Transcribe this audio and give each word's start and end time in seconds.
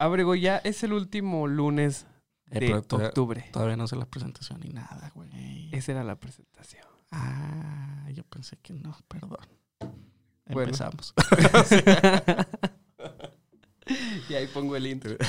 Abrego, 0.00 0.34
ya 0.34 0.56
es 0.56 0.82
el 0.82 0.94
último 0.94 1.46
lunes 1.46 2.06
Eh, 2.50 2.58
de 2.58 2.74
octubre. 2.74 3.44
todavía 3.52 3.76
no 3.76 3.86
sé 3.86 3.96
la 3.96 4.06
presentación 4.06 4.60
ni 4.60 4.70
nada, 4.70 5.12
güey. 5.14 5.68
Esa 5.72 5.92
era 5.92 6.02
la 6.04 6.16
presentación. 6.16 6.84
Ah, 7.10 8.08
yo 8.14 8.24
pensé 8.24 8.56
que 8.56 8.72
no, 8.72 8.96
perdón. 9.08 9.46
Bueno. 10.48 10.62
Empezamos. 10.68 11.12
y 14.30 14.34
ahí 14.34 14.46
pongo 14.48 14.74
el 14.74 14.86
intro. 14.86 15.16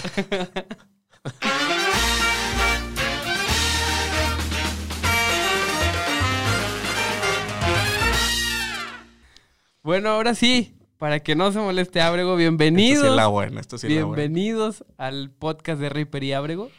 Bueno, 9.84 10.10
ahora 10.10 10.36
sí, 10.36 10.76
para 11.02 11.20
que 11.20 11.36
no 11.36 11.52
se 11.52 11.58
moleste 11.58 12.00
Abrego, 12.00 12.34
Esto 12.34 12.38
bienvenidos. 12.38 13.02
sí 13.02 13.10
es 13.10 13.16
la 13.16 13.26
buena, 13.26 13.60
esto 13.60 13.80
sí 13.80 13.88
es 13.88 13.94
la 13.96 14.06
buena. 14.06 14.22
Bienvenidos 14.22 14.86
al 15.00 15.32
podcast 15.32 15.82
de 15.82 15.90
Reaper 15.90 16.24
y 16.24 16.34
Abrego. 16.34 16.70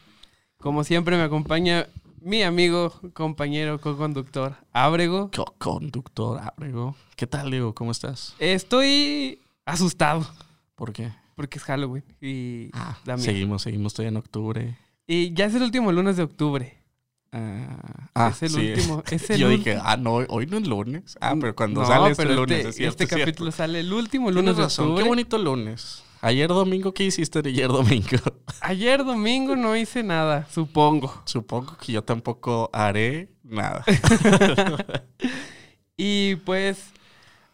Como 0.59 0.85
siempre 0.85 1.17
me 1.17 1.25
acompaña 1.25 1.89
mi 2.21 2.45
amigo, 2.45 2.93
compañero, 3.15 3.81
co-conductor 3.81 4.55
Abrego. 4.73 5.29
Co- 5.35 5.57
Conductor, 5.59 6.39
Abrego. 6.41 6.95
¿Qué 7.17 7.27
tal, 7.27 7.51
Diego? 7.51 7.75
¿Cómo 7.75 7.91
estás? 7.91 8.37
Estoy 8.39 9.41
asustado 9.65 10.25
¿Por 10.77 10.93
qué? 10.93 11.11
porque 11.35 11.59
es 11.59 11.65
Halloween 11.65 12.05
y 12.21 12.71
Ah, 12.75 12.97
seguimos, 13.17 13.63
seguimos 13.63 13.93
todavía 13.93 14.11
en 14.11 14.17
octubre. 14.19 14.79
Y 15.05 15.35
ya 15.35 15.47
es 15.47 15.55
el 15.57 15.65
último 15.65 15.91
lunes 15.91 16.17
de 16.17 16.23
octubre. 16.23 16.79
Ah, 17.35 18.09
ah, 18.15 18.29
es 18.29 18.43
el 18.43 18.51
sí. 18.51 18.73
último. 18.73 19.03
Es 19.11 19.31
el 19.31 19.39
Yo 19.41 19.49
dije, 19.49 19.79
ah, 19.83 19.97
no, 19.97 20.15
hoy 20.17 20.47
no 20.47 20.59
es 20.59 20.67
lunes. 20.69 21.17
Ah, 21.21 21.35
pero 21.41 21.55
cuando 21.57 21.81
No, 21.81 21.87
sale 21.87 22.11
este 22.11 22.23
pero 22.25 22.35
lunes, 22.37 22.59
este, 22.59 22.69
es 22.69 22.77
cierto, 22.77 22.91
este 22.91 23.05
es 23.05 23.09
cierto. 23.11 23.25
capítulo 23.25 23.53
sale 23.53 23.81
el 23.81 23.93
último 23.93 24.27
Tienes 24.27 24.45
lunes 24.45 24.57
de 24.59 24.63
razón. 24.65 24.97
Qué 24.97 25.03
bonito 25.03 25.39
lunes. 25.39 26.03
Ayer 26.21 26.47
domingo, 26.49 26.93
¿qué 26.95 27.05
hiciste 27.05 27.43
de 27.43 27.51
ayer 27.51 27.67
domingo? 27.69 28.07
Ayer 28.61 29.05
domingo 29.05 29.57
no 29.57 29.75
hice 29.77 30.05
nada, 30.05 30.47
supongo. 30.53 31.23
Supongo 31.25 31.77
que 31.79 31.91
yo 31.93 32.05
tampoco 32.05 32.71
haré 32.73 33.29
nada. 33.43 33.85
Y 35.97 36.37
pues, 36.37 36.91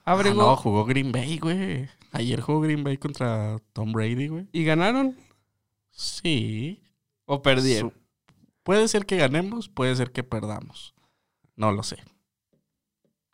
Ah, 0.05 0.13
Abrego. 0.13 0.41
no, 0.43 0.57
jugó 0.57 0.85
Green 0.87 1.13
Bay, 1.13 1.39
güey. 1.39 1.89
Ayer 2.13 2.41
jugó 2.41 2.61
Green 2.61 2.83
Bay 2.85 2.97
contra 2.97 3.59
Tom 3.75 3.93
Brady, 3.93 4.29
güey. 4.29 4.47
¿Y 4.53 4.65
ganaron 4.65 5.17
Sí. 5.91 6.83
o 7.27 7.43
perdieron? 7.43 7.91
Su- 7.91 7.97
Puede 8.69 8.87
ser 8.89 9.07
que 9.07 9.17
ganemos, 9.17 9.71
puede 9.71 9.97
ser 9.97 10.13
que 10.13 10.23
perdamos. 10.23 10.95
No 11.57 11.73
lo 11.73 11.83
sé. 11.83 12.05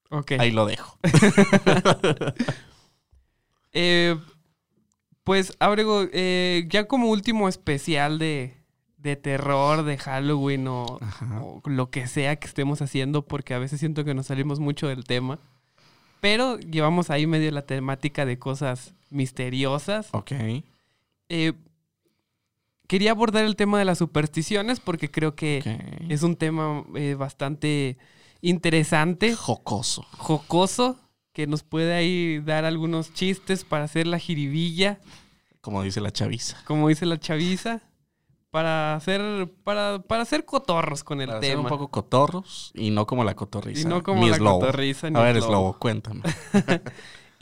Ok. 0.09 0.35
Ahí 0.39 0.53
lo 0.53 0.65
dejo. 0.65 0.97
Eh, 3.77 4.17
pues, 5.25 5.57
Abrego, 5.59 6.05
eh, 6.13 6.65
ya 6.69 6.87
como 6.87 7.11
último 7.11 7.49
especial 7.49 8.21
de, 8.21 8.57
de 8.99 9.17
terror, 9.17 9.83
de 9.83 9.99
Halloween 9.99 10.69
o, 10.69 11.01
o 11.43 11.61
lo 11.65 11.91
que 11.91 12.07
sea 12.07 12.37
que 12.37 12.47
estemos 12.47 12.81
haciendo, 12.81 13.27
porque 13.27 13.55
a 13.55 13.59
veces 13.59 13.81
siento 13.81 14.05
que 14.05 14.15
nos 14.15 14.27
salimos 14.27 14.61
mucho 14.61 14.87
del 14.87 15.03
tema. 15.03 15.41
Pero 16.21 16.61
llevamos 16.61 17.11
ahí 17.11 17.27
medio 17.27 17.51
la 17.51 17.67
temática 17.67 18.25
de 18.25 18.39
cosas 18.39 18.95
misteriosas. 19.11 20.11
Ok. 20.13 20.31
Eh, 21.29 21.55
quería 22.87 23.13
abordar 23.13 23.45
el 23.45 23.57
tema 23.57 23.79
de 23.79 23.85
las 23.85 23.99
supersticiones 23.99 24.81
porque 24.81 25.11
creo 25.11 25.35
que 25.35 25.79
es 26.09 26.23
un 26.23 26.37
tema 26.37 26.85
eh, 26.95 27.15
bastante 27.15 27.97
interesante, 28.41 29.35
jocoso. 29.35 30.07
jocoso, 30.19 30.99
que 31.33 31.47
nos 31.47 31.63
puede 31.63 31.95
ahí 31.95 32.41
dar 32.41 32.65
algunos 32.65 33.13
chistes 33.15 33.65
para 33.65 33.85
hacer 33.85 34.07
la 34.07 34.19
jiribilla, 34.19 35.01
Como 35.61 35.83
dice 35.83 36.01
la 36.01 36.11
chaviza. 36.13 36.59
como 36.67 36.89
dice 36.89 37.07
la 37.07 37.19
chaviza, 37.19 37.81
para 38.51 38.95
hacer, 38.95 39.51
para, 39.65 39.99
para 40.01 40.23
hacer 40.23 40.45
cotorros 40.45 41.03
con 41.03 41.21
el 41.21 41.27
Para 41.29 41.41
tema. 41.41 41.63
un 41.63 41.67
poco 41.69 41.89
cotorros 41.89 42.71
y 42.75 42.91
no 42.91 43.05
como 43.07 43.25
la 43.25 43.35
cotorriza. 43.35 43.81
y 43.81 43.85
no 43.85 44.03
como 44.05 44.21
ni 44.23 44.31
la 44.31 44.37
Slobo. 44.37 44.61
cotorriza 44.61 45.11
ni 45.11 45.19
A 45.19 45.23
ver. 45.23 45.41
Slobo, 45.43 45.77
cuéntame. 45.79 46.21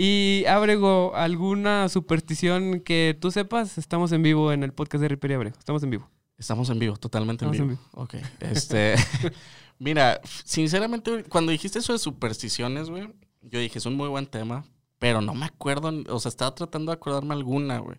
Y 0.05 0.45
Abrego, 0.47 1.15
¿alguna 1.15 1.89
superstición 1.89 2.81
que 2.81 3.17
tú 3.21 3.31
sepas? 3.31 3.79
Estamos 3.79 4.11
en 4.11 4.25
vivo 4.25 4.51
en 4.51 4.65
el 4.65 4.73
podcast 4.73 5.01
de 5.01 5.07
Ripper 5.07 5.31
y 5.31 5.35
Abrego. 5.35 5.57
Estamos 5.57 5.81
en 5.85 5.91
vivo. 5.91 6.11
Estamos 6.37 6.69
en 6.71 6.81
vivo, 6.81 6.97
totalmente 6.97 7.45
en 7.45 7.53
vivo. 7.53 7.65
en 7.67 7.79
Ok. 7.93 8.15
Este. 8.41 8.97
mira, 9.79 10.21
sinceramente, 10.25 11.23
cuando 11.29 11.53
dijiste 11.53 11.79
eso 11.79 11.93
de 11.93 12.01
supersticiones, 12.01 12.91
güey, 12.91 13.15
yo 13.43 13.61
dije, 13.61 13.79
es 13.79 13.87
un 13.87 13.95
muy 13.95 14.09
buen 14.09 14.27
tema, 14.27 14.65
pero 14.99 15.21
no 15.21 15.35
me 15.35 15.47
acuerdo, 15.47 15.93
o 16.09 16.19
sea, 16.19 16.31
estaba 16.31 16.53
tratando 16.53 16.91
de 16.91 16.97
acordarme 16.97 17.35
alguna, 17.35 17.79
güey. 17.79 17.99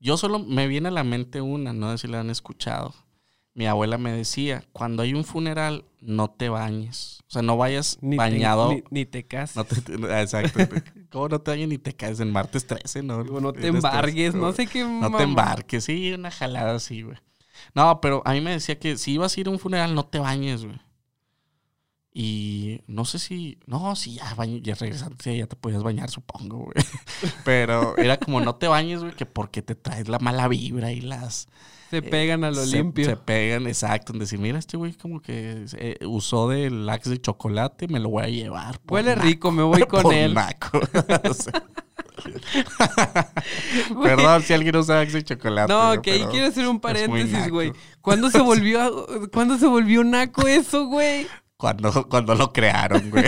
Yo 0.00 0.16
solo 0.16 0.40
me 0.40 0.66
viene 0.66 0.88
a 0.88 0.90
la 0.90 1.04
mente 1.04 1.40
una, 1.40 1.72
no 1.72 1.92
sé 1.92 1.98
si 1.98 2.08
la 2.08 2.18
han 2.18 2.30
escuchado. 2.30 2.96
Mi 3.54 3.66
abuela 3.66 3.96
me 3.96 4.10
decía, 4.10 4.64
cuando 4.72 5.04
hay 5.04 5.14
un 5.14 5.22
funeral, 5.22 5.84
no 6.00 6.30
te 6.30 6.48
bañes. 6.48 7.20
O 7.28 7.30
sea, 7.30 7.42
no 7.42 7.56
vayas 7.56 7.98
Ni 8.00 8.16
bañado. 8.16 8.70
Te, 8.70 8.74
ni, 8.74 8.82
ni 8.90 9.06
te 9.06 9.24
cases. 9.24 9.54
No 9.54 9.64
te- 9.64 10.20
exacto. 10.20 10.58
¿Cómo 11.14 11.28
no 11.28 11.40
te 11.40 11.50
bañes 11.52 11.68
ni 11.68 11.78
te 11.78 11.94
caes 11.94 12.20
en 12.20 12.30
martes 12.30 12.66
13, 12.66 13.02
no? 13.02 13.18
o 13.20 13.40
no 13.40 13.52
te 13.54 13.60
Eres 13.60 13.76
embargues, 13.76 14.34
no 14.34 14.52
sé 14.52 14.66
qué 14.66 14.82
no 14.84 14.90
mamá. 15.00 15.16
te 15.18 15.24
embarques, 15.24 15.84
sí, 15.84 16.12
una 16.12 16.30
jalada 16.30 16.74
así, 16.74 17.02
güey. 17.02 17.16
No, 17.74 18.00
pero 18.00 18.20
a 18.26 18.32
mí 18.32 18.40
me 18.40 18.50
decía 18.50 18.78
que 18.78 18.96
si 18.98 19.12
ibas 19.12 19.36
a 19.36 19.40
ir 19.40 19.46
a 19.46 19.50
un 19.50 19.58
funeral, 19.58 19.94
no 19.94 20.04
te 20.04 20.18
bañes, 20.18 20.64
güey. 20.64 20.78
Y 22.16 22.80
no 22.86 23.04
sé 23.04 23.18
si. 23.18 23.58
No, 23.66 23.96
sí, 23.96 24.14
ya, 24.14 24.36
bañ- 24.36 24.62
ya 24.62 24.74
regresando, 24.76 25.16
sí, 25.22 25.36
ya 25.36 25.46
te 25.46 25.56
podías 25.56 25.82
bañar, 25.82 26.10
supongo, 26.10 26.58
güey. 26.58 26.74
Pero 27.44 27.96
era 27.96 28.18
como 28.18 28.40
no 28.40 28.54
te 28.54 28.68
bañes, 28.68 29.00
güey, 29.00 29.14
que 29.14 29.26
porque 29.26 29.62
te 29.62 29.74
traes 29.74 30.08
la 30.08 30.20
mala 30.20 30.46
vibra 30.48 30.92
y 30.92 31.00
las. 31.00 31.48
Se 32.02 32.10
pegan 32.10 32.44
a 32.44 32.50
lo 32.50 32.64
se, 32.64 32.76
limpio. 32.76 33.04
Se 33.04 33.16
pegan, 33.16 33.66
exacto. 33.66 34.12
En 34.12 34.18
decir, 34.18 34.38
mira, 34.38 34.58
este 34.58 34.76
güey 34.76 34.94
como 34.94 35.20
que 35.20 35.64
eh, 35.76 35.98
usó 36.06 36.48
del 36.48 36.88
Axe 36.88 37.10
de 37.10 37.20
chocolate, 37.20 37.88
me 37.88 38.00
lo 38.00 38.08
voy 38.10 38.24
a 38.24 38.28
llevar. 38.28 38.80
Huele 38.88 39.16
naco". 39.16 39.26
rico, 39.26 39.50
me 39.50 39.62
voy 39.62 39.82
con 39.88 40.02
Por 40.02 40.14
él. 40.14 40.34
naco. 40.34 40.80
Perdón 44.02 44.42
si 44.42 44.52
alguien 44.54 44.76
usa 44.76 45.00
Axe 45.00 45.18
de 45.18 45.24
chocolate. 45.24 45.72
No, 45.72 46.00
que 46.02 46.12
ahí 46.12 46.24
quiero 46.30 46.46
hacer 46.46 46.66
un 46.68 46.80
paréntesis, 46.80 47.48
güey. 47.48 47.72
¿Cuándo 48.00 48.30
se 48.30 48.40
volvió, 48.40 49.06
¿cuándo 49.32 49.58
se 49.58 49.66
volvió 49.66 50.04
naco 50.04 50.46
eso, 50.46 50.86
güey? 50.86 51.26
Cuando, 51.56 52.08
cuando 52.08 52.34
lo 52.34 52.52
crearon, 52.52 53.10
güey. 53.10 53.24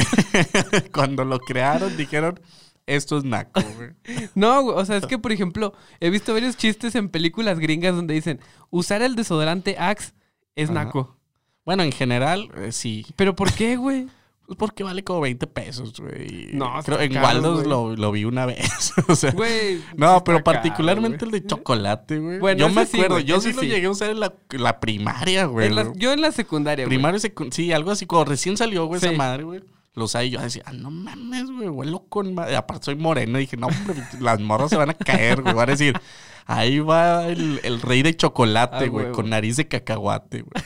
cuando 0.92 1.24
lo 1.24 1.38
crearon, 1.38 1.96
dijeron, 1.96 2.40
esto 2.86 3.18
es 3.18 3.24
naco, 3.24 3.60
güey. 3.76 3.90
No, 4.34 4.62
güey, 4.62 4.76
o 4.78 4.84
sea, 4.84 4.96
es 4.96 5.06
que, 5.06 5.18
por 5.18 5.32
ejemplo, 5.32 5.72
he 6.00 6.10
visto 6.10 6.32
varios 6.32 6.56
chistes 6.56 6.94
en 6.94 7.08
películas 7.08 7.58
gringas 7.58 7.94
donde 7.94 8.14
dicen, 8.14 8.40
usar 8.70 9.02
el 9.02 9.16
desodorante 9.16 9.76
Axe 9.78 10.12
es 10.54 10.70
Ajá. 10.70 10.84
naco. 10.84 11.16
Bueno, 11.64 11.82
en 11.82 11.90
general, 11.92 12.48
eh, 12.56 12.70
sí. 12.72 13.04
¿Pero 13.16 13.34
por 13.34 13.52
qué, 13.52 13.76
güey? 13.76 14.06
Pues 14.46 14.56
porque 14.58 14.84
vale 14.84 15.02
como 15.02 15.22
20 15.22 15.44
pesos, 15.48 15.92
güey. 15.98 16.50
No, 16.52 16.72
Creo, 16.84 17.00
en 17.00 17.12
caro, 17.14 17.26
Waldos 17.26 17.54
güey. 17.64 17.68
lo, 17.68 17.96
lo 17.96 18.12
vi 18.12 18.24
una 18.24 18.46
vez. 18.46 18.92
o 19.08 19.16
sea, 19.16 19.32
Güey. 19.32 19.82
no, 19.96 20.22
pero 20.22 20.36
caro, 20.36 20.44
particularmente 20.44 21.24
güey. 21.24 21.34
el 21.38 21.42
de 21.42 21.48
chocolate, 21.48 22.20
güey. 22.20 22.38
Bueno, 22.38 22.60
yo 22.60 22.68
me 22.72 22.86
sí, 22.86 22.96
acuerdo, 22.98 23.14
güey, 23.16 23.24
yo 23.24 23.40
sí 23.40 23.52
lo 23.52 23.62
llegué 23.62 23.86
a 23.86 23.90
usar 23.90 24.10
en 24.10 24.20
la, 24.20 24.32
la 24.50 24.78
primaria, 24.78 25.46
güey. 25.46 25.66
En 25.66 25.74
la- 25.74 25.92
yo 25.96 26.12
en 26.12 26.20
la 26.20 26.30
secundaria, 26.30 26.84
güey. 26.86 26.96
Primario 26.96 27.18
y 27.18 27.20
secund- 27.28 27.50
sí, 27.52 27.72
algo 27.72 27.90
así, 27.90 28.06
como 28.06 28.24
recién 28.24 28.56
salió, 28.56 28.86
güey, 28.86 29.00
Sí. 29.00 29.08
esa 29.08 29.16
madre, 29.16 29.42
güey. 29.42 29.64
Lo 29.96 30.04
usaba 30.04 30.22
y 30.24 30.30
yo 30.30 30.40
decía, 30.40 30.62
ah, 30.66 30.72
no 30.72 30.90
mames, 30.92 31.50
güey, 31.50 31.68
huelo 31.68 32.04
con 32.08 32.34
madre. 32.34 32.54
Aparte 32.54 32.84
soy 32.84 32.94
moreno, 32.96 33.38
y 33.38 33.42
dije, 33.42 33.56
no, 33.56 33.66
hombre, 33.66 33.96
las 34.20 34.38
morras 34.40 34.70
se 34.70 34.76
van 34.76 34.90
a 34.90 34.94
caer, 34.94 35.42
güey. 35.42 35.54
Van 35.54 35.68
a 35.68 35.72
decir, 35.72 35.98
ahí 36.46 36.78
va 36.80 37.26
el, 37.26 37.60
el 37.64 37.80
rey 37.80 38.02
de 38.02 38.14
chocolate, 38.14 38.84
Ah, 38.84 38.88
güey, 38.88 39.10
con 39.12 39.30
nariz 39.30 39.56
de 39.56 39.66
cacahuate, 39.66 40.42
güey. 40.42 40.64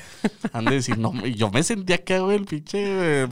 Han 0.53 0.65
de 0.67 0.73
decir, 0.75 0.99
no, 0.99 1.15
yo 1.27 1.49
me 1.51 1.63
sentía 1.63 1.97
acá, 1.97 2.19
güey, 2.19 2.37
el 2.39 2.45
pinche 2.45 3.23
eh, 3.23 3.29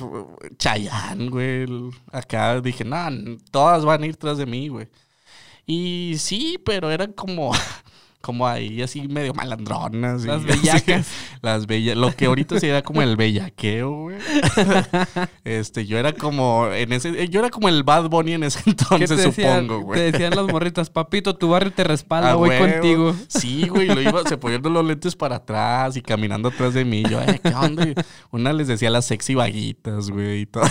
Chayán, 0.57 1.31
güey. 1.31 1.63
el- 1.65 1.91
Acá 2.13 2.61
dije, 2.61 2.85
no, 2.85 2.97
todas 3.51 3.85
van 3.85 4.03
a 4.03 4.07
ir 4.07 4.17
tras 4.17 4.39
de 4.39 4.47
mí, 4.47 4.69
güey. 4.69 4.89
Y 5.67 6.15
sí, 6.19 6.59
pero 6.65 6.91
eran 6.91 7.13
como, 7.13 7.53
como 8.21 8.47
ahí 8.47 8.83
así 8.83 9.07
medio 9.09 9.33
malandronas. 9.35 10.25
y 10.25 10.27
Las 10.27 10.37
así. 10.45 10.47
bellacas. 10.61 11.09
Las 11.43 11.67
bellas. 11.67 11.97
Lo 11.97 12.15
que 12.15 12.27
ahorita 12.27 12.59
sería 12.61 12.83
como 12.83 13.01
el 13.03 13.17
bellaqueo, 13.17 13.91
güey. 13.91 14.17
Este, 15.45 15.87
yo 15.87 15.99
era 15.99 16.13
como 16.13 16.67
en 16.73 16.93
ese, 16.93 17.29
yo 17.29 17.41
era 17.41 17.49
como 17.51 17.69
el 17.69 17.83
Bad 17.83 18.09
Bunny 18.11 18.33
en 18.35 18.43
ese 18.45 18.63
¿Qué 18.65 18.71
entonces, 18.71 19.09
te 19.09 19.17
decían, 19.17 19.63
supongo, 19.67 19.79
te 19.79 19.85
güey. 19.85 20.13
decían 20.13 20.35
las 20.37 20.47
morritas, 20.47 20.91
papito, 20.91 21.37
tu 21.37 21.49
barrio 21.51 21.73
te 21.73 21.85
respalda, 21.85 22.33
Ah, 22.33 22.35
voy 22.35 22.51
huevo. 22.51 22.67
contigo. 22.73 23.15
Sí, 23.29 23.67
güey, 23.69 23.87
lo 23.89 24.01
iba, 24.03 24.23
se 24.29 24.37
poniendo 24.37 24.69
los 24.69 24.85
lentes 24.85 25.17
para 25.17 25.37
atrás 25.37 25.97
y 25.97 26.03
caminando 26.03 26.49
atrás 26.49 26.75
de 26.75 26.85
mí. 26.85 27.03
Yo, 27.09 27.21
eh, 27.23 27.41
¿qué 27.43 27.55
onda? 27.55 27.87
Una 28.31 28.53
les 28.53 28.69
decía 28.69 28.91
las 28.91 29.07
sexy 29.07 29.35
vaguitas, 29.35 30.11
güey, 30.11 30.43
y 30.43 30.47
todo. 30.47 30.65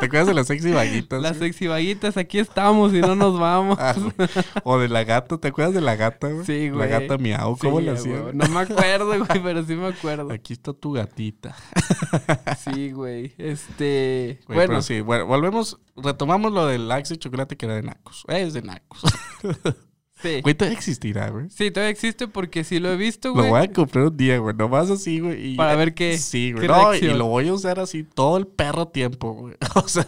¿Te 0.00 0.06
acuerdas 0.06 0.26
de 0.26 0.34
las 0.34 0.46
sexy 0.48 0.72
vaguitas? 0.72 1.20
Las 1.22 1.38
güey? 1.38 1.50
sexy 1.52 1.66
vaguitas, 1.68 2.16
aquí 2.16 2.38
estamos 2.38 2.92
y 2.92 3.00
no 3.00 3.14
nos 3.14 3.38
vamos. 3.38 3.78
Ah, 3.80 3.94
güey. 3.96 4.28
o 4.64 4.78
de 4.78 4.88
la 4.88 5.04
gata, 5.04 5.38
¿te 5.38 5.48
acuerdas 5.48 5.74
de 5.74 5.80
la 5.82 5.94
gata, 5.96 6.28
güey? 6.28 6.44
Sí, 6.46 6.69
güey. 6.70 6.88
La 6.90 7.00
gata 7.00 7.18
miau, 7.18 7.56
¿cómo 7.58 7.80
Sí, 7.80 7.86
la 7.86 7.92
hacía? 7.92 8.18
güey? 8.20 8.34
No 8.34 8.46
me 8.48 8.60
acuerdo, 8.60 9.06
güey, 9.26 9.42
pero 9.42 9.64
sí 9.64 9.74
me 9.74 9.86
acuerdo. 9.88 10.32
Aquí 10.32 10.52
está 10.52 10.72
tu 10.72 10.92
gatita. 10.92 11.54
Sí, 12.64 12.90
güey. 12.92 13.34
Este. 13.38 14.40
Güey, 14.46 14.56
bueno, 14.56 14.68
pero 14.70 14.82
sí, 14.82 15.00
bueno, 15.00 15.26
volvemos, 15.26 15.78
retomamos 15.96 16.52
lo 16.52 16.66
del 16.66 16.90
Axe 16.90 17.14
de 17.14 17.18
chocolate 17.18 17.56
que 17.56 17.66
era 17.66 17.74
de 17.76 17.82
Nacos. 17.82 18.24
Es 18.28 18.52
de 18.54 18.62
Nacos. 18.62 19.02
Sí. 20.22 20.42
Güey, 20.42 20.54
todavía 20.54 20.76
existirá, 20.76 21.30
güey. 21.30 21.48
Sí, 21.48 21.70
todavía 21.70 21.90
existe 21.90 22.28
porque 22.28 22.62
sí 22.62 22.78
lo 22.78 22.92
he 22.92 22.96
visto, 22.98 23.28
Lo 23.28 23.36
güey. 23.36 23.48
voy 23.48 23.60
a 23.62 23.72
comprar 23.72 24.04
un 24.08 24.16
día, 24.18 24.36
güey. 24.36 24.54
Nomás 24.54 24.90
así, 24.90 25.18
güey. 25.18 25.52
y- 25.52 25.56
Para 25.56 25.74
ver 25.76 25.94
qué- 25.94 26.18
Sí, 26.18 26.52
güey. 26.52 26.66
qué 26.66 26.68
No, 26.68 26.94
y 26.94 27.00
lo 27.00 27.24
voy 27.24 27.48
a 27.48 27.54
usar 27.54 27.80
así 27.80 28.04
todo 28.04 28.36
el 28.36 28.46
perro 28.46 28.86
tiempo, 28.88 29.32
güey. 29.32 29.54
O 29.76 29.88
sea, 29.88 30.04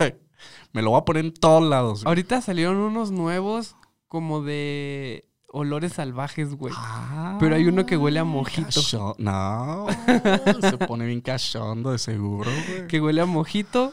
me 0.75 0.83
lo 0.83 0.91
voy 0.91 1.01
a 1.01 1.05
poner 1.07 1.25
en 1.25 1.33
todos 1.33 1.63
lados. 1.63 2.03
güey. 2.05 2.11
Ahorita 2.11 2.43
salieron 2.43 2.77
unos 2.77 3.11
nuevos 3.11 3.75
como 4.07 4.43
de 4.43 5.25
olores 5.53 5.93
salvajes, 5.93 6.55
güey. 6.55 6.73
Ah, 6.77 7.37
Pero 7.39 7.55
hay 7.55 7.67
uno 7.67 7.87
que 7.87 7.97
huele 7.97 8.19
a 8.19 8.25
mojito. 8.25 8.69
cachón- 8.81 9.15
No, 9.19 9.87
se 10.61 10.79
pone 10.79 11.07
bien 11.07 11.21
cachondo 11.21 11.93
de 11.93 11.99
seguro, 11.99 12.51
güey. 12.69 12.89
Que 12.89 13.01
huele 13.01 13.21
a 13.21 13.27
mojito 13.27 13.93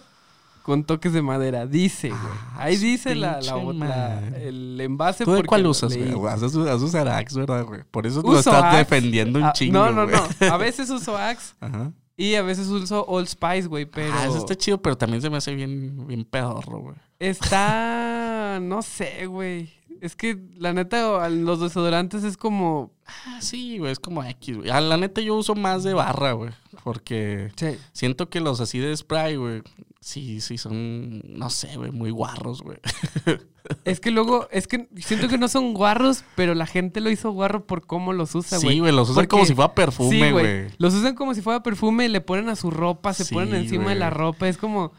con 0.63 0.83
toques 0.83 1.13
de 1.13 1.21
madera. 1.21 1.65
Dice, 1.65 2.09
güey. 2.09 2.21
Ah, 2.53 2.63
Ahí 2.63 2.77
dice 2.77 3.15
la, 3.15 3.41
la, 3.41 4.19
el 4.38 4.79
envase. 4.81 5.25
¿Tú 5.25 5.33
de 5.33 5.44
cuál 5.44 5.63
lo 5.63 5.71
usas, 5.71 5.95
güey? 5.97 6.13
Haces, 6.29 6.56
haces 6.56 6.95
Arax, 6.95 7.35
¿verdad, 7.35 7.65
güey? 7.65 7.81
Por 7.91 8.07
eso 8.07 8.21
lo 8.21 8.29
Uso 8.29 8.39
estás 8.39 8.63
Axe. 8.63 8.77
defendiendo 8.77 9.39
un 9.39 9.45
Ah, 9.45 9.53
chingo, 9.53 9.73
No, 9.79 9.91
no, 9.91 10.05
no. 10.05 10.17
A 10.53 10.57
veces 10.57 10.89
uso 10.89 11.17
Axe 11.17 11.55
Ajá. 11.59 11.91
y 12.15 12.35
a 12.35 12.41
veces 12.44 12.67
uso 12.67 13.03
Old 13.05 13.27
Spice, 13.27 13.67
güey. 13.67 13.85
Pero 13.85 14.13
Ah, 14.13 14.25
eso 14.27 14.38
está 14.38 14.55
chido, 14.55 14.81
pero 14.81 14.97
también 14.97 15.21
se 15.21 15.29
me 15.29 15.38
hace 15.38 15.53
bien, 15.55 16.05
bien 16.07 16.23
pedorro, 16.23 16.79
güey. 16.79 16.95
está... 17.19 18.59
No 18.62 18.81
sé, 18.81 19.25
güey. 19.27 19.78
Es 20.01 20.16
que 20.16 20.38
la 20.57 20.74
neta, 20.74 21.28
los 21.30 21.60
desodorantes 21.60 22.24
es 22.24 22.38
como... 22.38 22.92
Ah, 23.06 23.40
sí, 23.42 23.78
güey, 23.80 23.92
es 23.92 24.00
como 24.00 24.24
X, 24.24 24.57
güey. 24.57 24.69
Ah, 24.69 24.81
la 24.81 24.98
neta 24.98 25.19
yo 25.22 25.36
uso 25.36 25.56
más 25.56 25.84
de 25.84 25.94
barra, 25.94 26.34
güey. 26.34 26.51
Porque 26.84 27.51
Sí. 27.56 27.78
siento 27.92 28.30
que 28.30 28.40
los 28.40 28.60
así 28.62 28.80
de 28.80 28.96
spray, 28.96 29.36
güey, 29.36 29.62
sí, 30.00 30.42
sí 30.42 30.57
son, 30.57 31.22
no 31.25 31.50
sé, 31.50 31.75
güey, 31.75 31.92
muy 31.92 32.12
guarros, 32.12 32.62
güey. 32.62 32.78
Es 33.86 34.00
que 34.00 34.10
luego, 34.10 34.48
es 34.51 34.68
que 34.68 34.88
siento 34.96 35.28
que 35.28 35.38
no 35.38 35.48
son 35.48 35.74
guarros, 35.75 36.24
pero 36.36 36.56
la 36.56 36.66
gente 36.66 37.01
lo 37.01 37.12
hizo 37.12 37.30
guarro 37.31 37.68
por 37.68 37.86
cómo 37.86 38.13
los 38.13 38.34
usa, 38.34 38.57
güey. 38.57 38.75
Sí, 38.75 38.80
güey, 38.80 38.92
los 38.92 39.10
usan 39.10 39.16
Porque- 39.16 39.28
como 39.28 39.46
si 39.46 39.54
fuera 39.54 39.75
perfume, 39.75 40.31
güey. 40.31 40.68
Los 40.80 40.96
usan 40.96 41.13
como 41.13 41.36
si 41.36 41.42
fuera 41.42 41.62
perfume, 41.62 42.10
le 42.10 42.22
ponen 42.22 42.50
a 42.50 42.56
su 42.56 42.72
ropa, 42.72 43.13
se 43.13 43.25
Sí, 43.25 43.34
ponen 43.36 43.54
encima 43.54 43.90
de 43.90 43.96
la 43.96 44.10
ropa. 44.10 44.48
Es 44.48 44.57
como, 44.57 44.92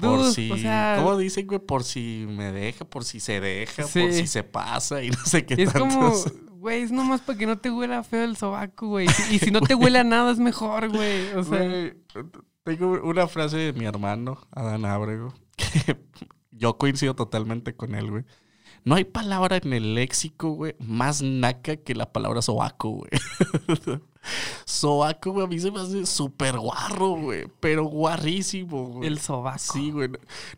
Por 0.00 0.32
si, 0.32 0.50
o 0.50 0.56
sea, 0.56 0.96
¿cómo 0.98 1.16
dicen, 1.18 1.46
güey? 1.46 1.60
Por 1.60 1.84
si 1.84 2.26
me 2.28 2.52
deja, 2.52 2.84
por 2.84 3.04
si 3.04 3.20
se 3.20 3.40
deja, 3.40 3.82
Sí. 3.84 4.00
por 4.00 4.12
si 4.12 4.26
se 4.26 4.42
pasa 4.44 5.02
y 5.02 5.10
no 5.10 5.24
sé 5.24 5.44
qué 5.46 5.62
es 5.62 5.72
como, 5.72 5.88
tantos. 5.88 6.32
güey, 6.50 6.82
es 6.82 6.92
nomás 6.92 7.20
para 7.20 7.38
que 7.38 7.46
no 7.46 7.58
te 7.58 7.70
huela 7.70 8.02
feo 8.02 8.24
el 8.24 8.36
sobaco, 8.36 8.88
güey. 8.88 9.06
Y 9.30 9.38
si 9.38 9.50
no 9.50 9.60
te 9.60 9.74
huele 9.74 9.98
a 9.98 10.04
nada 10.04 10.30
es 10.32 10.38
mejor, 10.38 10.88
güey. 10.90 11.32
O 11.34 11.44
sea, 11.44 11.58
Güey, 11.58 11.94
tengo 12.64 13.00
una 13.02 13.26
frase 13.26 13.56
de 13.56 13.72
mi 13.72 13.84
hermano, 13.86 14.38
Adán 14.52 14.84
Ábrego, 14.84 15.32
que 15.56 15.96
yo 16.50 16.76
coincido 16.78 17.14
totalmente 17.14 17.74
con 17.74 17.94
él, 17.94 18.10
güey. 18.10 18.24
No 18.84 18.94
hay 18.94 19.04
palabra 19.04 19.58
en 19.62 19.72
el 19.74 19.94
léxico, 19.94 20.52
güey, 20.52 20.74
más 20.78 21.20
naca 21.22 21.76
que 21.76 21.94
la 21.94 22.12
palabra 22.12 22.40
sobaco, 22.42 22.90
güey. 22.90 23.10
Sobaco, 24.64 25.32
güey, 25.32 25.44
a 25.44 25.48
mí 25.48 25.58
se 25.58 25.70
me 25.70 25.80
hace 25.80 26.06
súper 26.06 26.58
guarro, 26.58 27.10
güey, 27.10 27.46
pero 27.60 27.84
guarrísimo, 27.84 28.86
güey. 28.86 29.08
el 29.08 29.18
sobaco. 29.18 29.58
Sí, 29.58 29.90
güey. 29.90 30.10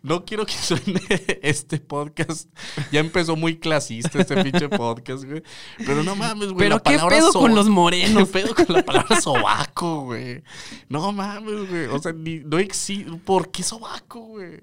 No, 0.03 0.25
quiero 0.25 0.45
que 0.47 0.53
suene 0.61 1.01
este 1.43 1.79
podcast. 1.79 2.49
Ya 2.91 3.01
empezó 3.01 3.37
muy 3.37 3.59
clasista 3.59 4.21
este 4.21 4.43
pinche 4.43 4.69
podcast, 4.69 5.25
güey. 5.25 5.43
Pero 5.79 6.03
no 6.03 6.15
mames, 6.17 6.49
güey. 6.49 6.59
Pero 6.59 6.77
la 6.77 6.83
qué 6.83 6.97
palabra 6.97 7.17
pedo 7.17 7.33
con 7.33 7.55
los 7.55 7.69
morenos. 7.69 8.29
¿Qué 8.33 8.41
pedo 8.41 8.55
con 8.55 8.67
la 8.75 8.83
palabra 8.83 9.21
sobaco, 9.21 10.03
güey? 10.05 10.43
No 10.89 11.13
mames, 11.13 11.69
güey. 11.69 11.87
O 11.87 11.99
sea, 11.99 12.13
ni, 12.13 12.41
no 12.41 12.59
existe. 12.59 13.11
¿Por 13.25 13.51
qué 13.51 13.63
sobaco, 13.63 14.21
güey? 14.21 14.59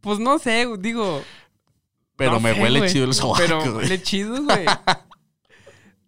Pues 0.00 0.18
no 0.18 0.38
sé, 0.38 0.66
digo. 0.78 1.22
Pero 2.16 2.32
no 2.32 2.40
me 2.40 2.54
sé, 2.54 2.60
huele 2.62 2.78
güey. 2.80 2.92
chido 2.92 3.04
el 3.04 3.14
sobaco, 3.14 3.38
Pero 3.38 3.60
güey. 3.60 3.76
huele 3.76 4.02
chido, 4.02 4.42
güey. 4.42 4.66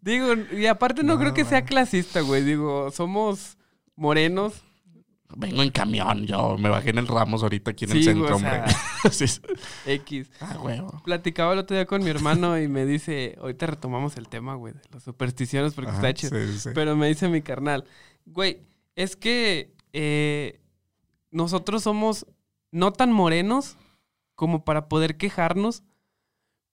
digo, 0.00 0.34
y 0.52 0.66
aparte 0.66 1.02
no, 1.02 1.14
No, 1.14 1.20
creo 1.20 1.34
que 1.34 1.44
sea 1.44 1.64
clasista, 1.64 2.20
güey. 2.20 2.42
Digo, 2.44 2.90
somos 2.90 3.56
morenos. 3.96 4.54
Vengo 5.36 5.62
en 5.62 5.70
camión, 5.70 6.26
yo 6.26 6.58
me 6.58 6.68
bajé 6.70 6.90
en 6.90 6.98
el 6.98 7.06
Ramos 7.06 7.44
ahorita 7.44 7.70
aquí 7.70 7.84
en 7.84 7.92
Sí, 7.92 7.98
el 7.98 8.04
centro, 8.04 8.32
o 8.32 8.36
hombre. 8.36 8.50
sea, 8.50 9.10
Sí, 9.12 9.28
sí. 9.28 9.40
X. 9.86 10.28
Ah, 10.40 10.58
huevo. 10.60 11.00
Platicaba 11.04 11.52
el 11.52 11.60
otro 11.60 11.76
día 11.76 11.86
con 11.86 12.02
mi 12.02 12.10
hermano 12.10 12.58
y 12.58 12.66
me 12.66 12.84
dice, 12.84 13.36
ahorita 13.40 13.66
retomamos 13.68 14.16
el 14.16 14.26
tema, 14.28 14.56
güey, 14.56 14.74
de 14.74 14.80
las 14.92 15.04
supersticiones 15.04 15.74
porque 15.74 15.90
Ajá, 15.92 15.98
está 16.08 16.14
chido. 16.14 16.36
sí, 16.36 16.58
sí. 16.58 16.70
Pero 16.74 16.96
me 16.96 17.06
dice 17.06 17.28
mi 17.28 17.42
carnal, 17.42 17.84
güey, 18.26 18.58
es 18.96 19.14
que 19.14 19.72
eh, 19.92 20.58
nosotros 21.30 21.84
somos 21.84 22.26
no 22.72 22.92
tan 22.92 23.12
morenos 23.12 23.76
como 24.34 24.64
para 24.64 24.88
poder 24.88 25.16
quejarnos, 25.16 25.84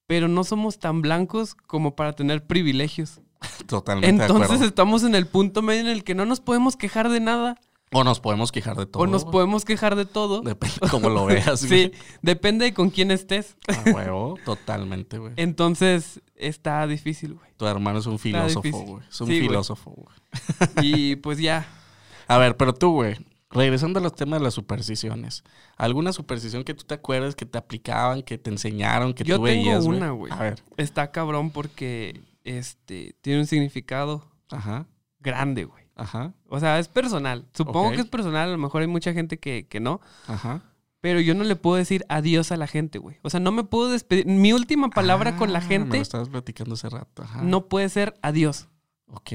pero 0.07 0.27
no 0.27 0.43
somos 0.43 0.79
tan 0.79 1.01
blancos 1.01 1.53
como 1.53 1.95
para 1.95 2.13
tener 2.13 2.45
privilegios. 2.45 3.21
Totalmente 3.67 4.23
de 4.23 4.27
Entonces 4.29 4.61
estamos 4.61 5.03
en 5.03 5.13
el 5.13 5.27
punto 5.27 5.61
medio 5.61 5.81
en 5.81 5.87
el 5.87 6.03
que 6.03 6.15
no 6.15 6.25
nos 6.25 6.39
podemos 6.39 6.75
quejar 6.75 7.09
de 7.09 7.19
nada 7.19 7.59
O 7.91 8.03
nos 8.03 8.19
podemos 8.19 8.51
quejar 8.51 8.75
de 8.75 8.87
todo. 8.87 9.03
o 9.03 9.07
nos 9.07 9.25
podemos 9.25 9.63
quejar 9.63 9.95
de 9.95 10.05
todo. 10.05 10.41
Depende 10.41 10.75
cómo 10.89 11.09
lo 11.09 11.25
veas, 11.27 11.59
sí, 11.59 11.67
güey. 11.67 11.91
depende 12.23 12.65
de 12.65 12.73
con 12.73 12.89
quién 12.89 13.11
estés. 13.11 13.55
A 13.67 13.91
huevo, 13.91 14.37
totalmente, 14.45 15.19
güey. 15.19 15.33
Entonces 15.35 16.19
está 16.35 16.87
difícil, 16.87 17.35
güey. 17.35 17.51
Tu 17.57 17.67
hermano 17.67 17.99
es 17.99 18.05
un 18.07 18.17
filósofo, 18.17 18.79
güey. 18.85 19.03
Es 19.07 19.21
un 19.21 19.27
Sí, 19.27 19.39
filósofo, 19.39 19.91
güey. 19.91 20.15
Y 20.81 21.15
pues 21.17 21.37
ya, 21.37 21.67
A 22.27 22.37
ver, 22.39 22.57
pero 22.57 22.73
tú, 22.73 22.91
güey, 22.91 23.15
regresando 23.57 23.99
a 23.99 24.01
los 24.01 24.15
temas 24.15 24.39
de 24.39 24.43
las 24.45 24.53
supersticiones. 24.53 25.43
¿Alguna 25.75 26.13
superstición 26.13 26.63
que 26.63 26.73
tú 26.73 26.83
te 26.85 26.93
acuerdas 26.93 27.35
que 27.35 27.45
te 27.45 27.57
aplicaban, 27.57 28.21
que 28.21 28.37
te 28.37 28.49
enseñaron, 28.49 29.13
que 29.13 29.23
Yo 29.23 29.37
tú 29.37 29.43
tengo 29.45 29.63
veías, 29.63 29.83
una, 29.85 30.11
güey. 30.11 30.31
A 30.31 30.37
ver, 30.37 30.63
está 30.77 31.11
cabrón 31.11 31.51
porque 31.51 32.21
este 32.43 33.15
tiene 33.21 33.41
un 33.41 33.47
significado 33.47 34.23
ajá, 34.51 34.85
grande, 35.19 35.65
güey. 35.65 35.83
ajá, 35.95 36.33
O 36.47 36.59
sea, 36.59 36.79
es 36.79 36.87
personal. 36.87 37.45
Supongo 37.53 37.91
que 37.91 38.01
es 38.01 38.07
personal, 38.07 38.47
a 38.47 38.51
lo 38.53 38.57
mejor 38.57 38.81
hay 38.81 38.87
mucha 38.87 39.11
gente 39.13 39.37
que, 39.39 39.67
que 39.67 39.79
no. 39.79 39.99
ajá. 40.27 40.61
Pero 40.99 41.19
yo 41.19 41.35
no 41.35 41.43
le 41.43 41.55
puedo 41.55 41.75
decir 41.75 42.03
adiós 42.09 42.51
a 42.51 42.57
la 42.57 42.65
gente, 42.65 42.97
güey. 42.97 43.17
O 43.21 43.29
sea, 43.29 43.39
no 43.39 43.51
me 43.51 43.63
puedo 43.63 43.89
despedir. 43.91 44.25
Mi 44.25 44.51
última 44.51 44.89
palabra 44.89 45.35
con 45.37 45.53
la 45.53 45.59
Ah, 45.59 45.61
Me 45.61 45.67
gente 45.67 45.97
lo 45.97 46.01
estabas 46.01 46.27
platicando 46.29 46.73
hace 46.73 46.89
rato, 46.89 47.21
ajá. 47.21 47.43
no 47.43 47.67
puede 47.67 47.87
ser 47.89 48.15
adiós. 48.23 48.67
Ok. 49.09 49.31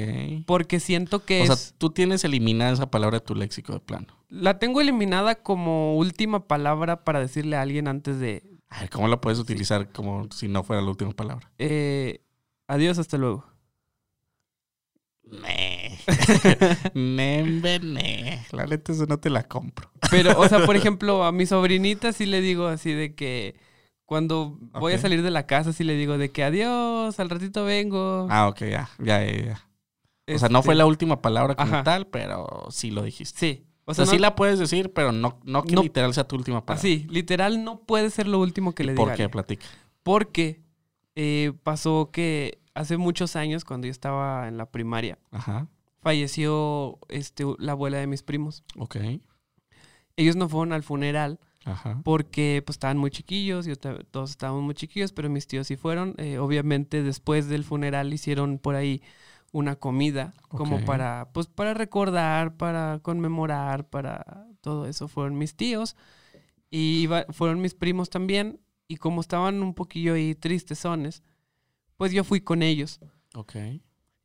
Porque 0.47 0.81
siento 0.81 1.25
que 1.25 1.43
O 1.43 1.47
sea, 1.57 1.75
tú 1.79 1.91
tienes 1.91 2.25
eliminada 2.25 2.73
esa 2.73 2.91
palabra 2.91 3.19
de 3.21 3.25
tu 3.25 3.35
léxico 3.35 3.73
de 3.73 3.81
plano. 3.81 4.07
La 4.29 4.59
tengo 4.59 4.81
eliminada 4.81 5.37
como 5.37 5.97
última 5.97 6.47
palabra 6.47 7.05
para 7.05 7.21
decirle 7.21 7.57
a 7.57 7.63
alguien 7.63 7.89
antes 7.89 8.19
de. 8.19 8.43
A 8.69 8.81
ver, 8.81 8.91
¿cómo 8.91 9.09
la 9.09 9.21
puedes 9.21 9.39
utilizar 9.39 9.91
como 9.93 10.29
si 10.31 10.49
no 10.49 10.63
fuera 10.63 10.83
la 10.83 10.89
última 10.91 11.13
palabra? 11.13 11.51
eh, 11.59 12.21
adiós, 12.69 12.99
hasta 12.99 13.19
luego. 13.19 13.47
Ne. 15.25 15.99
Nembe, 16.95 17.79
ne. 17.81 18.45
La 18.53 18.67
neta, 18.67 18.93
eso 18.93 19.07
no 19.07 19.19
te 19.19 19.31
la 19.31 19.45
compro. 19.45 19.91
Pero, 20.11 20.39
o 20.39 20.49
sea, 20.49 20.67
por 20.67 20.77
ejemplo, 20.77 21.25
a 21.25 21.33
mi 21.33 21.47
sobrinita 21.47 22.13
sí 22.13 22.27
le 22.27 22.41
digo 22.41 22.67
así 22.67 22.93
de 22.93 23.15
que 23.15 23.57
cuando 24.13 24.59
voy 24.79 24.93
a 24.93 24.99
salir 24.99 25.23
de 25.23 25.31
la 25.31 25.47
casa 25.47 25.73
sí 25.73 25.85
le 25.85 25.95
digo 25.97 26.19
de 26.19 26.31
que 26.31 26.45
adiós, 26.45 27.19
al 27.19 27.31
ratito 27.31 27.65
vengo. 27.65 28.27
Ah, 28.29 28.47
ok, 28.49 28.59
ya, 28.61 28.91
ya, 28.99 29.25
ya. 29.25 29.33
ya. 30.27 30.35
O 30.35 30.39
sea, 30.39 30.51
no 30.51 30.59
Este, 30.59 30.67
fue 30.67 30.75
la 30.75 30.85
última 30.85 31.23
palabra 31.23 31.55
como 31.55 31.73
Ajá. 31.73 31.83
tal, 31.83 32.07
pero 32.09 32.67
sí 32.71 32.91
lo 32.91 33.03
dijiste. 33.05 33.39
Sí. 33.39 33.67
O 33.87 33.93
O 33.93 33.95
sea, 33.95 34.05
sea, 34.05 34.13
sí 34.15 34.19
la 34.21 34.35
puedes 34.37 34.59
decir, 34.59 34.93
pero 34.93 35.13
no, 35.13 35.41
no 35.45 35.63
que 35.63 35.75
No- 35.75 35.83
literal 35.83 36.13
sea 36.13 36.29
tu 36.29 36.37
última 36.37 36.65
palabra. 36.65 36.79
así, 36.79 37.07
literal 37.09 37.65
no 37.65 37.81
puede 37.81 38.11
ser 38.11 38.29
lo 38.29 38.39
último 38.39 38.75
que 38.75 38.85
le 38.85 38.93
diga. 38.93 39.03
¿Por 39.05 39.15
qué? 39.17 39.29
Platica. 39.31 39.65
Porque 40.03 40.61
eh, 41.17 41.53
pasó 41.63 42.11
que 42.13 42.59
hace 42.75 42.99
muchos 42.99 43.35
años, 43.35 43.65
cuando 43.65 43.87
yo 43.87 43.91
estaba 43.91 44.47
en 44.47 44.59
la 44.59 44.67
primaria, 44.71 45.19
Ajá. 45.31 45.69
falleció 46.03 46.99
este, 47.09 47.45
la 47.59 47.73
abuela 47.73 47.97
de 47.97 48.07
mis 48.07 48.23
primos. 48.23 48.63
Ok. 48.77 48.97
Ellos 50.17 50.37
no 50.37 50.49
fueron 50.49 50.73
al 50.75 50.83
funeral 50.83 51.41
Ajá. 51.65 52.01
porque 52.05 52.63
pues 52.67 52.75
estaban 52.77 52.99
muy 52.99 53.11
chiquillos, 53.11 53.67
yo 53.67 53.77
todos 53.77 54.31
estábamos 54.31 54.63
muy 54.63 54.75
chiquillos, 54.75 55.13
pero 55.13 55.29
mis 55.31 55.47
tíos 55.47 55.67
sí 55.69 55.77
fueron. 55.77 56.15
Eh, 56.19 56.39
obviamente 56.39 57.03
después 57.03 57.49
del 57.49 57.65
funeral 57.65 58.13
hicieron 58.13 58.59
por 58.59 58.75
ahí 58.75 59.01
una 59.53 59.77
comida 59.77 60.33
como 60.49 60.83
para 60.85 61.29
pues 61.33 61.47
para 61.47 61.75
recordar, 61.75 62.57
para 62.57 62.99
conmemorar, 63.03 63.89
para 63.89 64.47
todo 64.61 64.87
eso 64.87 65.09
fueron 65.09 65.37
mis 65.39 65.55
tíos 65.55 65.95
y 66.71 67.01
iba- 67.03 67.27
fueron 67.31 67.61
mis 67.61 67.75
primos 67.75 68.09
también 68.11 68.59
y 68.89 68.97
como 68.97 69.21
estaban 69.21 69.63
un 69.63 69.75
poquillo 69.75 70.15
ahí 70.15 70.35
tristezones, 70.35 71.23
pues 71.97 72.13
yo 72.13 72.25
fui 72.25 72.41
con 72.41 72.63
ellos. 72.63 72.99
Ok. 73.35 73.55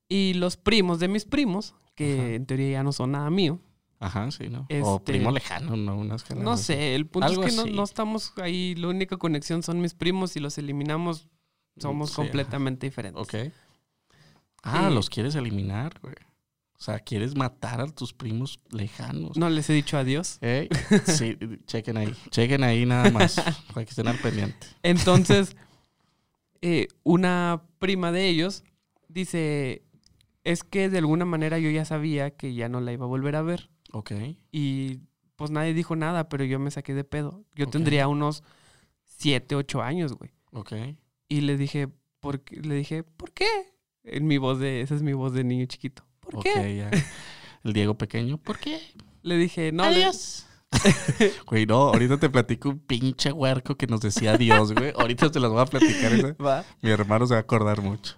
Y 0.10 0.34
los 0.36 0.56
primos 0.58 1.00
de 1.00 1.08
mis 1.10 1.25
primos, 1.25 1.75
que 1.96 2.13
Ajá. 2.13 2.27
en 2.34 2.46
teoría 2.46 2.72
ya 2.72 2.84
no 2.84 2.91
son 2.94 3.12
nada 3.12 3.29
mío, 3.29 3.60
Ajá, 4.00 4.30
sí, 4.32 4.50
¿no? 4.50 4.68
O 4.82 4.98
Este- 4.98 5.13
primo 5.13 5.32
lejano, 5.32 5.75
¿no? 5.75 5.98
Unas 5.98 6.24
No 6.36 6.56
sé, 6.58 6.94
el 6.96 7.08
punto 7.08 7.27
Algo 7.27 7.44
es 7.44 7.56
que 7.56 7.58
no, 7.58 7.66
no 7.66 7.84
estamos 7.84 8.34
ahí, 8.38 8.75
la 8.75 8.89
única 8.89 9.18
conexión 9.18 9.63
son 9.63 9.82
mis 9.82 9.94
primos 9.96 10.36
y 10.36 10.39
los 10.39 10.58
eliminamos, 10.58 11.27
somos 11.77 12.10
Sí, 12.12 12.16
completamente 12.16 12.86
diferentes. 12.88 13.22
Ok. 13.24 13.51
Ah, 14.63 14.89
Y- 14.92 14.94
los 14.94 15.10
quieres 15.10 15.36
eliminar, 15.36 16.00
güey. 16.01 16.16
O 16.80 16.84
sea, 16.84 17.00
quieres 17.00 17.36
matar 17.36 17.82
a 17.82 17.88
tus 17.88 18.13
primos 18.13 18.60
lejanos. 18.70 19.36
No 19.36 19.50
les 19.50 19.68
he 19.70 19.74
dicho 19.74 19.98
adiós. 19.98 20.38
Ey, 20.42 20.70
Sí, 21.06 21.36
chequen 21.66 21.98
ahí. 21.98 22.13
Chequen 22.30 22.63
ahí 22.63 22.86
nada 22.86 23.10
más. 23.10 23.36
para 23.74 23.84
que 23.84 23.89
estén 23.89 24.08
al 24.08 24.18
pendiente. 24.20 24.68
Entonces, 24.84 25.56
eh, 26.62 26.88
una 27.04 27.63
prima 27.80 28.12
de 28.12 28.27
ellos 28.30 28.63
dice, 29.08 29.82
es 30.44 30.63
que 30.63 30.89
de 30.89 31.00
alguna 31.00 31.25
manera 31.25 31.58
yo 31.58 31.72
ya 31.72 31.84
sabía 31.84 32.30
que 32.30 32.54
ya 32.54 32.70
no 32.70 32.80
la 32.80 32.94
iba 32.94 33.06
a 33.06 33.10
volver 33.10 33.36
a 33.36 33.42
ver. 33.42 33.70
Ok. 33.91 34.12
Y 34.51 35.00
pues 35.36 35.51
nadie 35.51 35.74
dijo 35.74 35.96
nada, 35.96 36.29
pero 36.29 36.44
yo 36.44 36.60
me 36.60 36.72
saqué 36.72 36.94
de 36.94 37.03
pedo. 37.03 37.44
Yo 37.56 37.67
tendría 37.67 38.08
unos 38.08 38.44
7, 39.03 39.56
8 39.56 39.82
años, 39.82 40.13
güey. 40.13 40.32
Ok. 40.51 40.74
Y 41.29 41.41
le 41.41 41.58
dije, 41.58 41.88
¿por 42.20 42.41
qué? 42.41 42.62
Le 42.62 42.75
dije, 42.75 43.03
¿por 43.03 43.32
qué? 43.32 43.48
En 44.03 44.25
mi 44.27 44.38
voz 44.38 44.60
de, 44.60 44.82
esa 44.82 44.96
es 44.96 45.01
mi 45.03 45.13
voz 45.13 45.34
de 45.34 45.44
niño 45.44 45.65
chiquito. 45.65 46.03
¿Por 46.20 46.38
Ok, 46.38 46.44
qué? 46.44 46.75
ya. 46.77 46.91
El 47.63 47.74
Diego 47.74 47.98
pequeño. 47.98 48.38
¿Por 48.38 48.58
qué? 48.60 48.79
Le 49.24 49.38
dije, 49.38 49.72
no, 49.72 49.84
le- 49.89 50.03
Adiós. 50.06 50.46
Güey, 51.48 51.65
no, 51.65 51.75
ahorita 51.89 52.17
te 52.20 52.29
platico 52.29 52.70
un 52.70 52.79
pinche 52.79 53.32
huerco 53.32 53.75
que 53.75 53.88
nos 53.88 54.01
decía 54.01 54.34
adiós, 54.34 54.74
güey. 54.74 54.91
Ahorita 54.98 55.32
te 55.32 55.39
las 55.39 55.50
voy 55.51 55.62
a 55.62 55.65
platicar. 55.65 56.12
esa. 56.13 56.34
va. 56.34 56.65
Mi 56.82 56.89
hermano 56.89 57.25
se 57.25 57.34
va 57.34 57.38
a 57.39 57.41
acordar 57.41 57.82
mucho. 57.82 58.15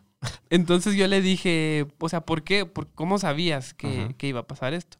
Entonces 0.49 0.95
yo 0.95 1.07
le 1.07 1.21
dije, 1.21 1.87
o 1.99 2.09
sea, 2.09 2.21
¿por 2.25 2.43
qué? 2.43 2.65
¿Por, 2.65 2.87
¿Cómo 2.93 3.19
sabías 3.19 3.73
que, 3.73 4.13
que 4.17 4.27
iba 4.27 4.41
a 4.41 4.47
pasar 4.47 4.73
esto? 4.73 4.97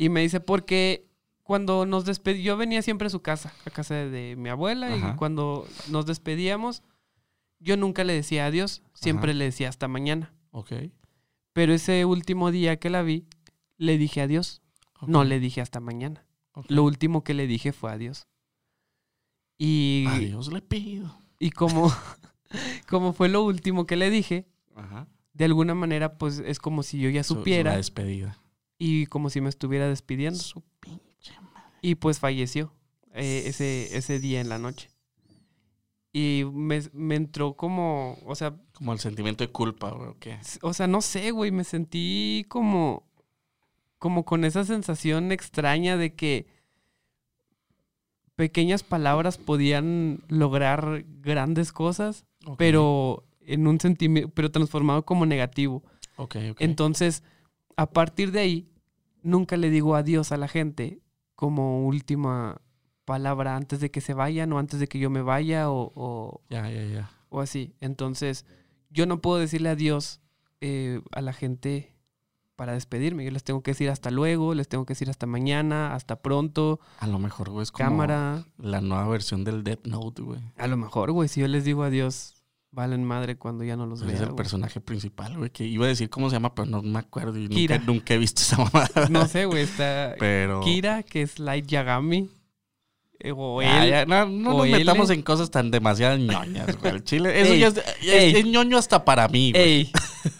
Y 0.00 0.08
me 0.08 0.20
dice, 0.22 0.40
porque 0.40 1.06
cuando 1.42 1.84
nos 1.84 2.06
despedí, 2.06 2.42
yo 2.42 2.56
venía 2.56 2.80
siempre 2.80 3.08
a 3.08 3.10
su 3.10 3.20
casa, 3.20 3.52
a 3.66 3.70
casa 3.70 3.94
de, 3.96 4.08
de 4.08 4.36
mi 4.36 4.48
abuela, 4.48 4.86
Ajá. 4.94 5.12
y 5.12 5.16
cuando 5.16 5.66
nos 5.90 6.06
despedíamos, 6.06 6.82
yo 7.58 7.76
nunca 7.76 8.02
le 8.04 8.14
decía 8.14 8.46
adiós, 8.46 8.82
siempre 8.94 9.32
Ajá. 9.32 9.38
le 9.38 9.44
decía 9.44 9.68
hasta 9.68 9.88
mañana. 9.88 10.32
Ok. 10.52 10.72
Pero 11.52 11.74
ese 11.74 12.04
último 12.06 12.50
día 12.50 12.78
que 12.78 12.88
la 12.88 13.02
vi, 13.02 13.26
le 13.76 13.98
dije 13.98 14.22
adiós, 14.22 14.62
no 15.06 15.24
le 15.24 15.38
dije 15.38 15.60
hasta 15.60 15.80
mañana. 15.80 16.24
Lo 16.68 16.82
último 16.84 17.22
que 17.22 17.34
le 17.34 17.46
dije 17.46 17.72
fue 17.72 17.90
adiós. 17.92 18.26
Y, 19.58 20.06
Adiós 20.08 20.50
le 20.52 20.62
pido. 20.62 21.14
y 21.38 21.50
como, 21.50 21.92
como 22.88 23.12
fue 23.12 23.28
lo 23.28 23.42
último 23.44 23.86
que 23.86 23.96
le 23.96 24.08
dije, 24.08 24.46
Ajá. 24.74 25.06
de 25.34 25.44
alguna 25.44 25.74
manera, 25.74 26.16
pues 26.16 26.38
es 26.38 26.58
como 26.58 26.82
si 26.82 26.98
yo 26.98 27.10
ya 27.10 27.22
Su- 27.22 27.34
su- 27.34 27.40
supiera 27.40 27.72
La 27.72 27.76
despedida. 27.76 28.38
Y 28.80 29.06
como 29.06 29.28
si 29.28 29.42
me 29.42 29.50
estuviera 29.50 29.86
despidiendo. 29.86 30.38
Su 30.38 30.62
pinche 30.80 31.38
madre. 31.52 31.70
Y 31.82 31.96
pues 31.96 32.18
falleció 32.18 32.72
eh, 33.12 33.42
ese, 33.44 33.94
ese 33.96 34.18
día 34.18 34.40
en 34.40 34.48
la 34.48 34.58
noche. 34.58 34.88
Y 36.14 36.44
me, 36.50 36.80
me 36.94 37.14
entró 37.14 37.52
como, 37.52 38.18
o 38.24 38.34
sea, 38.34 38.56
Como 38.72 38.94
el 38.94 38.98
sentimiento 38.98 39.44
de 39.44 39.52
culpa, 39.52 39.90
güey. 39.90 40.08
¿o 40.08 40.16
qué? 40.18 40.38
o 40.62 40.72
sea, 40.72 40.86
no 40.86 41.02
sé, 41.02 41.30
güey, 41.30 41.50
me 41.50 41.62
sentí 41.62 42.46
como, 42.48 43.06
como 43.98 44.24
con 44.24 44.46
esa 44.46 44.64
sensación 44.64 45.30
extraña 45.30 45.98
de 45.98 46.14
que 46.14 46.46
pequeñas 48.34 48.82
palabras 48.82 49.36
podían 49.36 50.24
lograr 50.28 51.04
grandes 51.20 51.70
cosas, 51.70 52.24
pero 52.56 53.24
en 53.42 53.66
un 53.66 53.78
sentimiento, 53.78 54.30
pero 54.34 54.50
transformado 54.50 55.04
como 55.04 55.26
negativo. 55.26 55.84
Ok, 56.16 56.36
ok. 56.52 56.60
Entonces, 56.60 57.22
a 57.76 57.90
partir 57.90 58.32
de 58.32 58.40
ahí, 58.40 58.69
nunca 59.22 59.56
le 59.56 59.70
digo 59.70 59.94
adiós 59.96 60.32
a 60.32 60.36
la 60.36 60.48
gente 60.48 61.00
como 61.34 61.86
última 61.86 62.60
palabra 63.04 63.56
antes 63.56 63.80
de 63.80 63.90
que 63.90 64.00
se 64.00 64.14
vayan 64.14 64.52
o 64.52 64.58
antes 64.58 64.78
de 64.80 64.86
que 64.86 64.98
yo 64.98 65.10
me 65.10 65.22
vaya 65.22 65.70
o, 65.70 65.90
o- 65.94 66.40
Ya, 66.50 66.68
ya, 66.70 66.84
ya. 66.84 67.10
o 67.28 67.40
así. 67.40 67.74
Entonces, 67.80 68.44
yo 68.90 69.06
no 69.06 69.20
puedo 69.20 69.38
decirle 69.38 69.68
adiós 69.70 70.20
eh, 70.60 71.00
a 71.12 71.22
la 71.22 71.32
gente 71.32 71.94
para 72.56 72.74
despedirme. 72.74 73.24
Yo 73.24 73.30
les 73.30 73.42
tengo 73.42 73.62
que 73.62 73.70
decir 73.70 73.88
hasta 73.88 74.10
luego, 74.10 74.52
les 74.54 74.68
tengo 74.68 74.84
que 74.84 74.90
decir 74.92 75.08
hasta 75.08 75.26
mañana, 75.26 75.94
hasta 75.94 76.16
pronto, 76.20 76.78
A 76.98 77.06
lo 77.06 77.18
mejor, 77.18 77.48
güey, 77.50 77.62
es 77.62 77.72
como 77.72 77.88
cámara. 77.88 78.44
la 78.58 78.80
nueva 78.82 79.08
versión 79.08 79.44
del 79.44 79.64
Death 79.64 79.86
Note, 79.86 80.20
güey. 80.22 80.40
A 80.58 80.66
lo 80.66 80.76
mejor, 80.76 81.10
güey, 81.12 81.28
si 81.28 81.40
yo 81.40 81.48
les 81.48 81.64
digo 81.64 81.82
adiós, 81.82 82.39
valen 82.72 83.04
madre 83.04 83.36
cuando 83.36 83.64
ya 83.64 83.76
no 83.76 83.86
los 83.86 84.00
Pues 84.00 84.12
vea. 84.12 84.22
es 84.22 84.28
el 84.28 84.34
personaje 84.34 84.80
principal, 84.80 85.36
güey. 85.36 85.50
Que 85.50 85.64
iba 85.64 85.84
a 85.86 85.88
decir 85.88 86.08
cómo 86.10 86.30
se 86.30 86.36
llama, 86.36 86.54
pero 86.54 86.66
no 86.66 86.82
me 86.82 86.98
acuerdo. 86.98 87.36
Y 87.38 87.48
Kira. 87.48 87.78
nunca, 87.78 87.92
nunca 87.92 88.14
he 88.14 88.18
visto 88.18 88.42
esa 88.42 88.56
mamada. 88.58 89.08
No 89.10 89.26
sé, 89.26 89.46
güey, 89.46 89.62
está 89.64 90.14
Pero. 90.18 90.60
Kira, 90.60 91.02
que 91.02 91.22
es 91.22 91.38
Light 91.38 91.66
Yagami. 91.66 92.30
eh, 93.18 93.32
O 93.36 93.60
Ah, 93.60 93.86
ya, 93.86 94.06
no 94.06 94.26
no 94.26 94.50
o 94.54 94.58
nos 94.58 94.66
L. 94.68 94.78
metamos 94.78 95.10
en 95.10 95.22
cosas 95.22 95.50
tan 95.50 95.70
demasiado 95.70 96.16
ñoñas, 96.16 96.76
güey. 96.80 96.94
El 96.94 97.04
chile. 97.04 97.40
Eso 97.40 97.52
Ey, 97.52 97.58
ya 97.60 97.68
es, 97.68 98.34
es- 98.36 98.46
ñoño 98.46 98.78
hasta 98.78 99.04
para 99.04 99.28
mí, 99.28 99.52
güey. 99.52 99.62
Ey, 99.64 99.92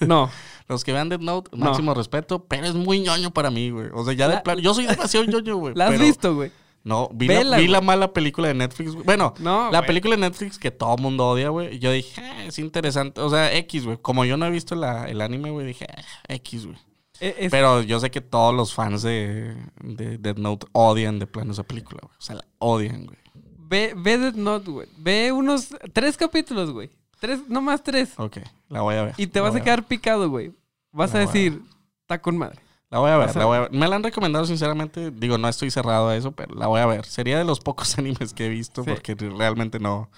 no. 0.06 0.30
Los 0.68 0.84
que 0.84 0.92
vean 0.92 1.08
Death 1.08 1.20
Note, 1.20 1.50
No. 1.56 1.64
máximo 1.66 1.94
respeto, 1.94 2.44
pero 2.46 2.64
es 2.64 2.74
muy 2.74 3.00
ñoño 3.00 3.32
para 3.32 3.50
mí, 3.50 3.70
güey. 3.70 3.88
O 3.92 4.04
sea, 4.04 4.14
ya 4.14 4.28
de 4.28 4.34
La- 4.36 4.42
plano. 4.44 4.60
Yo 4.60 4.72
soy 4.72 4.86
demasiado 4.86 5.26
ñoño, 5.26 5.56
güey. 5.56 5.74
¿La 5.74 5.86
has 5.86 5.90
pero- 5.90 6.04
visto, 6.04 6.34
güey? 6.36 6.52
No, 6.82 7.10
vi, 7.12 7.28
Vela, 7.28 7.44
la, 7.50 7.56
vi 7.58 7.68
la 7.68 7.80
mala 7.82 8.12
película 8.12 8.48
de 8.48 8.54
Netflix, 8.54 8.92
güey. 8.92 9.04
Bueno, 9.04 9.34
No. 9.38 9.70
la 9.70 9.78
güey. 9.80 9.86
película 9.86 10.14
de 10.16 10.22
Netflix 10.22 10.58
que 10.58 10.70
todo 10.70 10.94
el 10.96 11.02
mundo 11.02 11.28
odia, 11.28 11.50
güey. 11.50 11.78
Yo 11.78 11.92
dije, 11.92 12.20
"Ah, 12.22 12.44
es 12.44 12.58
interesante. 12.58 13.20
O 13.20 13.28
sea, 13.28 13.54
X, 13.58 13.84
güey. 13.84 13.98
Como 14.00 14.24
yo 14.24 14.36
no 14.38 14.46
he 14.46 14.50
visto 14.50 14.74
la- 14.74 15.04
el 15.08 15.20
anime, 15.20 15.50
güey, 15.50 15.66
dije, 15.66 15.86
"Ah, 15.94 16.02
X, 16.28 16.64
güey. 16.66 16.78
Es- 17.20 17.50
Pero 17.50 17.82
yo 17.82 18.00
sé 18.00 18.10
que 18.10 18.22
todos 18.22 18.54
los 18.54 18.72
fans 18.72 19.02
de, 19.02 19.54
de 19.82 20.16
Death 20.16 20.38
Note 20.38 20.66
odian 20.72 21.18
de 21.18 21.26
plano 21.26 21.52
esa 21.52 21.64
película, 21.64 22.00
güey. 22.02 22.14
O 22.18 22.22
sea, 22.22 22.36
la 22.36 22.44
odian, 22.58 23.04
güey. 23.04 23.18
Ve, 23.58 23.92
ve 23.94 24.16
Death 24.16 24.34
Note, 24.36 24.70
güey. 24.70 24.88
Ve 24.96 25.30
unos 25.32 25.68
tres 25.92 26.16
capítulos, 26.16 26.70
güey. 26.72 26.88
Tres, 27.20 27.40
no 27.48 27.60
más 27.60 27.82
tres. 27.82 28.14
Ok, 28.16 28.38
la 28.70 28.80
voy 28.80 28.94
a 28.94 29.02
ver. 29.02 29.14
Y 29.18 29.26
te 29.26 29.40
vas 29.40 29.52
voy 29.52 29.60
a 29.60 29.64
quedar 29.64 29.86
picado, 29.86 30.30
güey. 30.30 30.52
Vas 30.92 31.12
La 31.12 31.18
a 31.20 31.22
a 31.22 31.26
decir, 31.26 31.60
está 32.00 32.22
con 32.22 32.38
madre. 32.38 32.58
La 32.90 32.98
voy 32.98 33.10
a 33.10 33.16
ver, 33.18 33.36
la 33.36 33.44
voy 33.44 33.56
a 33.56 33.60
ver. 33.60 33.72
Me 33.72 33.86
la 33.86 33.96
han 33.96 34.02
recomendado 34.02 34.44
sinceramente. 34.46 35.10
Digo, 35.12 35.38
no 35.38 35.48
estoy 35.48 35.70
cerrado 35.70 36.08
a 36.08 36.16
eso, 36.16 36.32
pero 36.32 36.54
la 36.56 36.66
voy 36.66 36.80
a 36.80 36.86
ver. 36.86 37.04
Sería 37.06 37.38
de 37.38 37.44
los 37.44 37.60
pocos 37.60 37.96
animes 37.98 38.34
que 38.34 38.46
he 38.46 38.48
visto 38.48 38.82
Sí. 38.82 38.90
porque 38.90 39.14
realmente 39.14 39.78
no, 39.78 40.10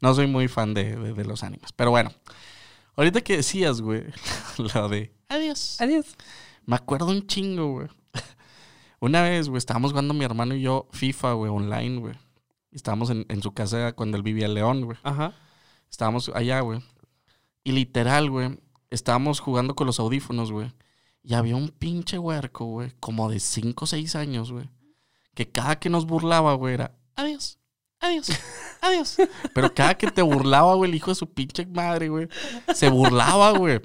no 0.00 0.14
soy 0.14 0.26
muy 0.28 0.46
fan 0.48 0.72
de, 0.74 0.94
de- 0.96 1.12
de 1.14 1.24
los 1.24 1.42
animes. 1.42 1.72
Pero 1.72 1.90
bueno, 1.90 2.12
ahorita 2.96 3.20
que 3.22 3.38
decías, 3.38 3.80
güey, 3.80 4.04
lo 4.58 4.88
de 4.88 5.12
adiós. 5.28 5.80
Adiós. 5.80 6.06
Me 6.66 6.76
acuerdo 6.76 7.06
un 7.08 7.26
chingo, 7.26 7.72
güey. 7.72 7.88
Una 9.00 9.22
vez, 9.22 9.48
güey, 9.48 9.58
estábamos 9.58 9.90
jugando 9.90 10.14
mi 10.14 10.24
hermano 10.24 10.54
y 10.54 10.60
yo 10.62 10.86
FIFA, 10.92 11.32
güey, 11.32 11.50
online, 11.50 11.98
güey. 11.98 12.14
Estábamos 12.70 13.10
en, 13.10 13.26
en 13.28 13.42
su 13.42 13.52
casa 13.52 13.92
cuando 13.94 14.16
él 14.16 14.22
vivía 14.22 14.46
en 14.46 14.54
León, 14.54 14.84
güey. 14.84 14.98
Ajá. 15.02 15.32
Estábamos 15.90 16.30
allá, 16.32 16.60
güey. 16.60 16.80
Y 17.64 17.72
literal, 17.72 18.30
güey, 18.30 18.60
estábamos 18.90 19.40
jugando 19.40 19.74
con 19.74 19.88
los 19.88 19.98
audífonos, 19.98 20.52
güey. 20.52 20.72
Y 21.22 21.34
había 21.34 21.56
un 21.56 21.68
pinche 21.68 22.18
huerco, 22.18 22.64
güey, 22.64 22.92
como 22.98 23.30
de 23.30 23.40
5 23.40 23.84
o 23.84 23.86
6 23.86 24.16
años, 24.16 24.50
güey. 24.50 24.68
Que 25.34 25.50
cada 25.50 25.78
que 25.78 25.90
nos 25.90 26.06
burlaba, 26.06 26.54
güey, 26.54 26.74
era 26.74 26.98
adiós, 27.14 27.59
adiós, 28.00 28.28
adiós. 28.80 29.16
Pero 29.54 29.72
cada 29.74 29.94
que 29.94 30.10
te 30.10 30.22
burlaba, 30.22 30.74
güey, 30.74 30.90
el 30.90 30.96
hijo 30.96 31.10
de 31.10 31.14
su 31.14 31.28
pinche 31.28 31.66
madre, 31.66 32.08
güey, 32.08 32.28
se 32.74 32.88
burlaba, 32.88 33.50
güey. 33.52 33.80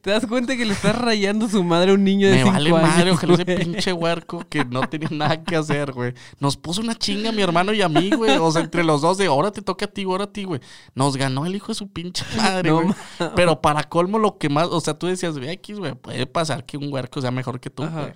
¿Te 0.00 0.10
das 0.10 0.26
cuenta 0.26 0.56
que 0.56 0.64
le 0.64 0.72
estás 0.72 0.96
rayando 0.96 1.48
su 1.48 1.62
madre 1.64 1.90
a 1.90 1.94
un 1.94 2.04
niño 2.04 2.28
de 2.28 2.34
Me 2.34 2.42
cinco 2.42 2.52
vale 2.54 2.70
años? 2.70 2.82
madre, 2.82 3.10
ojalá 3.10 3.34
ese 3.34 3.44
pinche 3.44 3.92
huerco 3.92 4.44
que 4.48 4.64
no 4.64 4.88
tenía 4.88 5.08
nada 5.10 5.42
que 5.42 5.56
hacer, 5.56 5.92
güey. 5.92 6.14
Nos 6.38 6.56
puso 6.56 6.80
una 6.80 6.94
chinga 6.94 7.30
a 7.30 7.32
mi 7.32 7.42
hermano 7.42 7.72
y 7.72 7.82
a 7.82 7.88
mí, 7.88 8.10
güey. 8.10 8.36
O 8.38 8.50
sea, 8.52 8.62
entre 8.62 8.84
los 8.84 9.00
dos 9.02 9.18
de 9.18 9.26
ahora 9.26 9.50
te 9.50 9.62
toca 9.62 9.86
a 9.86 9.88
ti, 9.88 10.04
ahora 10.04 10.24
a 10.24 10.32
ti, 10.32 10.44
güey. 10.44 10.60
Nos 10.94 11.16
ganó 11.16 11.46
el 11.46 11.54
hijo 11.56 11.68
de 11.68 11.74
su 11.74 11.88
pinche 11.88 12.24
madre, 12.36 12.70
No 12.70 12.82
güey. 12.82 12.94
Pero 13.34 13.60
para 13.60 13.82
colmo, 13.84 14.18
lo 14.18 14.38
que 14.38 14.48
más, 14.48 14.68
o 14.68 14.80
sea, 14.80 14.94
tú 14.98 15.06
decías, 15.06 15.38
ve 15.38 15.50
X, 15.52 15.78
güey, 15.78 15.94
puede 15.94 16.26
pasar 16.26 16.64
que 16.64 16.76
un 16.76 16.92
huerco 16.92 17.20
sea 17.20 17.30
mejor 17.30 17.60
que 17.60 17.70
tú, 17.70 17.82
Ajá. 17.82 18.00
güey. 18.02 18.12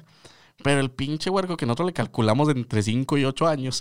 Pero 0.62 0.80
el 0.80 0.90
pinche 0.90 1.30
huerco 1.30 1.56
que 1.56 1.66
nosotros 1.66 1.86
le 1.86 1.92
calculamos 1.92 2.48
de 2.48 2.54
entre 2.54 2.82
5 2.82 3.18
y 3.18 3.24
8 3.24 3.46
años, 3.48 3.80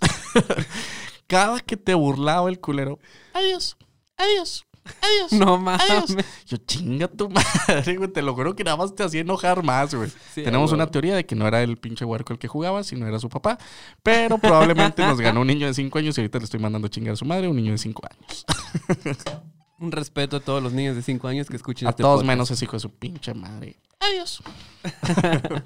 cada 1.28 1.60
que 1.60 1.78
te 1.78 1.94
burlaba 1.94 2.50
el 2.50 2.60
culero, 2.60 3.00
adiós, 3.34 3.78
adiós, 4.18 4.66
adiós. 5.02 5.32
No 5.34 5.58
mames. 5.58 5.82
Adiós. 5.90 6.16
Yo 6.48 6.58
chinga 6.58 7.08
tu 7.08 7.30
madre, 7.30 7.96
güey. 7.98 8.10
Te 8.12 8.22
lo 8.22 8.34
juro 8.34 8.56
que 8.56 8.64
nada 8.64 8.78
más 8.78 8.96
te 8.96 9.04
hacía 9.04 9.22
enojar 9.22 9.62
más, 9.64 9.94
güey. 9.94 10.10
Sí, 10.34 10.44
Tenemos 10.44 10.72
una 10.72 10.88
teoría 10.88 11.16
de 11.16 11.26
que 11.26 11.36
no 11.36 11.48
era 11.48 11.62
el 11.62 11.78
pinche 11.78 12.06
huerco 12.06 12.34
el 12.34 12.40
que 12.40 12.48
jugaba, 12.48 12.84
sino 12.84 13.06
era 13.08 13.20
su 13.20 13.30
papá. 13.30 13.58
Pero 14.02 14.38
probablemente 14.38 15.06
nos 15.06 15.20
ganó 15.20 15.42
un 15.42 15.48
niño 15.48 15.68
de 15.68 15.74
5 15.74 16.00
años 16.00 16.18
y 16.18 16.22
ahorita 16.22 16.40
le 16.40 16.46
estoy 16.46 16.60
mandando 16.60 16.88
a 16.88 16.90
chingar 16.90 17.14
a 17.14 17.18
su 17.18 17.26
madre, 17.26 17.48
un 17.48 17.56
niño 17.58 17.72
de 17.74 17.78
5 17.78 18.02
años. 18.10 18.46
Un 19.82 19.94
respeto 19.94 20.36
a 20.36 20.40
todos 20.42 20.62
los 20.62 20.74
niños 20.74 20.98
de 20.98 21.02
5 21.02 21.26
años 21.30 21.48
que 21.48 21.56
escuchen 21.56 21.88
A 21.88 21.92
este 21.92 22.04
todos 22.04 22.16
podcast. 22.18 22.28
menos 22.28 22.52
ese 22.52 22.66
hijo 22.66 22.74
de 22.74 22.80
su 22.82 22.90
pinche 22.90 23.34
madre. 23.34 23.78
Adiós. 24.02 24.44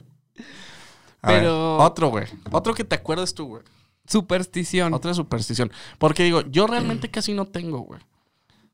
A 1.24 1.28
Pero- 1.28 1.78
ver, 1.78 1.86
otro, 1.88 2.10
güey. 2.10 2.26
Otro 2.52 2.74
que 2.76 2.84
te 2.84 2.96
acuerdes 2.96 3.34
tú, 3.34 3.48
güey. 3.48 3.64
Superstición. 4.06 4.94
Otra 4.94 5.14
superstición. 5.14 5.72
Porque 5.98 6.24
digo, 6.24 6.42
yo 6.42 6.68
realmente 6.68 7.10
casi 7.10 7.34
no 7.34 7.46
tengo, 7.46 7.80
güey. 7.80 8.00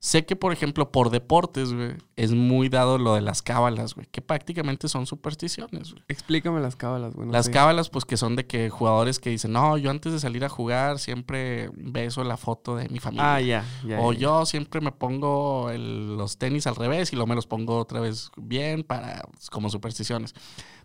Sé 0.01 0.25
que, 0.25 0.37
por 0.37 0.53
ejemplo, 0.53 0.93
por 0.93 1.09
deportes, 1.09 1.73
güey, 1.73 1.97
es 2.15 2.31
muy 2.31 2.69
dado 2.69 2.97
lo 2.97 3.15
de 3.15 3.21
las 3.21 3.41
cábalas, 3.41 3.95
güey, 3.95 4.07
que 4.09 4.21
prácticamente 4.21 4.87
son 4.87 5.05
supersticiones, 5.05 5.91
güey. 5.91 6.01
Explícame 6.07 6.61
las 6.61 6.77
cábalas, 6.77 7.13
güey. 7.15 7.27
no 7.27 7.33
Las 7.33 7.47
sé. 7.47 7.51
cábalas, 7.51 7.89
pues 7.89 8.05
que 8.05 8.15
son 8.15 8.37
de 8.37 8.47
que 8.47 8.69
jugadores 8.69 9.19
que 9.19 9.29
dicen, 9.29 9.51
no, 9.51 9.77
yo 9.77 9.91
antes 9.91 10.13
de 10.13 10.19
salir 10.21 10.45
a 10.45 10.49
jugar 10.49 10.99
siempre 10.99 11.69
beso 11.75 12.23
la 12.23 12.37
foto 12.37 12.77
de 12.77 12.87
mi 12.87 12.99
familia. 12.99 13.35
Ah, 13.35 13.41
ya. 13.41 13.65
ya 13.85 13.99
o 13.99 14.13
yo 14.13 14.45
siempre 14.45 14.79
me 14.79 14.93
pongo 14.93 15.69
el- 15.69 16.15
los 16.15 16.37
tenis 16.37 16.65
al 16.65 16.77
revés 16.77 17.11
y 17.11 17.17
luego 17.17 17.27
me 17.27 17.35
los 17.35 17.45
pongo 17.45 17.77
otra 17.77 17.99
vez 17.99 18.31
bien 18.37 18.83
para 18.83 19.27
como 19.51 19.69
supersticiones. 19.69 20.33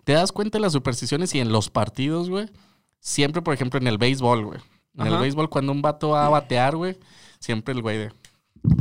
¿Te 0.02 0.12
das 0.14 0.32
cuenta 0.32 0.58
de 0.58 0.62
las 0.62 0.72
supersticiones 0.72 1.32
y 1.36 1.38
en 1.38 1.52
los 1.52 1.70
partidos, 1.70 2.30
güey? 2.30 2.46
Siempre, 2.98 3.42
por 3.42 3.54
ejemplo, 3.54 3.78
en 3.78 3.86
el 3.86 3.96
béisbol, 3.96 4.44
güey. 4.44 4.58
En 4.98 5.06
el 5.06 5.18
béisbol, 5.18 5.48
cuando 5.50 5.70
un 5.70 5.82
vato 5.82 6.10
va 6.10 6.26
a 6.26 6.30
batear, 6.30 6.74
güey, 6.76 6.98
siempre 7.38 7.74
el 7.74 7.82
güey 7.82 7.98
de... 7.98 8.12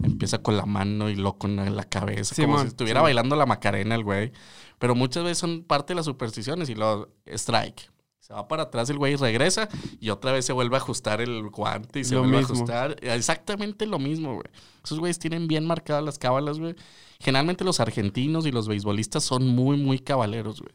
empieza 0.04 0.42
con 0.42 0.58
la 0.58 0.66
mano 0.66 1.10
y 1.10 1.16
luego 1.16 1.38
con 1.38 1.56
la 1.56 1.84
cabeza, 1.84 2.36
como 2.42 2.60
si 2.60 2.68
estuviera 2.68 3.02
bailando 3.02 3.36
la 3.36 3.46
macarena 3.46 3.96
el 3.96 4.04
güey. 4.04 4.32
Pero 4.80 4.96
muchas 4.96 5.24
veces 5.24 5.38
son 5.38 5.64
parte 5.64 5.94
de 5.94 5.96
las 5.96 6.06
supersticiones 6.06 6.70
y 6.70 6.76
luego 6.76 7.10
strike. 7.26 7.92
Se 8.20 8.34
va 8.34 8.48
para 8.48 8.64
atrás 8.64 8.90
el 8.90 8.98
güey 8.98 9.14
y 9.14 9.16
regresa 9.18 9.68
y 10.00 10.10
otra 10.10 10.32
vez 10.32 10.46
se 10.46 10.54
vuelve 10.54 10.76
a 10.76 10.80
ajustar 10.80 11.20
el 11.20 11.50
guante 11.50 12.00
y 12.00 12.04
se 12.06 12.16
Lo 12.16 12.22
vuelve 12.22 12.38
mismo. 12.38 12.54
a 12.54 12.56
ajustar. 12.56 12.96
Exactamente 13.02 13.86
lo 13.86 14.00
mismo, 14.00 14.36
güey. 14.36 14.48
Esos 14.82 15.00
güeyes 15.00 15.20
tienen 15.20 15.48
bien 15.48 15.66
marcadas 15.66 16.04
las 16.04 16.18
cábalas, 16.18 16.58
güey. 16.58 16.76
Generalmente 17.20 17.66
los 17.66 17.82
argentinos 17.82 18.46
y 18.46 18.52
los 18.52 18.70
beisbolistas 18.70 19.26
son 19.26 19.46
muy, 19.48 19.76
muy 19.76 20.00
cabaleros, 20.00 20.62
güey. 20.62 20.74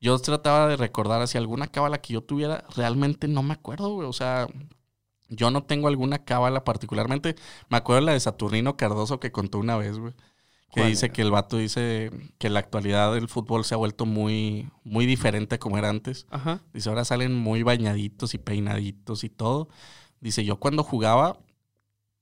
Yo 0.00 0.18
trataba 0.18 0.66
de 0.68 0.76
recordar 0.76 1.26
si 1.28 1.38
alguna 1.38 1.68
cábala 1.68 1.98
que 2.00 2.14
yo 2.14 2.20
tuviera, 2.22 2.64
realmente 2.76 3.28
no 3.28 3.44
me 3.44 3.54
acuerdo, 3.54 3.90
güey. 3.94 4.08
O 4.08 4.12
sea, 4.12 4.48
yo 5.28 5.50
no 5.50 5.62
tengo 5.64 5.88
alguna 5.88 6.24
cábala 6.24 6.64
particularmente. 6.64 7.34
Me 7.68 7.76
acuerdo 7.76 8.02
la 8.02 8.12
de 8.12 8.20
Saturnino 8.20 8.76
Cardoso 8.76 9.20
que 9.20 9.32
contó 9.32 9.58
una 9.58 9.76
vez, 9.76 9.98
güey. 9.98 10.14
Que 10.72 10.82
¿Cuál 10.82 10.90
dice 10.90 11.06
era? 11.06 11.12
que 11.14 11.22
el 11.22 11.30
vato 11.30 11.56
dice 11.56 12.10
que 12.38 12.50
la 12.50 12.58
actualidad 12.60 13.16
el 13.16 13.28
fútbol 13.28 13.64
se 13.64 13.74
ha 13.74 13.78
vuelto 13.78 14.04
muy, 14.04 14.68
muy 14.84 15.06
diferente 15.06 15.54
a 15.54 15.58
como 15.58 15.78
era 15.78 15.88
antes. 15.88 16.26
Ajá. 16.30 16.62
Dice, 16.74 16.88
ahora 16.90 17.04
salen 17.04 17.34
muy 17.34 17.62
bañaditos 17.62 18.34
y 18.34 18.38
peinaditos 18.38 19.24
y 19.24 19.30
todo. 19.30 19.68
Dice, 20.20 20.44
yo 20.44 20.58
cuando 20.58 20.82
jugaba, 20.82 21.38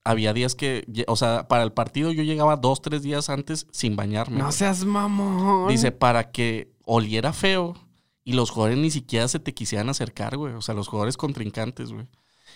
había 0.04 0.32
días 0.32 0.54
que, 0.54 0.84
o 1.08 1.16
sea, 1.16 1.48
para 1.48 1.64
el 1.64 1.72
partido 1.72 2.12
yo 2.12 2.22
llegaba 2.22 2.56
dos, 2.56 2.80
tres 2.82 3.02
días 3.02 3.28
antes 3.30 3.66
sin 3.72 3.96
bañarme. 3.96 4.38
No 4.38 4.44
güey. 4.44 4.52
seas 4.56 4.84
mamón. 4.84 5.68
Dice, 5.68 5.90
para 5.90 6.30
que 6.30 6.70
oliera 6.84 7.32
feo 7.32 7.74
y 8.22 8.34
los 8.34 8.50
jugadores 8.50 8.78
ni 8.78 8.90
siquiera 8.92 9.26
se 9.26 9.40
te 9.40 9.54
quisieran 9.54 9.88
acercar, 9.88 10.36
güey. 10.36 10.54
O 10.54 10.62
sea, 10.62 10.74
los 10.76 10.86
jugadores 10.86 11.16
contrincantes, 11.16 11.92
güey. 11.92 12.06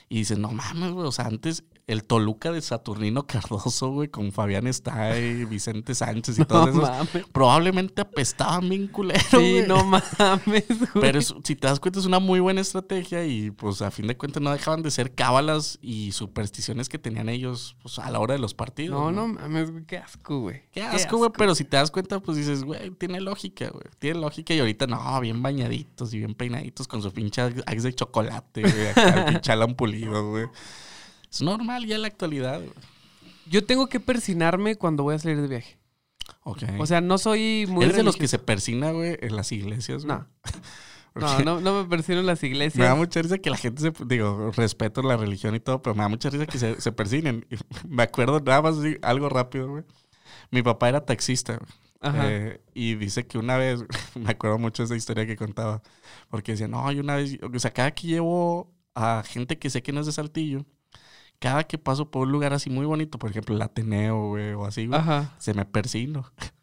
Y 0.09 0.17
dice, 0.19 0.37
no 0.37 0.51
mames, 0.51 0.93
güey. 0.93 1.07
O 1.07 1.13
sea, 1.13 1.27
antes 1.27 1.65
el 1.87 2.05
Toluca 2.05 2.53
de 2.53 2.61
Saturnino 2.63 3.27
Cardoso, 3.27 3.91
güey, 3.91 4.09
con 4.09 4.31
Fabián 4.31 4.69
Stay, 4.69 5.45
Vicente 5.47 5.93
Sánchez 5.97 6.37
y 6.37 6.41
no 6.43 6.47
todos 6.47 6.69
esos, 6.69 6.83
mames. 6.83 7.25
probablemente 7.33 8.03
apestaban 8.03 8.69
bien 8.69 8.87
culero, 8.87 9.21
Sí, 9.29 9.37
güey. 9.37 9.67
no 9.67 9.85
mames, 9.85 10.07
güey. 10.47 10.65
Pero 11.01 11.19
es- 11.19 11.35
si 11.43 11.57
te 11.57 11.67
das 11.67 11.81
cuenta 11.81 11.99
es 11.99 12.07
una 12.07 12.21
muy 12.21 12.39
buena 12.39 12.61
estrategia 12.61 13.27
y 13.27 13.51
pues 13.51 13.83
a 13.83 13.91
fin 13.91 14.07
de 14.07 14.17
cuentas 14.17 14.41
no 14.41 14.53
dejaban 14.53 14.83
de 14.85 14.91
ser 14.93 15.17
cábalas 15.17 15.81
y 15.83 16.13
supersticiones 16.13 16.89
que 16.89 16.99
tenían 16.99 17.29
ellos 17.29 17.75
pues, 17.83 17.99
a 17.99 18.09
la 18.11 18.21
hora 18.21 18.35
de 18.35 18.41
los 18.41 18.55
partidos. 18.55 18.97
No, 19.01 19.11
no 19.11 19.27
mames, 19.27 19.73
güey. 19.73 19.85
Qué 19.85 19.99
asco, 19.99 20.39
güey. 20.43 20.63
Qué 20.71 20.83
asco, 20.85 21.17
güey, 21.17 21.31
pero 21.37 21.57
si 21.57 21.65
te 21.65 21.77
das 21.77 21.91
cuenta 21.91 22.21
pues 22.21 22.39
dices, 22.39 22.63
güey, 22.63 22.91
tiene 22.93 23.21
lógica, 23.21 23.69
güey. 23.69 23.87
Tiene 23.99 24.21
lógica 24.21 24.55
y 24.55 24.61
ahorita 24.61 24.87
no, 24.87 25.19
bien 25.21 25.43
bañaditos 25.43 26.15
y 26.15 26.19
bien 26.19 26.35
peinaditos 26.35 26.87
con 26.87 27.03
su 27.03 27.11
pinche 27.13 27.43
axe 27.43 27.81
de 27.83 27.95
chocolate, 27.95 28.63
güey, 28.63 28.87
acá, 28.89 29.25
pinche 29.29 29.51
Güey. 29.99 30.47
Es 31.31 31.43
normal 31.43 31.87
ya 31.87 31.97
en 31.97 32.03
la 32.03 32.09
actualidad, 32.09 32.59
güey. 32.59 32.73
Yo 33.47 33.65
tengo 33.65 33.89
que 33.89 34.01
persinarme 34.01 34.77
cuando 34.77 35.03
voy 35.03 35.15
a 35.15 35.19
salir 35.19 35.41
de 35.41 35.49
viaje. 35.49 35.79
Ok. 36.45 36.63
O 36.79 36.87
sea, 36.87 37.01
no 37.01 37.19
soy 37.19 37.67
muy. 37.69 37.85
¿Eres 37.85 37.97
de 37.97 38.03
los 38.03 38.17
que 38.17 38.29
se 38.29 38.39
persina, 38.39 38.93
güey, 38.93 39.19
en 39.21 39.37
las 39.37 39.51
iglesias, 39.53 40.05
güey? 40.05 40.19
No. 40.19 40.27
No, 41.13 41.41
no, 41.41 41.61
no 41.61 41.83
me 41.83 41.89
persino 41.89 42.21
en 42.21 42.27
las 42.27 42.41
iglesias. 42.45 42.79
Me 42.79 42.85
da 42.85 42.95
mucha 42.95 43.21
risa 43.21 43.39
que 43.39 43.51
la 43.51 43.57
gente 43.57 43.83
se. 43.83 43.93
Digo, 44.07 44.53
respeto 44.53 45.03
la 45.03 45.17
religión 45.17 45.57
y 45.57 45.61
todo, 45.61 45.83
pero 45.83 45.97
me 45.97 46.03
da 46.03 46.09
mucha 46.09 46.31
risa 46.31 46.47
que 46.47 46.57
se, 46.57 46.81
se 46.81 46.93
persinen. 46.93 47.47
Me 47.89 48.05
acuerdo 48.05 48.39
nada 48.39 48.63
más 48.63 48.79
así, 48.79 48.97
algo 49.03 49.29
rápido, 49.29 49.69
güey. 49.69 49.85
Mi 50.53 50.63
papá 50.63 50.89
era 50.89 51.05
taxista, 51.05 51.57
güey. 51.57 51.69
Ajá. 52.01 52.31
Eh, 52.31 52.61
y 52.75 52.95
dice 52.95 53.27
que 53.27 53.39
una 53.39 53.57
vez, 53.57 53.85
me 54.15 54.31
acuerdo 54.31 54.59
mucho 54.59 54.83
de 54.83 54.87
esa 54.87 54.97
historia 54.97 55.27
que 55.27 55.37
contaba, 55.37 55.83
porque 56.31 56.53
decía, 56.53 56.69
no, 56.69 56.91
yo 56.93 57.03
una 57.03 57.17
vez, 57.17 57.39
o 57.43 57.59
sea, 57.59 57.73
cada 57.73 57.91
que 57.91 58.07
llevo 58.07 58.73
a 58.95 59.23
gente 59.27 59.59
que 59.59 59.71
sé 59.71 59.83
que 59.83 59.93
no 59.93 60.01
es 60.01 60.07
de 60.07 60.13
Saltillo, 60.13 60.67
cada 61.39 61.65
que 61.65 61.79
paso 61.79 62.11
por 62.11 62.27
un 62.27 62.33
lugar 62.33 62.53
así 62.53 62.71
muy 62.71 62.87
bonito, 62.87 63.19
por 63.19 63.31
ejemplo, 63.31 63.57
el 63.57 63.63
Ateneo, 63.63 64.29
güey, 64.29 64.53
o 64.53 64.67
así, 64.67 64.87
güey, 64.87 65.01
se 65.39 65.55
me 65.55 65.65
persino. 65.65 66.31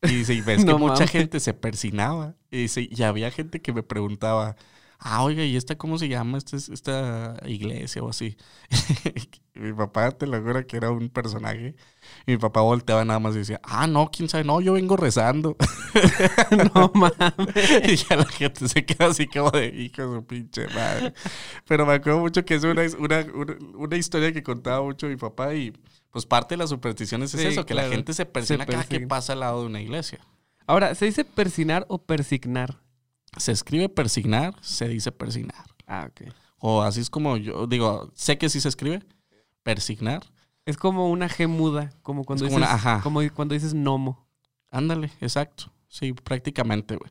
Y 0.00 0.14
dice, 0.14 0.32
y 0.32 0.40
ves 0.40 0.64
No 0.64 0.78
que 0.78 0.78
mucha 0.78 1.06
gente 1.06 1.40
se 1.40 1.52
persinaba. 1.52 2.36
Y 2.50 2.62
dice, 2.62 2.88
y 2.90 3.02
había 3.02 3.30
gente 3.30 3.60
que 3.60 3.72
me 3.72 3.82
preguntaba, 3.82 4.56
ah, 4.98 5.22
oiga, 5.22 5.44
¿y 5.44 5.56
esta 5.56 5.76
cómo 5.76 5.98
se 5.98 6.08
llama? 6.08 6.38
Esta, 6.38 6.56
es- 6.56 6.68
esta 6.68 7.36
iglesia 7.46 8.02
o 8.02 8.10
así. 8.10 8.36
Mi 9.54 9.72
papá 9.72 10.12
te 10.12 10.26
lo 10.26 10.40
juro 10.40 10.64
que 10.66 10.76
era 10.76 10.90
un 10.92 11.08
personaje. 11.08 11.74
Y 12.26 12.32
mi 12.32 12.38
papá 12.38 12.60
volteaba 12.60 13.04
nada 13.04 13.18
más 13.18 13.34
y 13.34 13.38
decía, 13.38 13.60
ah, 13.64 13.88
no, 13.88 14.08
quién 14.10 14.28
sabe, 14.28 14.44
no, 14.44 14.60
yo 14.60 14.74
vengo 14.74 14.96
rezando. 14.96 15.56
No 16.74 16.92
mames. 16.94 17.88
y 17.88 17.96
ya 17.96 18.16
la 18.16 18.24
gente 18.24 18.68
se 18.68 18.84
queda 18.86 19.08
así 19.08 19.26
como 19.26 19.50
de 19.50 19.66
hijo 19.66 20.02
de 20.02 20.18
su 20.18 20.26
pinche 20.26 20.66
madre. 20.68 21.12
Pero 21.66 21.84
me 21.84 21.94
acuerdo 21.94 22.20
mucho 22.20 22.44
que 22.44 22.54
es 22.54 22.64
una, 22.64 22.82
una, 22.98 23.26
una, 23.74 23.96
historia 23.96 24.32
que 24.32 24.42
contaba 24.42 24.82
mucho 24.82 25.08
mi 25.08 25.16
papá 25.16 25.54
y 25.54 25.72
pues 26.10 26.24
parte 26.24 26.54
de 26.54 26.58
las 26.58 26.70
supersticiones 26.70 27.34
es 27.34 27.40
eso, 27.40 27.66
que 27.66 27.74
claro. 27.74 27.88
la 27.88 27.94
gente 27.96 28.12
se 28.12 28.26
persina 28.26 28.64
cada 28.64 28.84
que 28.84 29.00
pasa 29.00 29.32
al 29.32 29.40
lado 29.40 29.62
de 29.62 29.66
una 29.66 29.80
iglesia. 29.80 30.20
Ahora, 30.66 30.94
¿se 30.94 31.06
dice 31.06 31.24
persinar 31.24 31.84
o 31.88 31.98
persignar? 31.98 32.78
Se 33.36 33.52
escribe 33.52 33.88
persignar, 33.88 34.54
se 34.60 34.88
dice 34.88 35.12
persignar. 35.12 35.64
Ah, 35.86 36.08
ok. 36.10 36.32
O 36.58 36.82
así 36.82 37.00
es 37.00 37.10
como 37.10 37.36
yo 37.36 37.66
digo, 37.66 38.10
sé 38.14 38.36
que 38.38 38.48
sí 38.48 38.60
se 38.60 38.68
escribe, 38.68 39.02
persignar. 39.62 40.22
Es 40.66 40.76
como 40.76 41.08
una 41.10 41.28
G 41.28 41.46
muda, 41.48 41.90
como 42.02 42.24
cuando 42.24 42.44
como 42.46 42.58
dices, 42.58 42.68
una- 42.68 42.74
ajá. 42.74 43.00
como 43.02 43.20
cuando 43.34 43.54
dices 43.54 43.74
gnomo. 43.74 44.26
Ándale, 44.70 45.10
exacto. 45.20 45.72
Sí, 45.88 46.12
prácticamente, 46.12 46.96
güey. 46.96 47.10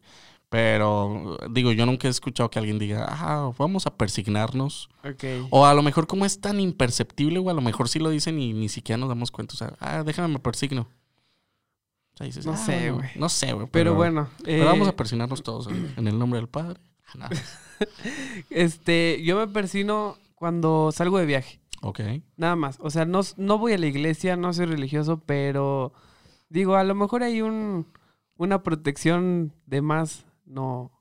Pero 0.50 1.38
digo, 1.52 1.72
yo 1.74 1.86
nunca 1.86 2.08
he 2.08 2.12
escuchado 2.12 2.50
que 2.50 2.60
alguien 2.60 2.80
diga, 2.80 3.06
ah, 3.10 3.52
vamos 3.58 3.86
a 3.86 3.96
persignarnos. 3.98 4.90
Ok. 5.04 5.24
O 5.50 5.66
a 5.66 5.74
lo 5.74 5.82
mejor 5.82 6.08
como 6.08 6.26
es 6.26 6.40
tan 6.40 6.60
imperceptible, 6.60 7.40
güey, 7.40 7.52
a 7.52 7.56
lo 7.56 7.62
mejor 7.62 7.90
sí 7.90 8.00
lo 8.00 8.10
dicen 8.10 8.40
y 8.40 8.54
ni 8.54 8.70
siquiera 8.70 8.98
nos 8.98 9.10
damos 9.10 9.30
cuenta. 9.32 9.56
O 9.56 9.58
sea, 9.58 9.74
ah, 9.80 10.04
déjame 10.06 10.30
me 10.30 10.40
persigno. 10.40 10.88
O 12.18 12.20
sea, 12.20 12.26
dices, 12.26 12.46
No 12.48 12.54
"Ah, 12.54 12.58
sé, 12.58 12.80
bueno, 12.92 12.96
güey. 12.98 13.10
No 13.16 13.30
sé, 13.30 13.54
güey. 13.54 13.68
Pero 13.72 13.94
bueno, 13.94 14.28
Pero 14.44 14.64
eh, 14.64 14.66
vamos 14.66 14.88
a 14.88 14.96
persignarnos 14.96 15.44
todos 15.44 15.68
en, 15.68 15.94
en 15.98 16.08
el 16.08 16.18
nombre 16.18 16.40
del 16.40 16.50
Padre. 16.50 16.80
Ah, 17.10 17.12
no. 17.16 17.28
este, 18.50 19.22
yo 19.24 19.38
me 19.38 19.48
persino 19.48 20.18
cuando 20.36 20.92
salgo 20.92 21.20
de 21.20 21.26
viaje. 21.26 21.60
Ok. 21.82 22.00
Nada 22.36 22.56
más. 22.56 22.78
O 22.82 22.90
sea, 22.90 23.06
no, 23.06 23.22
no 23.38 23.58
voy 23.60 23.74
a 23.74 23.78
la 23.78 23.86
iglesia, 23.86 24.36
no 24.36 24.52
soy 24.54 24.66
religioso, 24.66 25.22
pero 25.26 25.94
digo, 26.50 26.76
a 26.76 26.84
lo 26.84 26.96
mejor 26.96 27.24
hay 27.24 27.42
un, 27.42 27.88
una 28.38 28.64
protección 28.64 29.54
de 29.66 29.82
más. 29.82 30.26
No, 30.46 30.92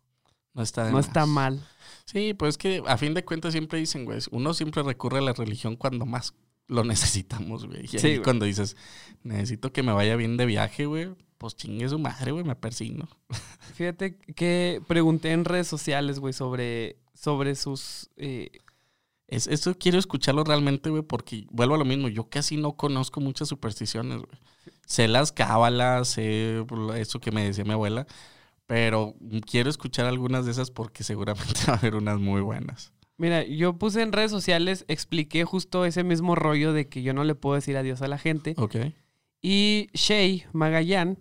No 0.53 0.63
está, 0.63 0.85
de 0.85 0.93
no 0.93 0.99
está 0.99 1.25
mal. 1.25 1.65
Sí, 2.05 2.35
pues 2.35 2.51
es 2.51 2.59
que 2.59 2.83
a 2.87 2.99
fin 2.99 3.15
de 3.15 3.25
cuentas 3.25 3.53
siempre 3.53 3.79
dicen, 3.79 4.05
güey, 4.05 4.19
uno 4.31 4.53
siempre 4.55 4.83
recurre 4.83 5.19
a 5.19 5.23
la 5.23 5.33
religión 5.33 5.77
cuando 5.77 6.05
más 6.05 6.35
lo 6.69 6.85
necesitamos, 6.85 7.67
güey. 7.67 7.87
Y 7.93 7.97
ahí 8.07 8.19
cuando 8.21 8.45
dices, 8.47 8.77
necesito 9.23 9.73
que 9.73 9.83
me 9.83 9.93
vaya 9.93 10.17
bien 10.17 10.37
de 10.37 10.47
viaje, 10.47 10.87
güey, 10.87 11.11
pues 11.39 11.57
chingue 11.57 11.89
su 11.89 11.99
madre, 11.99 12.33
güey, 12.33 12.45
me 12.45 12.57
persigno. 12.57 13.09
Fíjate 13.75 14.17
que 14.19 14.83
pregunté 14.87 15.33
en 15.33 15.45
redes 15.45 15.69
sociales, 15.69 16.19
güey, 16.21 16.33
sobre, 16.33 16.97
sobre 17.15 17.55
sus... 17.55 18.11
eh, 18.17 18.51
Es, 19.29 19.47
esto 19.49 19.75
quiero 19.79 19.99
escucharlo 19.99 20.45
realmente, 20.45 20.91
güey, 20.91 21.03
porque 21.03 21.47
vuelvo 21.51 21.75
a 21.75 21.79
lo 21.79 21.85
mismo. 21.85 22.09
Yo 22.09 22.29
casi 22.31 22.57
no 22.57 22.77
conozco 22.77 23.21
muchas 23.21 23.49
supersticiones, 23.49 24.19
güey. 24.19 24.39
Sé 24.87 25.09
las 25.09 25.33
cábalas, 25.33 26.09
sé 26.09 26.65
eso 26.97 27.21
que 27.21 27.33
me 27.33 27.45
decía 27.45 27.65
mi 27.65 27.73
abuela, 27.73 28.07
pero 28.67 29.15
quiero 29.51 29.69
escuchar 29.71 30.07
algunas 30.07 30.45
de 30.47 30.53
esas 30.53 30.71
porque 30.71 31.05
seguramente 31.05 31.55
va 31.69 31.75
a 31.75 31.79
haber 31.79 31.97
unas 31.97 32.21
muy 32.21 32.41
buenas. 32.41 32.93
Mira, 33.19 33.45
yo 33.45 33.79
puse 33.79 34.03
en 34.03 34.13
redes 34.13 34.31
sociales, 34.31 34.85
expliqué 34.89 35.45
justo 35.45 35.85
ese 35.85 36.05
mismo 36.05 36.35
rollo 36.35 36.73
de 36.73 36.89
que 36.89 37.03
yo 37.03 37.15
no 37.15 37.25
le 37.25 37.35
puedo 37.35 37.55
decir 37.55 37.77
adiós 37.77 38.03
a 38.03 38.09
la 38.09 38.19
gente. 38.19 38.55
Ok. 38.59 38.77
Y 39.41 39.91
Shay 39.93 40.45
Magallán 40.53 41.19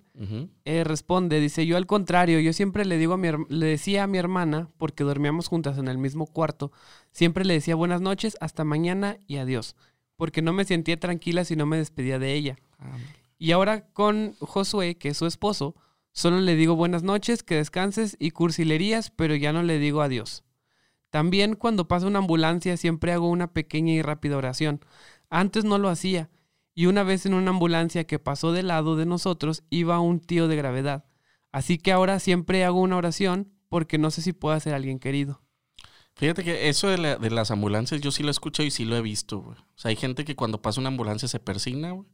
eh, 0.63 0.83
responde, 0.83 1.39
dice, 1.39 1.65
yo 1.65 1.77
al 1.77 1.85
contrario, 1.85 2.39
yo 2.39 2.53
siempre 2.53 2.85
le 2.85 2.97
digo 2.97 3.13
a 3.13 3.17
mi 3.17 3.27
le 3.49 3.65
decía 3.65 4.03
a 4.03 4.07
mi 4.07 4.17
hermana, 4.17 4.69
porque 4.77 5.03
dormíamos 5.03 5.47
juntas 5.47 5.77
en 5.77 5.87
el 5.87 5.97
mismo 5.97 6.25
cuarto, 6.25 6.71
siempre 7.11 7.45
le 7.45 7.53
decía 7.53 7.75
buenas 7.75 8.01
noches, 8.01 8.37
hasta 8.39 8.63
mañana 8.63 9.17
y 9.27 9.37
adiós, 9.37 9.75
porque 10.15 10.41
no 10.41 10.53
me 10.53 10.65
sentía 10.65 10.99
tranquila 10.99 11.45
si 11.45 11.55
no 11.55 11.65
me 11.65 11.77
despedía 11.77 12.17
de 12.17 12.33
ella. 12.33 12.55
Ah, 12.79 12.97
Y 13.37 13.51
ahora 13.51 13.85
con 13.89 14.35
Josué, 14.39 14.95
que 14.95 15.09
es 15.09 15.17
su 15.17 15.27
esposo, 15.27 15.75
solo 16.11 16.39
le 16.39 16.55
digo 16.55 16.75
buenas 16.75 17.03
noches, 17.03 17.43
que 17.43 17.55
descanses 17.55 18.15
y 18.17 18.31
cursilerías, 18.31 19.11
pero 19.11 19.35
ya 19.35 19.51
no 19.53 19.61
le 19.61 19.77
digo 19.77 20.01
adiós. 20.01 20.44
También 21.15 21.55
cuando 21.55 21.87
pasa 21.87 22.07
una 22.07 22.19
ambulancia 22.19 22.75
siempre 22.75 23.13
hago 23.13 23.29
una 23.29 23.53
pequeña 23.53 23.93
y 23.93 24.01
rápida 24.01 24.35
oración. 24.35 24.81
Antes 25.29 25.63
no 25.63 25.77
lo 25.77 25.87
hacía. 25.87 26.29
Y 26.73 26.87
una 26.87 27.03
vez 27.03 27.25
en 27.25 27.33
una 27.33 27.51
ambulancia 27.51 28.03
que 28.03 28.19
pasó 28.19 28.51
del 28.51 28.67
lado 28.67 28.97
de 28.97 29.05
nosotros 29.05 29.63
iba 29.69 29.97
un 30.01 30.19
tío 30.19 30.49
de 30.49 30.57
gravedad. 30.57 31.05
Así 31.53 31.77
que 31.77 31.93
ahora 31.93 32.19
siempre 32.19 32.65
hago 32.65 32.81
una 32.81 32.97
oración 32.97 33.53
porque 33.69 33.97
no 33.97 34.11
sé 34.11 34.21
si 34.23 34.33
pueda 34.33 34.59
ser 34.59 34.73
alguien 34.73 34.99
querido. 34.99 35.41
Fíjate 36.15 36.43
que 36.43 36.67
eso 36.67 36.89
de, 36.89 36.97
la- 36.97 37.15
de 37.15 37.29
las 37.31 37.49
ambulancias 37.49 38.01
yo 38.01 38.11
sí 38.11 38.21
lo 38.21 38.29
escucho 38.29 38.61
y 38.63 38.69
sí 38.69 38.83
lo 38.83 38.97
he 38.97 39.01
visto, 39.01 39.39
güey. 39.39 39.57
O 39.57 39.77
sea, 39.77 39.91
hay 39.91 39.95
gente 39.95 40.25
que 40.25 40.35
cuando 40.35 40.61
pasa 40.61 40.81
una 40.81 40.89
ambulancia 40.89 41.29
se 41.29 41.39
persigna, 41.39 41.91
güey. 41.91 42.09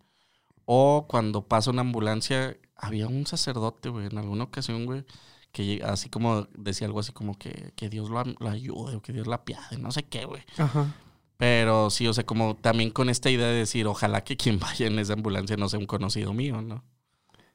O 0.65 1.07
cuando 1.09 1.47
pasa 1.47 1.71
una 1.71 1.81
ambulancia, 1.81 2.55
había 2.75 3.07
un 3.07 3.25
sacerdote, 3.25 3.89
güey, 3.89 4.05
en 4.05 4.19
alguna 4.19 4.43
ocasión, 4.43 4.85
güey, 4.85 5.05
que 5.51 5.81
así 5.83 6.09
como 6.09 6.47
decía 6.55 6.87
algo 6.87 6.99
así 6.99 7.11
como 7.11 7.37
que, 7.37 7.73
que 7.75 7.89
Dios 7.89 8.09
lo, 8.09 8.23
lo 8.23 8.49
ayude 8.49 8.95
o 8.95 9.01
que 9.01 9.13
Dios 9.13 9.27
la 9.27 9.35
apiade, 9.35 9.77
no 9.77 9.91
sé 9.91 10.03
qué, 10.03 10.25
güey. 10.25 10.43
Ajá. 10.57 10.93
Pero 11.41 11.89
sí, 11.89 12.07
o 12.07 12.13
sea, 12.13 12.23
como 12.23 12.55
también 12.55 12.91
con 12.91 13.09
esta 13.09 13.31
idea 13.31 13.47
de 13.47 13.55
decir, 13.55 13.87
ojalá 13.87 14.23
que 14.23 14.37
quien 14.37 14.59
vaya 14.59 14.85
en 14.85 14.99
esa 14.99 15.13
ambulancia 15.13 15.57
no 15.57 15.69
sea 15.69 15.79
un 15.79 15.87
conocido 15.87 16.33
mío, 16.33 16.61
¿no? 16.61 16.83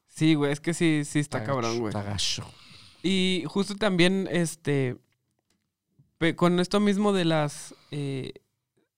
Sí, 0.09 0.35
güey, 0.35 0.51
es 0.51 0.59
que 0.59 0.75
sí, 0.75 1.03
sí 1.05 1.21
está 1.21 1.45
cabrón, 1.45 1.79
güey. 1.79 1.91
Está 1.91 2.03
gacho. 2.03 2.45
Y 3.03 3.45
justo 3.47 3.77
también, 3.77 4.29
este, 4.29 4.97
con 6.35 6.59
esto 6.59 6.81
mismo 6.81 7.13
de 7.13 7.27
las, 7.27 7.77
eh, 7.93 8.33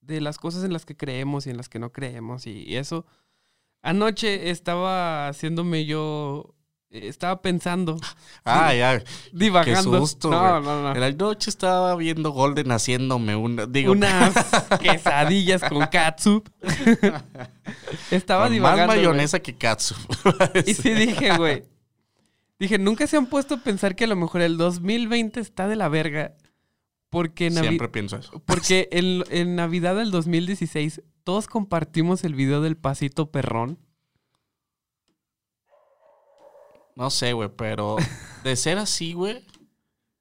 de 0.01 0.21
las 0.21 0.39
cosas 0.39 0.63
en 0.63 0.73
las 0.73 0.87
que 0.87 0.97
creemos 0.97 1.45
y 1.45 1.51
en 1.51 1.57
las 1.57 1.69
que 1.69 1.77
no 1.77 1.91
creemos 1.91 2.47
y, 2.47 2.63
y 2.63 2.77
eso, 2.77 3.05
anoche 3.83 4.49
estaba 4.49 5.27
haciéndome 5.27 5.85
yo, 5.85 6.55
estaba 6.91 7.41
pensando, 7.41 7.97
Ah, 8.43 8.73
ya. 8.73 9.03
divagando. 9.31 9.99
susto, 9.99 10.31
no, 10.31 10.59
no, 10.59 10.81
no. 10.81 10.93
En 10.95 10.99
la 11.01 11.11
noche 11.11 11.49
estaba 11.49 11.95
viendo 11.95 12.31
Golden 12.31 12.71
haciéndome 12.71 13.35
una. 13.35 13.65
Digo, 13.67 13.91
Unas 13.91 14.33
quesadillas 14.81 15.61
con 15.63 15.85
catsup. 15.87 16.49
estaba 18.11 18.45
con 18.45 18.53
divagando. 18.53 18.87
más 18.87 18.95
mayonesa 18.97 19.39
que 19.39 19.55
katsu. 19.55 19.95
Y 20.65 20.73
sí 20.73 20.91
dije, 20.93 21.35
güey. 21.37 21.63
Dije, 22.59 22.77
nunca 22.77 23.07
se 23.07 23.15
han 23.17 23.27
puesto 23.27 23.55
a 23.55 23.57
pensar 23.59 23.95
que 23.95 24.03
a 24.03 24.07
lo 24.07 24.15
mejor 24.15 24.41
el 24.41 24.57
2020 24.57 25.39
está 25.39 25.67
de 25.67 25.75
la 25.75 25.87
verga. 25.89 26.33
Porque, 27.09 27.49
Navi- 27.49 27.61
Siempre 27.61 27.89
pienso 27.89 28.17
eso. 28.17 28.41
porque 28.45 28.87
en, 28.91 29.23
en 29.31 29.55
Navidad 29.55 29.95
del 29.95 30.11
2016 30.11 31.01
todos 31.23 31.47
compartimos 31.47 32.23
el 32.23 32.35
video 32.35 32.61
del 32.61 32.77
pasito 32.77 33.31
perrón. 33.31 33.79
No 36.99 37.09
sé, 37.09 37.31
güey, 37.31 37.47
pero 37.47 37.95
de 38.43 38.55
ser 38.57 38.77
así, 38.77 39.13
güey, 39.13 39.41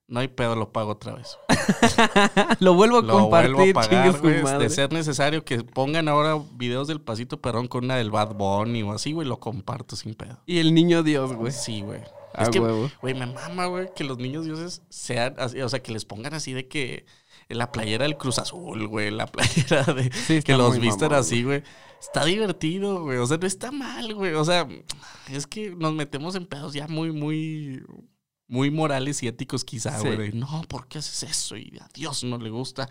no 0.07 0.21
hay 0.21 0.29
pedo, 0.29 0.55
lo 0.55 0.73
pago 0.73 0.93
otra 0.93 1.13
vez. 1.13 1.37
Lo 2.61 2.73
vuelvo 2.73 2.99
a 2.99 3.03
Lo 3.03 3.13
compartir, 3.13 3.53
vuelvo 3.53 3.81
a 3.81 3.83
pagar. 3.83 4.59
De 4.61 4.71
ser 4.71 4.91
necesario 4.91 5.45
que 5.45 5.63
pongan 5.65 6.09
ahora 6.09 6.41
videos 6.55 6.89
del 6.89 7.01
pasito 7.01 7.43
perrón 7.43 7.67
con 7.67 7.85
una 7.85 7.97
del 7.97 8.11
Bad 8.11 8.35
Bunny 8.35 8.85
o 8.85 8.93
así, 8.93 9.13
güey, 9.13 9.29
lo 9.29 9.39
comparto 9.39 9.97
sin 9.97 10.15
pedo. 10.15 10.39
Y 10.47 10.61
el 10.61 10.73
niño 10.73 11.03
Dios, 11.03 11.35
güey. 11.35 11.53
Sí, 11.53 11.83
güey. 11.83 12.01
A 12.33 12.45
Es 12.45 12.49
que, 12.49 12.61
güey, 12.61 13.15
me 13.15 13.27
mama, 13.27 13.67
güey, 13.67 13.89
que 13.95 14.05
los 14.05 14.19
niños 14.19 14.47
dioses 14.47 14.83
sean 14.89 15.35
así, 15.37 15.61
o 15.61 15.69
sea, 15.69 15.83
que 15.83 15.93
les 15.93 16.05
pongan 16.05 16.33
así 16.33 16.53
de 16.55 16.69
que 16.69 17.05
la 17.55 17.73
playera 17.73 18.05
del 18.05 18.17
Cruz 18.17 18.39
Azul, 18.39 18.87
güey, 18.89 19.11
la 19.11 19.27
playera 19.33 19.83
de 19.85 20.11
Sí, 20.13 20.43
que 20.43 20.57
los 20.57 20.79
visten 20.79 21.13
así, 21.13 21.43
güey. 21.43 21.63
Está 22.01 22.25
divertido, 22.25 23.03
güey. 23.03 23.19
O 23.19 23.27
sea, 23.27 23.39
no 23.39 23.47
está 23.47 23.71
mal, 23.73 24.15
güey. 24.15 24.35
O 24.35 24.45
sea, 24.45 24.69
es 25.31 25.47
que 25.47 25.71
nos 25.71 25.95
metemos 25.95 26.35
en 26.37 26.47
pedos 26.47 26.73
ya 26.75 26.87
muy, 26.87 27.11
muy, 27.11 27.83
muy 28.47 28.71
morales 28.71 29.23
y 29.23 29.29
éticos, 29.29 29.65
quizá, 29.65 29.99
Sí. 29.99 30.09
güey. 30.09 30.33
No, 30.33 30.63
¿por 30.69 30.87
qué 30.89 30.99
haces 30.99 31.23
eso? 31.25 31.57
Y 31.57 31.77
a 31.81 31.89
Dios 31.95 32.23
no 32.25 32.39
le 32.39 32.51
gusta. 32.51 32.89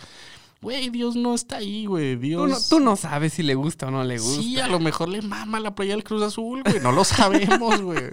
Güey, 0.59 0.89
Dios 0.89 1.15
no 1.15 1.35
está 1.35 1.57
ahí, 1.57 1.85
güey. 1.85 2.15
Dios. 2.15 2.41
Tú 2.41 2.47
no, 2.75 2.79
tú 2.79 2.83
no 2.83 2.95
sabes 2.95 3.33
si 3.33 3.43
le 3.43 3.53
gusta 3.53 3.87
o 3.87 3.91
no 3.91 4.03
le 4.03 4.17
gusta. 4.17 4.41
Sí, 4.41 4.59
a 4.59 4.67
lo 4.67 4.79
mejor 4.79 5.07
le 5.07 5.21
mama 5.21 5.59
la 5.59 5.75
playa 5.75 5.91
del 5.93 6.03
Cruz 6.03 6.23
Azul, 6.23 6.63
güey. 6.63 6.79
No 6.81 6.91
lo 6.91 7.03
sabemos. 7.03 7.79
Güey, 7.79 8.09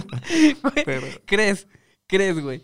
Pero- 0.84 1.06
¿Crees? 1.26 1.66
¿Crees, 2.06 2.40
güey? 2.42 2.62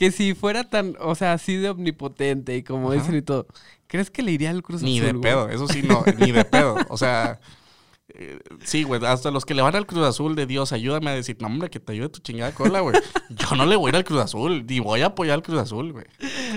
Que 0.00 0.10
si 0.10 0.32
fuera 0.32 0.64
tan, 0.64 0.96
o 0.98 1.14
sea, 1.14 1.34
así 1.34 1.56
de 1.56 1.68
omnipotente 1.68 2.56
y 2.56 2.62
como 2.62 2.90
Ajá. 2.90 2.98
dicen 2.98 3.16
y 3.16 3.20
todo, 3.20 3.46
¿crees 3.86 4.10
que 4.10 4.22
le 4.22 4.32
iría 4.32 4.48
al 4.48 4.62
Cruz 4.62 4.80
Ni 4.80 4.96
Azul? 4.98 5.06
de 5.06 5.12
güey? 5.12 5.22
pedo, 5.22 5.48
eso 5.50 5.68
sí, 5.68 5.82
no, 5.82 6.02
ni 6.16 6.32
de 6.32 6.42
pedo. 6.46 6.78
O 6.88 6.96
sea, 6.96 7.38
eh, 8.08 8.38
sí, 8.64 8.82
güey, 8.82 9.04
hasta 9.04 9.30
los 9.30 9.44
que 9.44 9.52
le 9.52 9.60
van 9.60 9.76
al 9.76 9.86
Cruz 9.86 10.06
Azul 10.06 10.36
de 10.36 10.46
Dios, 10.46 10.72
ayúdame 10.72 11.10
a 11.10 11.14
decir, 11.14 11.36
no, 11.38 11.48
hombre, 11.48 11.68
que 11.68 11.80
te 11.80 11.92
ayude 11.92 12.08
tu 12.08 12.20
chingada 12.20 12.54
cola, 12.54 12.80
güey. 12.80 12.96
Yo 13.28 13.54
no 13.56 13.66
le 13.66 13.76
voy 13.76 13.88
a 13.88 13.90
ir 13.90 13.96
al 13.96 14.04
Cruz 14.04 14.22
Azul, 14.22 14.64
ni 14.66 14.80
voy 14.80 15.02
a 15.02 15.08
apoyar 15.08 15.34
al 15.34 15.42
Cruz 15.42 15.58
Azul, 15.60 15.92
güey. 15.92 16.06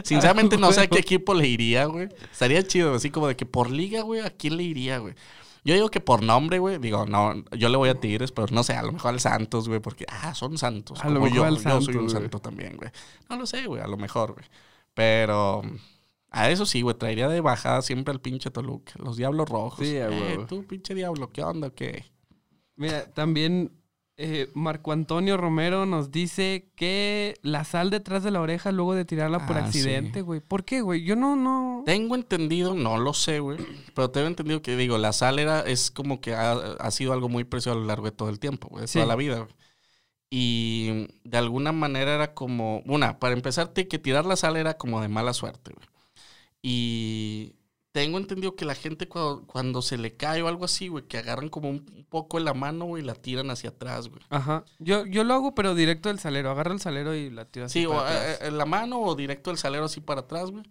Sinceramente, 0.06 0.58
no 0.58 0.72
sé 0.72 0.80
a 0.80 0.88
qué 0.88 1.00
equipo 1.00 1.34
le 1.34 1.46
iría, 1.46 1.84
güey. 1.84 2.08
Estaría 2.32 2.66
chido, 2.66 2.96
así 2.96 3.10
como 3.10 3.28
de 3.28 3.36
que 3.36 3.46
por 3.46 3.70
liga, 3.70 4.04
güey, 4.04 4.22
¿a 4.22 4.30
quién 4.30 4.56
le 4.56 4.64
iría, 4.64 5.00
güey? 5.00 5.16
Yo 5.66 5.74
digo 5.74 5.90
que 5.90 6.02
por 6.02 6.24
nombre, 6.24 6.60
güey, 6.60 6.78
digo, 6.78 7.06
no, 7.06 7.34
yo 7.56 7.70
le 7.70 7.78
voy 7.78 7.90
a 7.90 7.96
Tigres, 7.96 8.32
pero 8.32 8.48
no 8.52 8.64
sé, 8.64 8.74
a 8.74 8.84
lo 8.84 8.92
mejor 8.92 9.14
al 9.14 9.20
Santos, 9.20 9.70
güey, 9.70 9.80
porque, 9.80 10.06
ah, 10.10 10.34
son 10.34 10.58
Santos. 10.58 11.00
A 11.02 11.10
lo 11.10 11.16
como 11.16 11.26
mejor 11.26 11.36
yo, 11.38 11.46
al 11.46 11.56
yo 11.56 11.62
Santos, 11.62 11.86
soy 11.86 11.96
un 11.96 12.06
güey. 12.06 12.16
santo 12.16 12.40
también, 12.40 12.76
güey. 12.76 12.92
No 13.30 13.38
lo 13.38 13.46
sé, 13.46 13.66
güey, 13.66 13.82
a 13.82 13.88
lo 13.88 13.96
mejor, 13.98 14.34
güey. 14.34 14.46
Pero 14.94 15.62
a 16.30 16.50
eso 16.50 16.66
sí, 16.66 16.82
güey, 16.82 16.98
traería 16.98 17.30
de 17.30 17.40
bajada 17.42 17.82
siempre 17.82 18.12
al 18.12 18.20
pinche 18.20 18.52
Toluca. 18.52 18.94
Los 18.98 19.18
Diablos 19.18 19.48
Rojos. 19.48 19.88
Sí, 19.88 19.98
a 19.98 20.10
eh, 20.10 20.46
tú, 20.50 20.66
pinche 20.66 20.96
Diablo, 20.96 21.30
¿qué 21.30 21.44
onda? 21.44 21.70
¿Qué? 21.70 22.06
Mira, 22.76 23.06
también 23.14 23.72
eh, 24.18 24.50
Marco 24.54 24.92
Antonio 24.92 25.38
Romero 25.38 25.86
nos 25.86 26.12
dice 26.12 26.70
que 26.76 27.36
la 27.42 27.64
sal 27.64 27.90
detrás 27.90 28.24
de 28.24 28.32
la 28.32 28.42
oreja 28.42 28.72
luego 28.72 28.94
de 28.94 29.06
tirarla 29.06 29.46
por 29.48 29.58
Ah, 29.58 29.66
accidente, 29.66 30.20
sí. 30.20 30.22
güey. 30.22 30.40
¿Por 30.40 30.64
qué, 30.66 30.82
güey? 30.82 31.04
Yo 31.04 31.16
no, 31.16 31.36
no. 31.36 31.84
Tengo 31.86 32.16
entendido, 32.16 32.76
no 32.76 32.98
lo 32.98 33.14
sé, 33.14 33.40
güey, 33.40 33.58
pero 33.96 34.12
tengo 34.12 34.28
entendido 34.28 34.62
que, 34.62 34.76
digo, 34.78 34.98
la 34.98 35.14
sal 35.14 35.40
era, 35.40 35.62
es 35.62 35.90
como 35.92 36.22
que 36.22 36.34
ha, 36.36 36.52
ha 36.54 36.92
sido 36.92 37.14
algo 37.14 37.28
muy 37.30 37.44
precioso 37.44 37.78
a 37.78 37.82
lo 37.82 37.88
largo 37.88 38.06
de 38.06 38.12
todo 38.12 38.30
el 38.30 38.40
tiempo, 38.40 38.68
güey, 38.70 38.82
de 38.82 38.88
Sí. 38.88 38.94
toda 39.00 39.08
la 39.08 39.16
vida, 39.16 39.40
güey. 39.40 39.52
Y 40.30 41.08
de 41.24 41.38
alguna 41.38 41.72
manera 41.72 42.16
era 42.16 42.34
como, 42.34 42.80
una, 42.86 43.20
para 43.20 43.34
empezarte, 43.36 43.88
que 43.88 44.00
tirar 44.00 44.26
la 44.26 44.36
sal 44.36 44.58
era 44.58 44.76
como 44.78 45.00
de 45.02 45.08
mala 45.08 45.34
suerte, 45.34 45.72
güey. 45.76 45.88
Y 46.62 47.56
tengo 47.94 48.18
entendido 48.18 48.56
que 48.56 48.66
la 48.66 48.74
gente 48.74 49.08
cuando, 49.08 49.44
cuando 49.46 49.82
se 49.84 49.98
le 49.98 50.16
cae 50.16 50.42
o 50.42 50.48
algo 50.48 50.66
así, 50.66 50.88
güey, 50.88 51.06
que 51.06 51.20
agarran 51.20 51.50
como 51.50 51.70
un, 51.70 52.06
poco 52.10 52.40
en 52.40 52.46
la 52.46 52.56
mano, 52.56 52.86
güey, 52.86 53.04
y 53.04 53.06
la 53.06 53.14
tiran 53.14 53.52
hacia 53.52 53.70
atrás, 53.70 54.10
güey. 54.10 54.22
Ajá. 54.30 54.66
Yo, 54.80 55.06
yo 55.06 55.24
lo 55.24 55.36
hago, 55.36 55.56
pero 55.56 55.76
directo 55.76 56.10
del 56.10 56.20
salero. 56.20 56.50
Agarro 56.50 56.74
el 56.74 56.80
salero 56.80 57.16
y 57.16 57.30
la 57.30 57.46
tiro 57.46 57.68
así. 57.68 57.82
Sí, 57.82 57.86
o 57.86 57.92
para 57.92 58.10
atrás. 58.10 58.40
eh, 58.42 58.52
la 58.52 58.66
mano 58.66 59.00
o 59.00 59.16
directo 59.16 59.52
el 59.52 59.58
salero 59.58 59.86
así 59.86 60.02
para 60.02 60.22
atrás, 60.22 60.50
güey. 60.50 60.64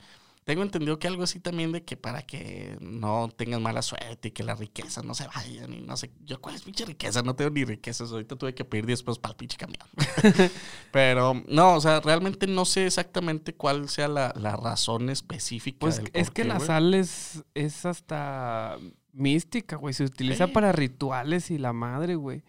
Tengo 0.45 0.63
entendido 0.65 0.99
que 0.99 1.07
algo 1.07 1.23
así 1.23 1.39
también 1.39 1.71
de 1.71 1.85
que 1.85 1.97
para 1.97 2.23
que 2.23 2.77
no 2.81 3.29
tengan 3.37 3.63
mala 3.63 3.81
suerte 3.81 4.29
y 4.29 4.31
que 4.33 4.43
la 4.43 4.57
riqueza 4.57 5.01
no 5.03 5.15
se 5.15 5.29
vayan 5.29 5.73
y 5.73 5.83
no 5.83 5.97
sé. 5.97 6.11
Yo, 6.25 6.41
¿cuál 6.41 6.57
es 6.57 6.63
pinche 6.63 6.85
riqueza? 6.85 7.23
No 7.23 7.37
tengo 7.37 7.51
ni 7.53 7.65
riquezas. 7.65 8.11
Ahorita 8.11 8.35
tuve 8.35 8.53
que 8.53 8.65
pedir 8.65 8.85
10 8.87 9.03
pesos 9.05 9.19
para 9.21 9.33
el 9.33 9.37
pinche 9.37 9.57
camión. 9.57 9.87
Pero, 10.91 11.41
no, 11.47 11.75
o 11.77 11.81
sea, 11.81 12.01
realmente 12.01 12.47
no 12.49 12.65
sé 12.65 12.87
exactamente 12.87 13.55
cuál 13.55 13.89
sea 13.89 14.09
la, 14.09 14.33
la 14.37 14.57
razón 14.57 15.11
específica. 15.11 15.79
Pues 15.79 15.99
del 15.99 16.11
es 16.13 16.31
que 16.31 16.45
la 16.45 16.57
güey. 16.57 16.67
sal 16.67 16.95
es, 16.95 17.45
es 17.55 17.87
hasta 17.87 18.79
mística, 19.13 19.77
güey. 19.77 19.95
Se 19.95 20.05
utiliza 20.05 20.47
Sí. 20.47 20.53
para 20.53 20.73
rituales 20.73 21.51
y 21.53 21.59
la 21.59 21.73
madre, 21.73 22.17
güey. 22.17 22.43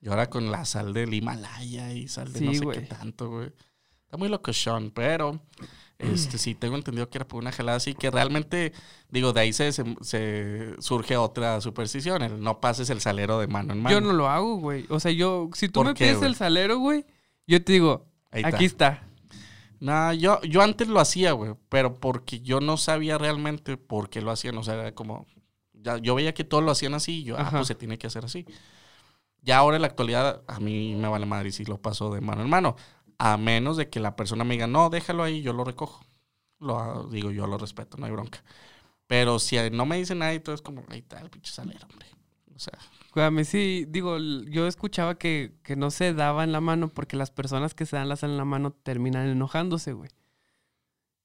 Y 0.00 0.08
ahora 0.08 0.30
con 0.30 0.50
la 0.50 0.64
sal 0.64 0.92
del 0.94 1.12
Himalaya 1.12 1.92
y 1.92 2.08
sal 2.08 2.32
de 2.32 2.38
Sí, 2.38 2.44
no 2.46 2.52
sé 2.54 2.60
güey. 2.60 2.78
qué 2.80 2.86
tanto, 2.86 3.28
güey. 3.28 3.52
Está 4.04 4.16
muy 4.16 4.28
locochón, 4.28 4.90
pero 4.92 5.40
este 5.98 6.38
sí 6.38 6.54
tengo 6.54 6.76
entendido 6.76 7.08
que 7.08 7.18
era 7.18 7.26
por 7.28 7.40
una 7.42 7.52
jalada 7.52 7.76
así 7.76 7.94
que 7.94 8.10
realmente, 8.10 8.72
digo, 9.10 9.32
de 9.32 9.40
ahí 9.40 9.52
se, 9.52 9.72
se, 9.72 9.84
se 10.02 10.74
surge 10.80 11.16
otra 11.16 11.60
superstición, 11.60 12.22
el 12.22 12.40
no 12.42 12.60
pases 12.60 12.90
el 12.90 13.00
salero 13.00 13.38
de 13.38 13.46
mano 13.46 13.72
en 13.72 13.82
mano. 13.82 13.94
Yo 13.94 14.00
no 14.00 14.12
lo 14.12 14.28
hago, 14.28 14.56
güey. 14.56 14.86
O 14.88 15.00
sea, 15.00 15.12
yo, 15.12 15.50
si 15.54 15.68
tú 15.68 15.80
¿Por 15.80 15.86
me 15.86 15.94
qué, 15.94 16.06
pides 16.06 16.22
el 16.22 16.34
salero, 16.34 16.78
güey, 16.78 17.04
yo 17.46 17.62
te 17.62 17.72
digo, 17.74 18.06
Ahí 18.30 18.42
aquí 18.44 18.64
está. 18.64 19.04
No, 19.80 20.12
yo, 20.14 20.40
yo 20.42 20.62
antes 20.62 20.88
lo 20.88 20.98
hacía, 21.00 21.32
güey, 21.32 21.54
pero 21.68 21.94
porque 21.94 22.40
yo 22.40 22.60
no 22.60 22.76
sabía 22.76 23.18
realmente 23.18 23.76
por 23.76 24.08
qué 24.08 24.22
lo 24.22 24.30
hacían. 24.30 24.56
O 24.56 24.62
sea, 24.62 24.74
era 24.74 24.92
como. 24.94 25.26
ya- 25.74 25.98
yo 25.98 26.14
veía 26.14 26.32
que 26.34 26.44
todos 26.44 26.64
lo 26.64 26.70
hacían 26.70 26.94
así 26.94 27.20
y 27.20 27.24
yo, 27.24 27.36
ah, 27.38 27.48
pues 27.50 27.66
se 27.66 27.74
tiene 27.74 27.98
que 27.98 28.06
hacer 28.06 28.24
así. 28.24 28.46
Ya 29.42 29.58
ahora 29.58 29.76
en 29.76 29.82
la 29.82 29.88
actualidad, 29.88 30.42
a 30.46 30.58
mí 30.58 30.94
me 30.94 31.08
vale 31.08 31.26
madre 31.26 31.52
si 31.52 31.64
lo 31.66 31.80
paso 31.80 32.12
de 32.14 32.20
mano 32.22 32.42
en 32.42 32.48
mano. 32.48 32.76
A 33.18 33.36
menos 33.36 33.76
de 33.76 33.88
que 33.88 34.00
la 34.00 34.16
persona 34.16 34.44
me 34.44 34.54
diga, 34.54 34.66
no, 34.66 34.90
déjalo 34.90 35.22
ahí, 35.22 35.42
yo 35.42 35.52
lo 35.52 35.64
recojo. 35.64 36.04
Lo 36.60 37.04
digo, 37.08 37.30
yo 37.30 37.46
lo 37.46 37.58
respeto, 37.58 37.96
no 37.96 38.06
hay 38.06 38.12
bronca. 38.12 38.42
Pero 39.06 39.38
si 39.38 39.56
no 39.70 39.86
me 39.86 39.96
dicen 39.96 40.18
nada 40.18 40.34
y 40.34 40.40
todo 40.40 40.54
es 40.54 40.62
como, 40.62 40.82
ahí 40.88 41.00
está 41.00 41.20
el 41.20 41.30
pinche 41.30 41.52
salero, 41.52 41.86
hombre. 41.90 42.06
O 42.54 42.58
sea, 42.58 42.78
Cuídame, 43.12 43.44
sí, 43.44 43.84
digo, 43.88 44.18
yo 44.18 44.66
escuchaba 44.66 45.16
que, 45.18 45.52
que 45.62 45.76
no 45.76 45.90
se 45.92 46.14
daba 46.14 46.42
en 46.42 46.50
la 46.52 46.60
mano 46.60 46.88
porque 46.88 47.16
las 47.16 47.30
personas 47.30 47.74
que 47.74 47.86
se 47.86 47.96
dan 47.96 48.08
la 48.08 48.16
sal 48.16 48.30
en 48.30 48.36
la 48.38 48.44
mano 48.44 48.72
terminan 48.72 49.28
enojándose, 49.28 49.92
güey. 49.92 50.10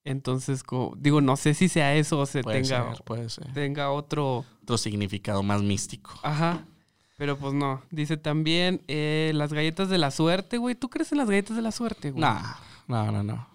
Entonces, 0.03 0.63
co- 0.63 0.93
digo, 0.97 1.21
no 1.21 1.35
sé 1.35 1.53
si 1.53 1.67
sea 1.67 1.95
eso 1.95 2.19
o 2.19 2.25
se 2.25 2.41
puede 2.43 2.61
tenga, 2.61 2.95
ser, 2.95 3.03
puede 3.03 3.29
ser. 3.29 3.53
tenga 3.53 3.91
otro. 3.91 4.45
Otro 4.63 4.77
significado 4.77 5.43
más 5.43 5.61
místico. 5.61 6.11
Ajá. 6.23 6.65
Pero 7.19 7.37
pues 7.37 7.53
no. 7.53 7.83
Dice 7.91 8.15
también 8.17 8.81
eh, 8.87 9.31
las 9.35 9.51
galletas 9.53 9.89
de 9.89 9.97
la 9.97 10.09
suerte, 10.09 10.57
güey. 10.57 10.73
¿Tú 10.73 10.89
crees 10.89 11.11
en 11.11 11.17
las 11.19 11.29
galletas 11.29 11.55
de 11.57 11.61
la 11.61 11.71
suerte, 11.73 12.11
güey? 12.11 12.21
No, 12.21 12.39
no, 12.87 13.11
no, 13.11 13.21
no. 13.23 13.47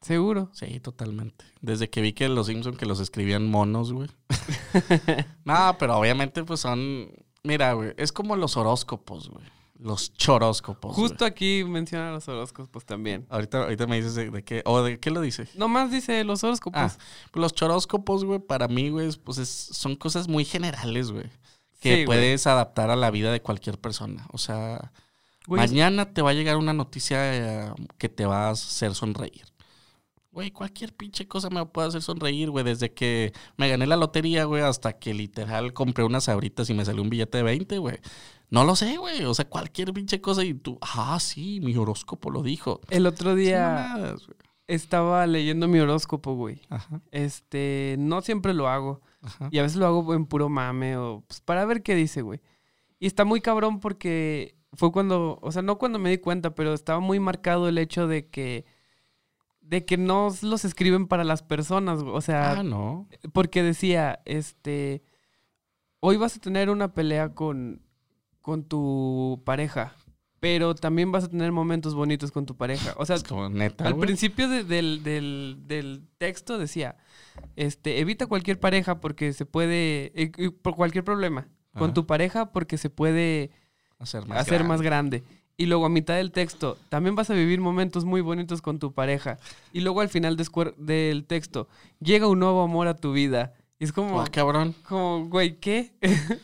¿Seguro? 0.00 0.48
Sí, 0.54 0.80
totalmente. 0.80 1.44
Desde 1.60 1.90
que 1.90 2.00
vi 2.00 2.12
que 2.14 2.28
los 2.30 2.46
Simpson 2.46 2.76
que 2.76 2.86
los 2.86 2.98
escribían 3.00 3.46
monos, 3.46 3.92
güey. 3.92 4.08
no, 5.44 5.76
pero 5.78 5.98
obviamente 5.98 6.44
pues 6.44 6.60
son... 6.60 7.10
Mira, 7.44 7.72
güey, 7.74 7.92
es 7.96 8.10
como 8.12 8.36
los 8.36 8.56
horóscopos, 8.56 9.28
güey. 9.28 9.44
Los 9.78 10.12
choróscopos. 10.14 10.96
güey. 10.96 11.08
Justo 11.08 11.24
aquí 11.24 11.64
menciona 11.64 12.10
los 12.10 12.26
horóscopos 12.26 12.84
también. 12.84 13.26
Ahorita, 13.28 13.62
ahorita 13.64 13.86
me 13.86 13.96
dices 13.96 14.14
de, 14.14 14.30
de 14.30 14.42
qué... 14.44 14.62
¿O 14.64 14.82
de 14.82 14.98
qué 14.98 15.10
lo 15.10 15.20
dice? 15.20 15.46
Nomás 15.56 15.90
dice 15.90 16.24
los 16.24 16.42
horóscopos. 16.42 16.80
Ah, 16.80 16.96
pues 17.32 17.40
los 17.42 17.52
choróscopos, 17.52 18.24
güey, 18.24 18.38
para 18.40 18.66
mí, 18.66 18.88
güey, 18.88 19.10
pues 19.24 19.38
es- 19.38 19.48
son 19.72 19.94
cosas 19.96 20.26
muy 20.26 20.44
generales, 20.44 21.10
güey. 21.12 21.26
Que 21.80 21.88
Sí, 21.90 21.94
güey. 22.04 22.06
puedes 22.06 22.46
adaptar 22.46 22.90
a 22.90 22.96
la 22.96 23.10
vida 23.10 23.30
de 23.32 23.40
cualquier 23.42 23.78
persona. 23.78 24.26
O 24.32 24.38
sea, 24.38 24.92
Güey, 25.46 25.60
mañana 25.66 26.12
te 26.12 26.22
va 26.22 26.30
a 26.30 26.34
llegar 26.34 26.56
una 26.56 26.72
noticia 26.72 27.66
eh, 27.68 27.72
que 27.98 28.08
te 28.08 28.26
va 28.26 28.48
a 28.48 28.50
hacer 28.50 28.94
sonreír. 28.94 29.46
Güey, 30.30 30.50
cualquier 30.50 30.92
pinche 30.94 31.26
cosa 31.26 31.48
me 31.50 31.64
puede 31.66 31.88
hacer 31.88 32.02
sonreír, 32.02 32.50
güey. 32.50 32.64
Desde 32.64 32.92
que 32.92 33.32
me 33.56 33.68
gané 33.68 33.86
la 33.86 33.96
lotería, 33.96 34.44
güey, 34.44 34.62
hasta 34.62 34.92
que 34.92 35.14
literal 35.14 35.72
compré 35.72 36.04
unas 36.04 36.24
sabritas 36.24 36.68
y 36.70 36.74
me 36.74 36.84
salió 36.84 37.02
un 37.02 37.10
billete 37.10 37.38
de 37.38 37.44
20, 37.44 37.78
güey. 37.78 37.98
No 38.50 38.64
lo 38.64 38.76
sé, 38.76 38.98
güey. 38.98 39.24
O 39.24 39.34
sea, 39.34 39.48
cualquier 39.48 39.92
pinche 39.92 40.20
cosa 40.20 40.44
y 40.44 40.54
tú, 40.54 40.78
ah, 40.80 41.18
sí, 41.20 41.60
mi 41.60 41.76
horóscopo 41.76 42.30
lo 42.30 42.42
dijo. 42.42 42.80
El 42.90 43.06
otro 43.06 43.34
día 43.34 44.14
estaba 44.66 45.26
leyendo 45.26 45.66
mi 45.66 45.78
horóscopo, 45.80 46.34
güey. 46.34 46.60
Ajá, 46.68 47.00
Este, 47.10 47.96
no 47.98 48.20
siempre 48.20 48.52
lo 48.54 48.68
hago. 48.68 49.00
Ajá. 49.22 49.48
Y 49.50 49.58
a 49.58 49.62
veces 49.62 49.76
lo 49.78 49.86
hago 49.86 50.14
en 50.14 50.26
puro 50.26 50.48
mame 50.48 50.96
o 50.96 51.24
pues, 51.26 51.40
para 51.40 51.64
ver 51.64 51.82
qué 51.82 51.94
dice, 51.94 52.22
güey. 52.22 52.40
Y 52.98 53.06
está 53.06 53.24
muy 53.24 53.40
cabrón 53.40 53.80
porque 53.80 54.54
fue 54.72 54.92
cuando, 54.92 55.38
o 55.42 55.52
sea, 55.52 55.62
no 55.62 55.78
cuando 55.78 55.98
me 55.98 56.10
di 56.10 56.18
cuenta, 56.18 56.54
pero 56.54 56.74
estaba 56.74 57.00
muy 57.00 57.20
marcado 57.20 57.68
el 57.68 57.78
hecho 57.78 58.06
de 58.06 58.28
que 58.28 58.64
de 59.60 59.84
que 59.84 59.98
no 59.98 60.28
los 60.42 60.64
escriben 60.64 61.06
para 61.08 61.24
las 61.24 61.42
personas, 61.42 62.02
güey. 62.02 62.14
o 62.16 62.20
sea, 62.22 62.52
Ah, 62.52 62.62
no. 62.62 63.06
porque 63.34 63.62
decía, 63.62 64.20
este, 64.24 65.02
hoy 66.00 66.16
vas 66.16 66.36
a 66.36 66.40
tener 66.40 66.70
una 66.70 66.94
pelea 66.94 67.34
con 67.34 67.82
con 68.40 68.64
tu 68.64 69.42
pareja, 69.44 69.94
pero 70.40 70.74
también 70.74 71.10
vas 71.12 71.24
a 71.24 71.28
tener 71.28 71.50
momentos 71.52 71.94
bonitos 71.94 72.30
con 72.32 72.46
tu 72.46 72.56
pareja. 72.56 72.94
O 72.96 73.04
sea, 73.06 73.16
Es 73.16 73.24
como 73.24 73.48
neta, 73.48 73.86
al 73.86 73.96
principio 73.96 74.48
de- 74.48 74.64
del, 74.64 75.02
del- 75.02 75.58
del 75.66 76.02
texto 76.18 76.58
decía, 76.58 76.96
este, 77.56 78.00
evita 78.00 78.26
cualquier 78.26 78.58
pareja 78.60 79.00
porque 79.00 79.32
se 79.32 79.46
puede, 79.46 80.12
eh, 80.14 80.50
por 80.62 80.74
cualquier 80.76 81.04
problema 81.04 81.48
con 81.74 81.84
Ajá. 81.90 81.94
tu 81.94 82.06
pareja 82.06 82.52
porque 82.52 82.78
se 82.78 82.90
puede 82.90 83.50
hacer 83.98 84.26
más 84.26 84.38
hacer 84.38 84.64
más 84.64 84.80
grande. 84.82 85.18
grande. 85.20 85.38
Y 85.60 85.66
luego 85.66 85.86
a 85.86 85.88
mitad 85.88 86.14
del 86.14 86.30
texto, 86.30 86.78
también 86.88 87.16
vas 87.16 87.30
a 87.30 87.34
vivir 87.34 87.60
momentos 87.60 88.04
muy 88.04 88.20
bonitos 88.20 88.62
con 88.62 88.78
tu 88.78 88.92
pareja. 88.92 89.38
Y 89.72 89.80
luego 89.80 90.00
al 90.00 90.08
final 90.08 90.36
del 90.36 91.24
texto, 91.26 91.68
llega 91.98 92.28
un 92.28 92.38
nuevo 92.38 92.62
amor 92.62 92.86
a 92.86 92.94
tu 92.94 93.12
vida. 93.12 93.54
Y 93.80 93.84
es 93.84 93.92
como, 93.92 94.20
Ah, 94.20 94.28
cabrón. 94.30 94.74
como 94.88 95.26
güey, 95.28 95.56
¿qué? 95.58 95.92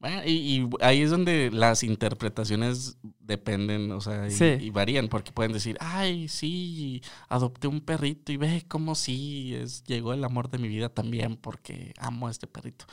Bueno, 0.00 0.22
y, 0.24 0.30
y 0.30 0.68
ahí 0.80 1.02
es 1.02 1.10
donde 1.10 1.50
las 1.52 1.82
interpretaciones 1.82 2.96
dependen, 3.20 3.92
o 3.92 4.00
sea, 4.00 4.26
y, 4.28 4.30
Sí. 4.30 4.44
y 4.58 4.70
varían, 4.70 5.08
porque 5.08 5.30
pueden 5.30 5.52
decir, 5.52 5.76
ay, 5.78 6.26
sí, 6.28 7.02
adopté 7.28 7.68
un 7.68 7.82
perrito 7.82 8.32
y 8.32 8.38
ve 8.38 8.64
cómo 8.66 8.94
sí, 8.94 9.54
es, 9.54 9.84
llegó 9.84 10.14
el 10.14 10.24
amor 10.24 10.50
de 10.50 10.56
mi 10.56 10.68
vida 10.68 10.88
también 10.88 11.36
porque 11.36 11.92
amo 11.98 12.28
a 12.28 12.30
este 12.30 12.46
perrito. 12.46 12.86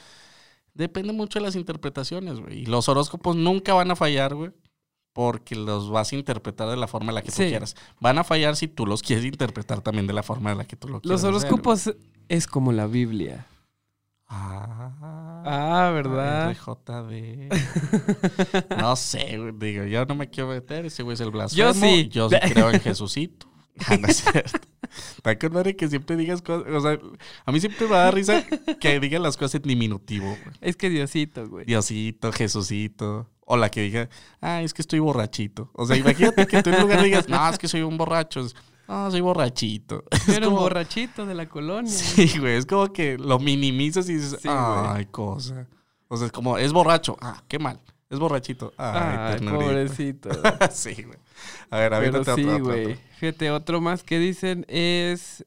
Depende 0.73 1.13
mucho 1.13 1.39
de 1.39 1.45
las 1.45 1.55
interpretaciones, 1.55 2.39
güey. 2.41 2.59
Y 2.59 2.65
los 2.65 2.89
horóscopos 2.89 3.35
nunca 3.37 3.73
van 3.73 3.89
a 3.89 3.95
fallar, 3.95 4.35
güey, 4.35 4.51
porque 5.13 5.55
los 5.55 5.89
vas 5.89 6.11
a 6.11 6.15
interpretar 6.17 6.69
de 6.69 6.75
la 6.77 6.87
forma 6.87 7.09
en 7.11 7.15
la 7.15 7.21
que 7.23 7.31
tú 7.31 7.37
quieras. 7.37 7.75
Van 8.01 8.19
a 8.19 8.23
fallar 8.25 8.55
si 8.57 8.67
tú 8.67 8.85
los 8.85 9.01
quieres 9.01 9.23
interpretar 9.25 9.81
también 9.81 10.07
de 10.07 10.13
la 10.13 10.23
forma 10.23 10.51
en 10.51 10.57
la 10.59 10.65
que 10.65 10.75
tú 10.75 10.89
lo 10.89 10.99
quieras. 11.01 11.23
Los 11.23 11.27
horóscopos 11.27 11.93
es 12.27 12.45
como 12.47 12.73
la 12.73 12.85
Biblia. 12.85 13.47
Ah, 14.29 15.41
Ah, 15.45 15.91
¿verdad? 15.93 16.51
RJD. 16.51 17.49
no 18.77 18.95
sé, 18.95 19.37
güey. 19.37 19.53
Digo, 19.57 19.85
yo 19.85 20.05
no 20.05 20.15
me 20.15 20.29
quiero 20.29 20.49
meter. 20.49 20.85
Ese 20.85 21.03
güey 21.03 21.13
es 21.13 21.21
el 21.21 21.31
blasfemo. 21.31 21.67
Yo 21.69 21.73
sí. 21.73 22.09
Yo 22.09 22.29
sí 22.29 22.35
creo 22.51 22.69
en 22.69 22.79
Jesucito. 22.81 23.47
Ah, 23.85 23.95
no 23.97 24.07
es 24.07 24.17
cierto. 24.17 24.59
Está 25.17 25.37
con 25.37 25.53
madre 25.53 25.75
que 25.75 25.87
siempre 25.87 26.15
digas 26.17 26.41
cosas. 26.41 26.71
O 26.73 26.81
sea, 26.81 26.97
a 27.45 27.51
mí 27.51 27.59
siempre 27.59 27.85
me 27.87 27.93
da 27.93 28.11
risa 28.11 28.43
que 28.79 28.99
digan 28.99 29.23
las 29.23 29.37
cosas 29.37 29.55
en 29.55 29.61
diminutivo, 29.63 30.25
güey. 30.25 30.55
Es 30.61 30.75
que 30.75 30.89
Diosito, 30.89 31.47
güey. 31.47 31.65
Diosito, 31.65 32.31
Jesucito. 32.31 33.29
O 33.45 33.55
la 33.55 33.69
que 33.69 33.81
diga, 33.81 34.09
ah, 34.41 34.61
es 34.61 34.73
que 34.73 34.81
estoy 34.81 34.99
borrachito. 34.99 35.69
O 35.73 35.85
sea, 35.85 35.95
imagínate 35.95 36.45
que 36.47 36.61
tú 36.61 36.69
en 36.69 36.81
lugar 36.81 37.01
digas, 37.01 37.29
no, 37.29 37.47
es 37.49 37.57
que 37.57 37.67
soy 37.69 37.81
un 37.81 37.97
borracho. 37.97 38.45
No, 38.87 39.11
soy 39.11 39.21
borrachito. 39.21 40.03
Es 40.11 40.29
Era 40.29 40.47
un 40.47 40.53
como- 40.53 40.63
borrachito 40.65 41.25
de 41.25 41.35
la 41.35 41.47
colonia. 41.47 41.91
Sí, 41.91 42.39
güey, 42.39 42.55
es 42.55 42.65
como 42.65 42.91
que 42.93 43.17
lo 43.17 43.39
minimizas 43.39 44.07
y 44.09 44.13
dices, 44.15 44.37
Sí, 44.41 44.47
güey. 44.47 44.57
ay, 44.59 45.05
cosa. 45.07 45.67
O 46.07 46.15
sea, 46.17 46.27
es 46.27 46.31
como, 46.31 46.57
es 46.57 46.71
borracho. 46.71 47.17
Ah, 47.21 47.43
qué 47.47 47.59
mal. 47.59 47.81
Es 48.09 48.17
borrachito. 48.19 48.71
Ay, 48.77 49.39
Ay, 49.41 49.47
pobrecito. 49.47 50.29
sí, 50.71 50.93
güey. 51.03 51.17
A 51.69 51.77
ver, 51.79 51.89
Pero 51.89 51.95
aviéntate 51.97 52.35
sí, 52.35 52.47
otro, 52.47 52.63
güey. 52.63 52.85
otro. 52.85 52.97
Fíjate, 53.19 53.51
otro 53.51 53.81
más 53.81 54.03
que 54.03 54.17
dicen 54.19 54.65
es 54.69 55.45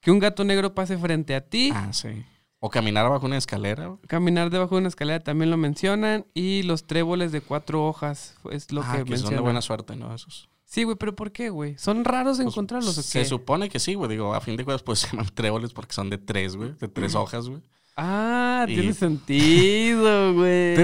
que 0.00 0.10
un 0.10 0.18
gato 0.18 0.42
negro 0.42 0.74
pase 0.74 0.98
frente 0.98 1.36
a 1.36 1.40
ti. 1.42 1.70
Ah, 1.72 1.92
sí. 1.92 2.24
O 2.58 2.68
caminar 2.68 3.08
bajo 3.08 3.24
una 3.26 3.36
escalera. 3.38 3.96
Caminar 4.08 4.50
debajo 4.50 4.74
de 4.74 4.80
una 4.80 4.88
escalera 4.88 5.20
también 5.20 5.50
lo 5.50 5.56
mencionan. 5.56 6.26
Y 6.34 6.64
los 6.64 6.86
tréboles 6.88 7.30
de 7.30 7.40
cuatro 7.40 7.86
hojas 7.86 8.34
es 8.50 8.72
lo 8.72 8.82
ah, 8.82 8.84
que, 8.84 8.90
que 8.90 8.96
son 8.98 9.04
de 9.04 9.10
mencionan. 9.12 9.42
buena 9.44 9.62
suerte, 9.62 9.94
¿no? 9.94 10.12
Esos. 10.12 10.48
Sí, 10.70 10.84
güey, 10.84 10.96
pero 10.96 11.16
¿por 11.16 11.32
qué, 11.32 11.50
güey? 11.50 11.76
¿Son 11.78 12.04
raros 12.04 12.36
Pues, 12.36 12.46
encontrarlos 12.46 12.96
o 12.96 13.02
Se 13.02 13.24
supone 13.24 13.68
que 13.68 13.80
sí, 13.80 13.94
güey. 13.94 14.08
Digo, 14.08 14.32
a 14.34 14.40
fin 14.40 14.56
de 14.56 14.64
cuentas, 14.64 14.84
pues 14.84 14.98
se 15.00 15.08
llaman 15.08 15.26
tréboles 15.34 15.72
porque 15.72 15.92
son 15.92 16.10
de 16.10 16.16
tres, 16.18 16.54
güey. 16.54 16.74
De 16.78 16.86
tres 16.86 17.16
hojas, 17.16 17.48
güey. 17.48 17.60
Ah, 17.96 18.66
Y- 18.68 18.74
tiene 18.76 18.92
sentido, 18.94 20.32
güey. 20.34 20.76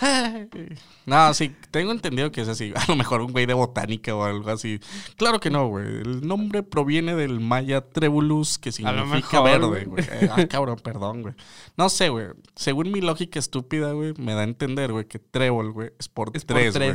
No, 1.06 1.32
sí, 1.32 1.54
tengo 1.70 1.92
entendido 1.92 2.32
que 2.32 2.40
es 2.40 2.48
así. 2.48 2.72
A 2.74 2.84
lo 2.88 2.96
mejor 2.96 3.20
un 3.20 3.30
güey 3.30 3.46
de 3.46 3.54
botánica 3.54 4.16
o 4.16 4.24
algo 4.24 4.50
así. 4.50 4.80
Claro 5.16 5.38
que 5.38 5.48
no, 5.48 5.68
güey. 5.68 5.86
El 5.86 6.26
nombre 6.26 6.64
proviene 6.64 7.14
del 7.14 7.38
maya 7.38 7.80
trebulus, 7.82 8.58
que 8.58 8.72
significa 8.72 9.40
mejor, 9.42 9.44
verde, 9.44 9.66
güey. 9.68 9.84
güey. 9.84 10.04
Eh, 10.10 10.28
Ah, 10.32 10.44
cabrón, 10.48 10.80
perdón, 10.82 11.22
güey. 11.22 11.34
No 11.76 11.88
sé, 11.88 12.08
güey. 12.08 12.26
Según 12.56 12.90
mi 12.90 13.00
lógica 13.00 13.38
estúpida, 13.38 13.92
güey, 13.92 14.12
me 14.18 14.34
da 14.34 14.40
a 14.40 14.44
entender, 14.44 14.90
güey, 14.90 15.04
que 15.06 15.20
trébol, 15.20 15.70
güey, 15.70 15.90
es 16.00 16.08
por 16.08 16.32
Es 16.34 16.44
por 16.44 16.56
tres, 16.56 16.76
güey. 16.76 16.94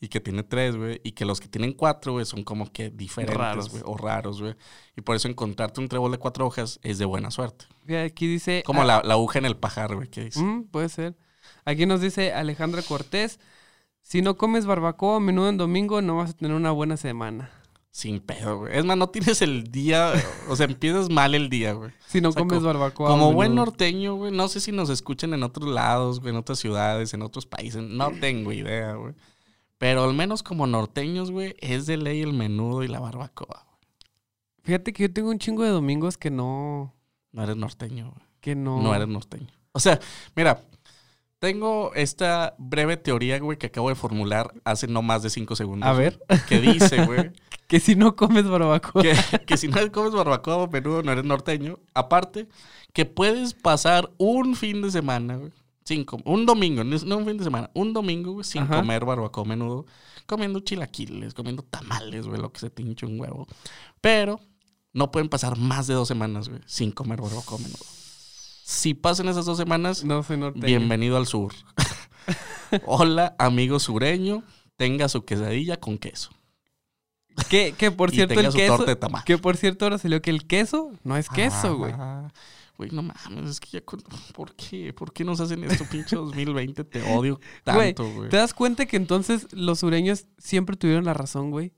Y 0.00 0.08
que 0.08 0.20
tiene 0.20 0.42
tres, 0.42 0.76
güey. 0.76 1.00
Y 1.04 1.12
que 1.12 1.24
los 1.24 1.40
que 1.40 1.48
tienen 1.48 1.72
cuatro, 1.72 2.12
güey, 2.12 2.26
son 2.26 2.44
como 2.44 2.70
que 2.70 2.90
diferentes, 2.90 3.36
Raros. 3.36 3.70
güey. 3.70 3.82
O 3.86 3.96
raros, 3.96 4.42
güey. 4.42 4.54
Y 4.96 5.00
por 5.00 5.16
eso 5.16 5.26
encontrarte 5.28 5.80
un 5.80 5.88
trébol 5.88 6.12
de 6.12 6.18
cuatro 6.18 6.46
hojas 6.46 6.78
es 6.82 6.98
de 6.98 7.06
buena 7.06 7.30
suerte. 7.30 7.64
Aquí 8.04 8.26
dice... 8.26 8.62
Como 8.66 8.82
ah, 8.82 8.84
la, 8.84 9.02
la 9.02 9.14
aguja 9.14 9.38
en 9.38 9.46
el 9.46 9.56
pajar, 9.56 9.94
güey, 9.94 10.08
que 10.08 10.24
dice. 10.24 10.40
Mm, 10.40 10.64
puede 10.64 10.88
ser. 10.90 11.16
Aquí 11.64 11.86
nos 11.86 12.00
dice 12.00 12.32
Alejandra 12.34 12.82
Cortés, 12.82 13.40
si 14.02 14.20
no 14.22 14.36
comes 14.36 14.66
barbacoa 14.66 15.16
a 15.16 15.20
menudo 15.20 15.48
en 15.48 15.56
domingo, 15.56 16.02
no 16.02 16.16
vas 16.16 16.30
a 16.30 16.32
tener 16.34 16.54
una 16.54 16.70
buena 16.72 16.96
semana. 16.96 17.50
Sin 17.90 18.20
pedo, 18.20 18.58
güey. 18.58 18.76
Es 18.76 18.84
más, 18.84 18.98
no 18.98 19.08
tienes 19.08 19.40
el 19.40 19.64
día, 19.72 20.12
o 20.50 20.56
sea, 20.56 20.66
empiezas 20.66 21.08
mal 21.08 21.34
el 21.34 21.48
día, 21.48 21.72
güey. 21.72 21.92
Si 22.06 22.20
no 22.20 22.28
O 22.28 22.32
sea, 22.32 22.40
comes 22.40 22.58
co- 22.58 22.64
barbacoa. 22.66 23.08
Como 23.08 23.32
buen 23.32 23.54
norteño, 23.54 24.16
güey, 24.16 24.32
no 24.32 24.48
sé 24.48 24.60
si 24.60 24.70
nos 24.70 24.90
escuchan 24.90 25.32
en 25.32 25.42
otros 25.42 25.66
lados, 25.70 26.20
güey, 26.20 26.30
en 26.34 26.36
otras 26.36 26.58
ciudades, 26.58 27.14
en 27.14 27.22
otros 27.22 27.46
países, 27.46 27.82
no 27.82 28.10
tengo 28.20 28.52
idea, 28.52 28.92
güey. 28.94 29.14
Pero 29.78 30.04
al 30.04 30.14
menos 30.14 30.42
como 30.42 30.66
norteños, 30.66 31.30
güey, 31.30 31.54
es 31.58 31.86
de 31.86 31.96
ley 31.96 32.22
el 32.22 32.32
menudo 32.32 32.82
y 32.82 32.88
la 32.88 33.00
barbacoa. 33.00 33.64
güey. 33.66 33.76
Fíjate 34.62 34.92
que 34.92 35.04
yo 35.04 35.12
tengo 35.12 35.30
un 35.30 35.38
chingo 35.38 35.62
de 35.62 35.70
domingos 35.70 36.16
que 36.16 36.30
no... 36.30 36.94
No 37.32 37.42
eres 37.42 37.56
norteño, 37.56 38.10
güey. 38.10 38.26
Que 38.40 38.54
no... 38.54 38.80
No 38.82 38.94
eres 38.94 39.08
norteño. 39.08 39.48
O 39.72 39.80
sea, 39.80 40.00
mira, 40.34 40.62
tengo 41.38 41.92
esta 41.94 42.54
breve 42.58 42.96
teoría, 42.96 43.38
güey, 43.38 43.58
que 43.58 43.66
acabo 43.66 43.90
de 43.90 43.94
formular 43.94 44.54
hace 44.64 44.86
no 44.86 45.02
más 45.02 45.22
de 45.22 45.30
cinco 45.30 45.54
segundos. 45.54 45.88
A 45.88 45.92
güey, 45.92 46.04
ver, 46.04 46.44
Que 46.48 46.60
dice, 46.60 47.04
güey, 47.04 47.32
que 47.68 47.78
si 47.78 47.94
no 47.94 48.16
comes 48.16 48.48
barbacoa... 48.48 49.02
que, 49.02 49.14
que 49.46 49.56
si 49.58 49.68
no 49.68 49.92
comes 49.92 50.14
barbacoa 50.14 50.56
o 50.56 50.68
menudo 50.68 51.02
no 51.02 51.12
eres 51.12 51.24
norteño. 51.24 51.78
Aparte, 51.92 52.48
que 52.94 53.04
puedes 53.04 53.52
pasar 53.52 54.10
un 54.16 54.56
fin 54.56 54.80
de 54.80 54.90
semana, 54.90 55.36
güey, 55.36 55.52
sin 55.86 56.04
com- 56.04 56.22
un 56.24 56.44
domingo, 56.46 56.82
no 56.82 57.16
un 57.16 57.24
fin 57.24 57.38
de 57.38 57.44
semana, 57.44 57.70
un 57.72 57.92
domingo, 57.92 58.32
güey, 58.32 58.44
sin 58.44 58.62
Ajá. 58.64 58.78
comer 58.78 59.04
barbacoa 59.04 59.44
menudo, 59.44 59.86
comiendo 60.26 60.58
chilaquiles, 60.58 61.32
comiendo 61.32 61.62
tamales, 61.62 62.26
güey, 62.26 62.40
lo 62.40 62.52
que 62.52 62.58
se 62.58 62.70
te 62.70 62.82
hinche 62.82 63.06
un 63.06 63.20
huevo. 63.20 63.46
Pero 64.00 64.40
no 64.92 65.12
pueden 65.12 65.28
pasar 65.28 65.56
más 65.56 65.86
de 65.86 65.94
dos 65.94 66.08
semanas, 66.08 66.48
güey, 66.48 66.60
sin 66.66 66.90
comer 66.90 67.20
barbacoa 67.20 67.58
menudo. 67.58 67.84
Si 68.64 68.94
pasan 68.94 69.28
esas 69.28 69.44
dos 69.46 69.56
semanas, 69.56 70.02
No 70.02 70.24
bienvenido 70.56 71.16
al 71.16 71.26
sur. 71.26 71.52
Hola, 72.84 73.36
amigo 73.38 73.78
sureño, 73.78 74.42
tenga 74.76 75.08
su 75.08 75.24
quesadilla 75.24 75.76
con 75.78 75.98
queso. 75.98 76.30
Que, 77.48 77.74
que 77.78 77.92
por 77.92 78.12
y 78.12 78.16
cierto 78.16 78.34
tenga 78.34 78.46
el 78.48 78.52
su 78.52 78.58
queso... 78.58 78.76
torta 78.76 78.90
de 78.90 78.96
tamal. 78.96 79.22
Que 79.24 79.38
por 79.38 79.56
cierto 79.56 79.84
ahora 79.84 79.98
salió 79.98 80.20
que 80.20 80.30
el 80.30 80.48
queso 80.48 80.90
no 81.04 81.16
es 81.16 81.28
queso, 81.28 81.76
güey. 81.76 81.92
Ah, 81.96 82.32
Güey, 82.78 82.90
no 82.90 83.02
mames, 83.02 83.50
es 83.50 83.60
que 83.60 83.68
ya... 83.70 83.80
con- 83.84 84.02
¿Por 84.34 84.54
qué? 84.54 84.92
¿Por 84.92 85.12
qué 85.12 85.24
nos 85.24 85.40
hacen 85.40 85.64
esto, 85.64 85.84
pinche 85.90 86.16
2020? 86.16 86.84
Te 86.84 87.02
odio 87.16 87.40
tanto, 87.64 88.10
güey. 88.12 88.28
¿Te 88.28 88.36
das 88.36 88.52
cuenta 88.54 88.86
que 88.86 88.96
entonces 88.96 89.46
los 89.52 89.78
sureños 89.80 90.26
siempre 90.38 90.76
tuvieron 90.76 91.04
la 91.04 91.14
razón, 91.14 91.50
güey? 91.50 91.72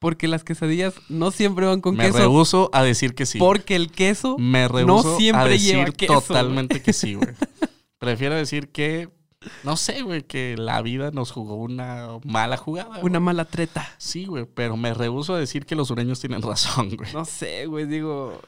Porque 0.00 0.28
las 0.28 0.44
quesadillas 0.44 0.94
no 1.08 1.30
siempre 1.32 1.66
van 1.66 1.80
con 1.80 1.96
Me 1.96 2.06
queso. 2.06 2.18
rehuso 2.18 2.70
a 2.72 2.82
decir 2.84 3.14
que 3.16 3.26
sí. 3.26 3.38
Porque 3.38 3.74
el 3.74 3.90
queso 3.90 4.36
Me 4.38 4.68
rehuso 4.68 5.16
siempre 5.18 5.42
a 5.42 5.48
decir 5.48 5.74
lleva 5.76 5.90
queso, 5.90 6.20
totalmente 6.20 6.82
que 6.82 6.92
sí, 6.92 7.14
güey. 7.14 7.28
Prefiero 7.98 8.34
decir 8.36 8.68
que... 8.70 9.10
No 9.64 9.76
sé, 9.76 10.02
güey, 10.02 10.22
que 10.24 10.56
la 10.56 10.82
vida 10.82 11.10
nos 11.12 11.30
jugó 11.32 11.56
una 11.56 12.08
mala 12.24 12.56
jugada. 12.56 12.88
güey. 12.90 13.04
Una 13.04 13.18
mala 13.20 13.44
treta. 13.44 13.88
Sí, 13.98 14.26
güey, 14.26 14.46
pero 14.52 14.76
me 14.76 14.94
rehuso 14.94 15.34
a 15.34 15.38
decir 15.38 15.64
que 15.64 15.76
los 15.76 15.88
sureños 15.88 16.18
tienen 16.20 16.42
razón, 16.42 16.90
güey. 16.96 17.12
No 17.12 17.24
sé, 17.24 17.66
güey, 17.66 17.86
digo. 17.86 18.40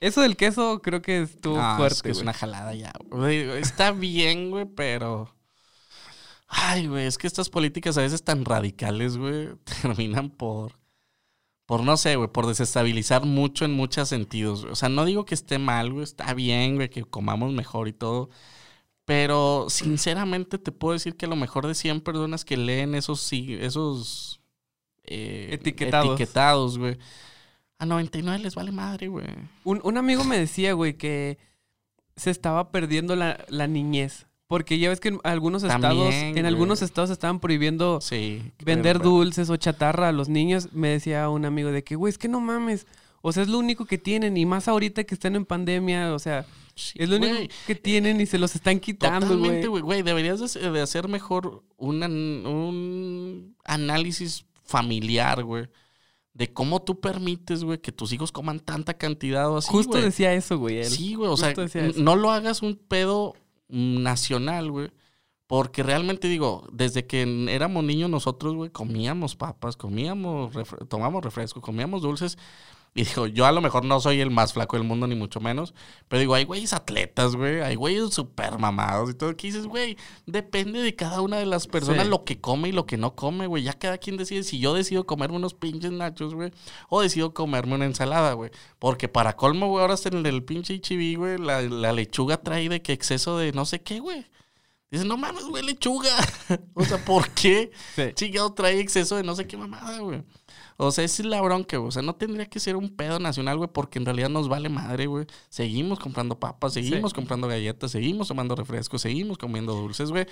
Eso 0.00 0.20
del 0.20 0.36
queso 0.36 0.80
creo 0.82 1.02
que 1.02 1.22
estuvo 1.22 1.56
fuerte. 1.76 1.94
es 1.96 2.02
que 2.02 2.10
es 2.10 2.16
güey. 2.18 2.22
una 2.24 2.32
jalada 2.32 2.74
ya. 2.74 2.92
güey. 3.10 3.48
Está 3.58 3.90
bien, 3.92 4.50
güey, 4.50 4.64
pero. 4.66 5.34
Ay, 6.46 6.86
güey, 6.86 7.06
es 7.06 7.18
que 7.18 7.26
estas 7.26 7.50
políticas 7.50 7.98
a 7.98 8.02
veces 8.02 8.22
tan 8.24 8.44
radicales, 8.44 9.16
güey, 9.18 9.48
terminan 9.82 10.30
por. 10.30 10.78
por 11.66 11.82
no 11.82 11.96
sé, 11.96 12.16
güey, 12.16 12.28
por 12.32 12.46
desestabilizar 12.46 13.24
mucho 13.26 13.64
en 13.64 13.72
muchos 13.72 14.08
sentidos. 14.08 14.60
güey. 14.62 14.72
O 14.72 14.76
sea, 14.76 14.88
no 14.88 15.04
digo 15.04 15.24
que 15.24 15.34
esté 15.34 15.58
mal, 15.58 15.92
güey, 15.92 16.04
está 16.04 16.32
bien, 16.34 16.76
güey, 16.76 16.88
que 16.88 17.04
comamos 17.04 17.52
mejor 17.52 17.88
y 17.88 17.92
todo. 17.92 18.30
Pero 19.04 19.66
sinceramente 19.70 20.58
te 20.58 20.70
puedo 20.70 20.92
decir 20.92 21.16
que 21.16 21.26
lo 21.26 21.34
mejor 21.36 21.66
de 21.66 21.74
100 21.74 22.02
personas 22.02 22.44
que 22.44 22.56
leen 22.58 22.94
esos, 22.94 23.20
sí- 23.22 23.56
esos 23.60 24.40
eh, 25.04 25.48
Etiquetados. 25.52 26.10
etiquetados, 26.14 26.78
güey. 26.78 26.98
A 27.78 27.86
99 27.86 28.40
les 28.42 28.54
vale 28.54 28.72
madre, 28.72 29.08
güey. 29.08 29.26
Un, 29.64 29.80
un 29.84 29.96
amigo 29.98 30.24
me 30.24 30.38
decía, 30.38 30.72
güey, 30.72 30.94
que 30.96 31.38
se 32.16 32.30
estaba 32.30 32.70
perdiendo 32.70 33.14
la, 33.16 33.44
la 33.48 33.66
niñez. 33.66 34.26
Porque 34.48 34.78
ya 34.78 34.88
ves 34.88 34.98
que 34.98 35.08
en 35.08 35.20
algunos 35.24 35.62
También, 35.62 35.92
estados, 35.92 36.14
en 36.14 36.46
algunos 36.46 36.80
estados 36.82 37.10
estaban 37.10 37.38
prohibiendo 37.38 38.00
Sí. 38.00 38.50
vender 38.64 38.96
pero- 38.98 39.10
dulces 39.10 39.50
o 39.50 39.56
chatarra 39.56 40.08
a 40.08 40.12
los 40.12 40.28
niños. 40.30 40.72
Me 40.72 40.88
decía 40.88 41.28
un 41.28 41.44
amigo 41.44 41.70
de 41.70 41.84
que, 41.84 41.96
güey, 41.96 42.10
es 42.10 42.16
que 42.18 42.28
no 42.28 42.40
mames. 42.40 42.86
O 43.20 43.30
sea, 43.32 43.42
es 43.42 43.48
lo 43.50 43.58
único 43.58 43.84
que 43.84 43.98
tienen. 43.98 44.36
Y 44.38 44.46
más 44.46 44.66
ahorita 44.66 45.04
que 45.04 45.14
están 45.14 45.36
en 45.36 45.44
pandemia. 45.44 46.14
O 46.14 46.18
sea, 46.18 46.46
Sí, 46.74 46.92
es 46.96 47.08
lo 47.08 47.16
único 47.16 47.34
que 47.66 47.74
tienen 47.74 48.20
y 48.20 48.26
se 48.26 48.38
los 48.38 48.54
están 48.54 48.78
quitando, 48.80 49.26
Totalmente, 49.26 49.66
güey. 49.66 49.82
güey. 49.82 50.02
Deberías 50.02 50.38
de, 50.54 50.80
hacer 50.80 51.08
mejor 51.08 51.62
un, 51.76 52.02
an- 52.04 52.46
un 52.46 53.56
análisis 53.64 54.46
familiar, 54.64 55.42
güey. 55.44 55.66
De 56.38 56.52
cómo 56.52 56.80
tú 56.80 57.00
permites, 57.00 57.64
güey, 57.64 57.80
que 57.80 57.90
tus 57.90 58.12
hijos 58.12 58.30
coman 58.30 58.60
tanta 58.60 58.94
cantidad 58.94 59.50
o 59.50 59.56
así, 59.56 59.68
Justo 59.72 60.00
decía 60.00 60.32
eso, 60.34 60.56
güey. 60.56 60.84
Sí, 60.84 61.16
güey. 61.16 61.28
O 61.28 61.36
sea, 61.36 61.52
no 61.96 62.14
lo 62.14 62.30
hagas 62.30 62.62
un 62.62 62.76
pedo 62.76 63.34
nacional, 63.66 64.70
güey. 64.70 64.92
Porque 65.48 65.82
realmente 65.82 66.28
digo, 66.28 66.68
desde 66.70 67.08
que 67.08 67.22
éramos 67.50 67.82
niños 67.82 68.08
nosotros, 68.08 68.54
güey, 68.54 68.70
comíamos 68.70 69.34
papas, 69.34 69.76
comíamos, 69.76 70.54
tomamos 70.88 71.24
refresco, 71.24 71.60
comíamos 71.60 72.02
dulces. 72.02 72.38
Y 72.94 73.04
digo, 73.04 73.26
yo 73.28 73.46
a 73.46 73.52
lo 73.52 73.60
mejor 73.60 73.84
no 73.84 74.00
soy 74.00 74.20
el 74.20 74.30
más 74.30 74.54
flaco 74.54 74.76
del 74.76 74.84
mundo, 74.84 75.06
ni 75.06 75.14
mucho 75.14 75.38
menos. 75.40 75.72
Pero 76.08 76.18
digo, 76.20 76.34
hay 76.34 76.44
güeyes 76.44 76.72
atletas, 76.72 77.36
güey. 77.36 77.60
Hay 77.60 77.76
güeyes 77.76 78.12
súper 78.12 78.58
mamados 78.58 79.10
y 79.10 79.14
todo. 79.14 79.36
Que 79.36 79.46
dices, 79.48 79.66
güey, 79.66 79.96
depende 80.26 80.80
de 80.82 80.96
cada 80.96 81.20
una 81.20 81.36
de 81.36 81.46
las 81.46 81.66
personas 81.68 82.04
Sí. 82.04 82.10
lo 82.10 82.24
que 82.24 82.40
come 82.40 82.70
y 82.70 82.72
lo 82.72 82.86
que 82.86 82.96
no 82.96 83.14
come, 83.14 83.46
güey. 83.46 83.62
Ya 83.62 83.74
cada 83.74 83.98
quien 83.98 84.16
decide 84.16 84.42
si 84.42 84.58
yo 84.58 84.74
decido 84.74 85.06
comerme 85.06 85.36
unos 85.36 85.54
pinches 85.54 85.92
nachos, 85.92 86.34
güey. 86.34 86.50
O 86.88 87.00
decido 87.00 87.32
comerme 87.34 87.76
una 87.76 87.84
ensalada, 87.84 88.32
güey. 88.32 88.50
Porque 88.80 89.08
para 89.08 89.36
colmo, 89.36 89.68
güey, 89.68 89.82
ahora 89.82 89.94
hasta 89.94 90.08
en 90.08 90.26
el 90.26 90.42
pinche 90.42 90.74
Ichibi, 90.74 91.14
güey, 91.14 91.38
la, 91.38 91.62
la 91.62 91.92
lechuga 91.92 92.38
trae 92.42 92.68
de 92.68 92.82
que 92.82 92.92
exceso 92.92 93.38
de 93.38 93.52
no 93.52 93.64
sé 93.64 93.80
qué, 93.80 94.00
güey. 94.00 94.26
Dices, 94.90 95.06
no 95.06 95.16
mames, 95.18 95.44
güey, 95.44 95.62
lechuga. 95.62 96.10
o 96.74 96.82
sea, 96.84 96.98
¿por 97.04 97.28
qué? 97.30 97.70
Sí. 97.94 98.04
Chingado 98.14 98.52
trae 98.54 98.80
exceso 98.80 99.16
de 99.16 99.22
no 99.22 99.36
sé 99.36 99.46
qué 99.46 99.56
mamada, 99.56 99.98
güey. 100.00 100.22
O 100.80 100.92
sea, 100.92 101.04
es 101.04 101.18
la 101.24 101.40
bronca, 101.40 101.76
güey. 101.76 101.88
O 101.88 101.90
sea, 101.90 102.02
no 102.02 102.14
tendría 102.14 102.46
que 102.46 102.60
ser 102.60 102.76
un 102.76 102.88
pedo 102.96 103.18
nacional, 103.18 103.56
güey, 103.58 103.68
porque 103.72 103.98
en 103.98 104.04
realidad 104.06 104.28
nos 104.30 104.48
vale 104.48 104.68
madre, 104.68 105.06
güey. 105.06 105.26
Seguimos 105.48 105.98
comprando 105.98 106.38
papas, 106.38 106.72
seguimos 106.74 107.10
Sí. 107.10 107.14
comprando 107.16 107.48
galletas, 107.48 107.90
seguimos 107.90 108.28
tomando 108.28 108.54
refrescos, 108.54 109.02
seguimos 109.02 109.38
comiendo 109.38 109.74
dulces, 109.74 110.10
güey. 110.10 110.26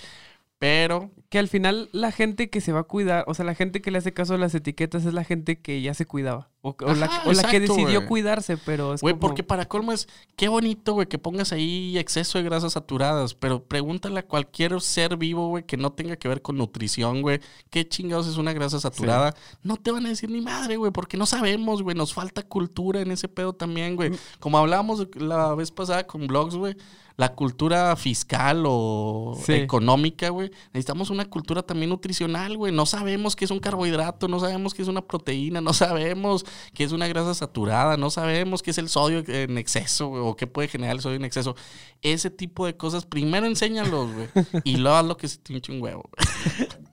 Pero, 0.58 1.10
Que 1.28 1.38
al 1.38 1.48
final 1.48 1.88
la 1.92 2.12
gente 2.12 2.48
que 2.48 2.60
se 2.62 2.72
va 2.72 2.80
a 2.80 2.84
cuidar, 2.84 3.24
o 3.26 3.34
sea, 3.34 3.44
la 3.44 3.54
gente 3.54 3.82
que 3.82 3.90
le 3.90 3.98
hace 3.98 4.14
caso 4.14 4.34
a 4.34 4.38
las 4.38 4.54
etiquetas 4.54 5.04
es 5.04 5.12
la 5.12 5.24
gente 5.24 5.60
que 5.60 5.82
ya 5.82 5.92
se 5.92 6.06
cuidaba. 6.06 6.48
O, 6.62 6.70
o 6.80 6.94
la, 6.94 7.44
que 7.48 7.60
decidió 7.60 8.06
cuidarse, 8.06 8.56
pero 8.56 8.94
es 8.94 9.00
güey, 9.00 9.12
como- 9.14 9.20
porque 9.20 9.44
para 9.44 9.66
colmo 9.66 9.92
es, 9.92 10.08
qué 10.34 10.48
bonito, 10.48 10.94
güey, 10.94 11.06
que 11.06 11.16
pongas 11.16 11.52
ahí 11.52 11.96
exceso 11.96 12.38
de 12.38 12.44
grasas 12.44 12.72
saturadas. 12.72 13.34
Pero 13.34 13.62
pregúntale 13.62 14.18
a 14.18 14.26
cualquier 14.26 14.80
ser 14.80 15.16
vivo, 15.16 15.48
güey, 15.48 15.64
que 15.64 15.76
no 15.76 15.92
tenga 15.92 16.16
que 16.16 16.26
ver 16.26 16.42
con 16.42 16.56
nutrición, 16.56 17.22
güey. 17.22 17.40
¿Qué 17.70 17.88
chingados 17.88 18.26
es 18.26 18.36
una 18.36 18.52
grasa 18.52 18.80
saturada? 18.80 19.32
No 19.62 19.76
te 19.76 19.92
van 19.92 20.06
a 20.06 20.08
decir 20.08 20.28
ni 20.28 20.40
madre, 20.40 20.76
güey, 20.76 20.90
porque 20.90 21.16
no 21.16 21.26
sabemos, 21.26 21.82
güey. 21.82 21.94
Nos 21.94 22.12
falta 22.12 22.42
cultura 22.42 23.00
en 23.00 23.12
ese 23.12 23.28
pedo 23.28 23.52
también, 23.52 23.94
güey. 23.94 24.10
Mm. 24.10 24.16
Como 24.40 24.58
hablábamos 24.58 25.06
la 25.14 25.54
vez 25.54 25.70
pasada 25.70 26.04
con 26.06 26.26
blogs, 26.26 26.56
güey. 26.56 26.76
La 27.18 27.34
cultura 27.34 27.96
fiscal 27.96 28.64
o 28.66 29.38
Sí. 29.42 29.54
económica, 29.54 30.28
güey. 30.28 30.50
Necesitamos 30.74 31.08
una 31.08 31.24
cultura 31.24 31.62
también 31.62 31.88
nutricional, 31.88 32.58
güey. 32.58 32.72
No 32.74 32.84
sabemos 32.84 33.34
qué 33.34 33.46
es 33.46 33.50
un 33.50 33.58
carbohidrato, 33.58 34.28
no 34.28 34.38
sabemos 34.38 34.74
qué 34.74 34.82
es 34.82 34.88
una 34.88 35.00
proteína, 35.00 35.62
no 35.62 35.72
sabemos 35.72 36.44
qué 36.74 36.84
es 36.84 36.92
una 36.92 37.08
grasa 37.08 37.32
saturada, 37.32 37.96
no 37.96 38.10
sabemos 38.10 38.62
qué 38.62 38.70
es 38.70 38.76
el 38.78 38.90
sodio 38.90 39.24
en 39.28 39.56
exceso, 39.56 40.08
güey, 40.08 40.22
o 40.22 40.36
qué 40.36 40.46
puede 40.46 40.68
generar 40.68 40.94
el 40.96 41.00
sodio 41.00 41.16
en 41.16 41.24
exceso. 41.24 41.56
Ese 42.02 42.28
tipo 42.28 42.66
de 42.66 42.76
cosas, 42.76 43.06
primero 43.06 43.46
enséñalos, 43.46 44.10
güey. 44.12 44.28
y 44.64 44.76
luego 44.76 44.96
haz 44.98 45.06
lo 45.06 45.16
que 45.16 45.28
se 45.28 45.38
te 45.38 45.54
hinche 45.54 45.72
un 45.72 45.80
huevo. 45.82 46.10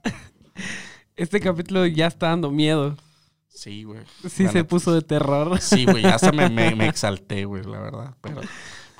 Este 1.15 1.39
capítulo 1.39 1.85
ya 1.85 2.07
está 2.07 2.29
dando 2.29 2.49
miedo. 2.49 2.95
Sí, 3.47 3.83
güey. 3.83 3.99
Sí 4.27 4.47
se 4.47 4.63
puso 4.63 4.91
de 4.93 5.01
terror. 5.03 5.59
Sí, 5.61 5.85
güey, 5.85 6.01
ya 6.01 6.15
hasta 6.15 6.31
me, 6.31 6.49
me, 6.49 6.73
me 6.75 6.87
exalté, 6.89 7.45
güey, 7.45 7.63
la 7.63 7.79
verdad. 7.79 8.15
Pero, 8.21 8.41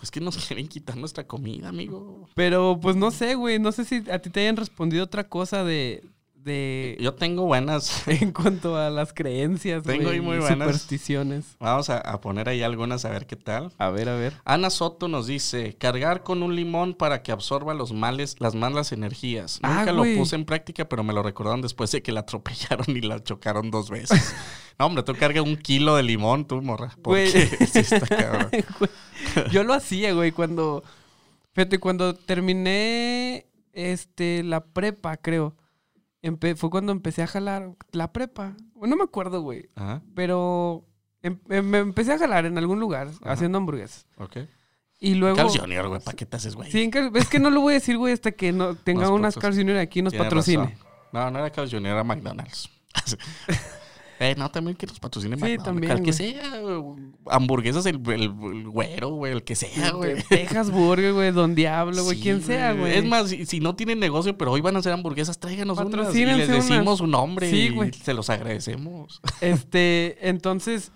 pues 0.03 0.11
que 0.11 0.19
nos 0.19 0.35
quieren 0.47 0.67
quitar 0.67 0.97
nuestra 0.97 1.25
comida, 1.25 1.69
amigo. 1.69 2.27
Pero 2.35 2.77
pues 2.81 2.97
no 2.97 3.09
sé, 3.09 3.35
güey. 3.35 3.57
No 3.57 3.71
sé 3.71 3.85
si 3.85 4.03
a 4.11 4.19
ti 4.19 4.29
te 4.29 4.41
hayan 4.41 4.57
respondido 4.57 5.05
otra 5.05 5.29
cosa 5.29 5.63
de. 5.63 6.03
De 6.43 6.97
Yo 6.99 7.13
tengo 7.13 7.45
buenas. 7.45 8.08
en 8.08 8.32
cuanto 8.32 8.77
a 8.77 8.89
las 8.89 9.13
creencias. 9.13 9.84
Tengo 9.84 10.10
ahí 10.10 10.21
muy 10.21 10.38
buenas. 10.38 10.67
Supersticiones. 10.67 11.56
Vamos 11.60 11.89
a, 11.89 11.97
a 11.97 12.21
poner 12.21 12.49
ahí 12.49 12.62
algunas 12.62 13.06
a 13.06 13.10
ver 13.10 13.25
qué 13.25 13.36
tal. 13.36 13.71
A 13.77 13.89
ver, 13.89 14.10
a 14.10 14.15
ver. 14.15 14.34
Ana 14.45 14.69
Soto 14.69 15.08
nos 15.08 15.27
dice, 15.27 15.75
cargar 15.77 16.23
con 16.23 16.43
un 16.43 16.56
limón 16.56 16.93
para 16.93 17.23
que 17.23 17.32
absorba 17.32 17.73
los 17.73 17.93
males, 17.93 18.36
las 18.39 18.56
malas 18.56 18.91
energías. 18.91 19.60
Ah, 19.63 19.79
Nunca 19.79 19.91
lo 19.93 20.03
puse 20.17 20.36
en 20.36 20.45
práctica, 20.45 20.88
pero 20.88 21.03
me 21.03 21.13
lo 21.13 21.23
recordaron 21.23 21.62
después 21.62 21.91
de 21.91 22.01
que 22.01 22.12
la 22.12 22.21
atropellaron 22.21 22.95
y 22.95 23.01
la 23.01 23.23
chocaron 23.23 23.71
dos 23.71 23.89
veces. 23.89 24.34
no, 24.79 24.86
hombre, 24.86 25.03
tú 25.03 25.15
cargas 25.15 25.43
un 25.43 25.58
kilo 25.58 25.95
de 25.95 26.03
limón, 26.03 26.45
tú, 26.45 26.62
morra. 26.62 26.95
Porque 27.01 27.29
sí 27.71 27.79
está 27.79 28.01
cabrón. 28.01 28.49
Yo 29.51 29.63
lo 29.63 29.73
hacía, 29.73 30.13
güey, 30.13 30.32
cuando. 30.32 30.84
Fíjate, 31.53 31.79
cuando 31.79 32.15
terminé 32.15 33.45
este, 33.73 34.43
la 34.43 34.63
prepa, 34.63 35.17
creo. 35.17 35.53
Empe- 36.23 36.55
fue 36.55 36.69
cuando 36.71 36.91
empecé 36.91 37.21
a 37.21 37.27
jalar 37.27 37.75
la 37.91 38.12
prepa. 38.12 38.55
No 38.81 38.95
me 38.95 39.03
acuerdo, 39.03 39.41
güey. 39.41 39.69
Ajá, 39.75 40.01
Pero 40.15 40.86
em- 41.21 41.39
em- 41.49 41.65
me 41.65 41.77
empecé 41.79 42.13
a 42.13 42.17
jalar 42.17 42.45
en 42.45 42.57
algún 42.57 42.79
lugar 42.79 43.07
Ajá. 43.21 43.33
haciendo 43.33 43.59
hamburguesas. 43.59 44.07
ok. 44.17 44.38
Y 44.99 45.15
luego. 45.15 45.36
Carl 45.36 45.49
Jr., 45.49 45.88
güey, 45.89 45.99
¿para 46.01 46.15
qué 46.15 46.25
te 46.25 46.38
haces, 46.38 46.55
güey? 46.55 46.71
Sí, 46.71 46.89
es 47.15 47.27
que 47.27 47.38
no 47.38 47.49
lo 47.49 47.59
voy 47.59 47.71
a 47.71 47.75
decir, 47.75 47.97
güey, 47.97 48.13
hasta 48.13 48.31
que 48.31 48.53
no 48.53 48.73
tenga 48.75 49.01
Nos 49.01 49.12
unas 49.12 49.36
Carl 49.36 49.53
Jr. 49.53 49.75
aquí 49.77 49.99
y 49.99 50.01
nos 50.01 50.13
patrocine. 50.13 50.63
razón. 50.63 50.77
No, 51.12 51.29
no 51.29 51.39
era 51.39 51.49
Carl 51.51 51.69
Jr., 51.69 51.88
era 51.88 52.03
McDonald's. 52.05 52.69
Eh, 54.19 54.36
no, 54.38 54.49
también 54.52 54.78
que 54.78 54.86
nos 54.88 54.99
patrocine 54.99 55.36
Sí, 55.36 55.41
McDonald's. 55.41 55.63
también, 55.63 55.91
Al 55.91 56.02
que 56.04 56.13
sea, 56.13 56.60
güey. 56.60 56.97
hamburguesas, 57.28 57.86
el, 57.86 58.02
el, 58.10 58.21
el 58.23 58.69
güero, 58.69 59.10
güey, 59.10 59.34
el 59.34 59.43
que 59.43 59.56
sea, 59.56 59.91
güey. 59.91 60.21
Texas 60.30 60.71
Burger, 60.71 61.13
güey, 61.13 61.32
Don 61.32 61.56
Diablo, 61.56 62.04
güey, 62.04 62.17
Sí, 62.17 62.23
quien 62.23 62.41
sea, 62.41 62.73
güey. 62.73 62.95
Es 62.97 63.06
más, 63.06 63.30
si, 63.30 63.45
si 63.45 63.60
no 63.60 63.76
tienen 63.76 63.99
negocio, 63.99 64.38
pero 64.38 64.52
hoy 64.52 64.62
van 64.62 64.76
a 64.76 64.80
hacer 64.80 64.93
hamburguesas, 64.93 65.39
tráiganos 65.39 65.78
unas 65.80 66.15
y 66.15 66.26
les 66.26 66.47
decimos 66.47 67.02
un 67.02 67.12
nombre 67.12 67.49
Sí, 67.49 67.58
y 67.58 67.69
güey. 67.69 67.91
se 67.93 68.13
los 68.13 68.30
agradecemos. 68.30 69.21
Este, 69.41 70.17
entonces, 70.30 70.91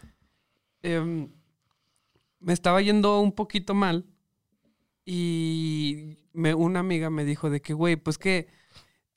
em, 0.84 1.30
me 2.39 2.53
estaba 2.53 2.82
yendo 2.82 3.19
un 3.19 3.32
poquito 3.34 3.73
mal 3.73 4.06
y 5.06 6.17
me, 6.34 6.53
una 6.53 6.80
amiga 6.80 7.10
me 7.10 7.25
dijo 7.25 7.49
de 7.49 7.62
que, 7.62 7.73
güey, 7.73 7.95
pues 7.95 8.17
que 8.17 8.47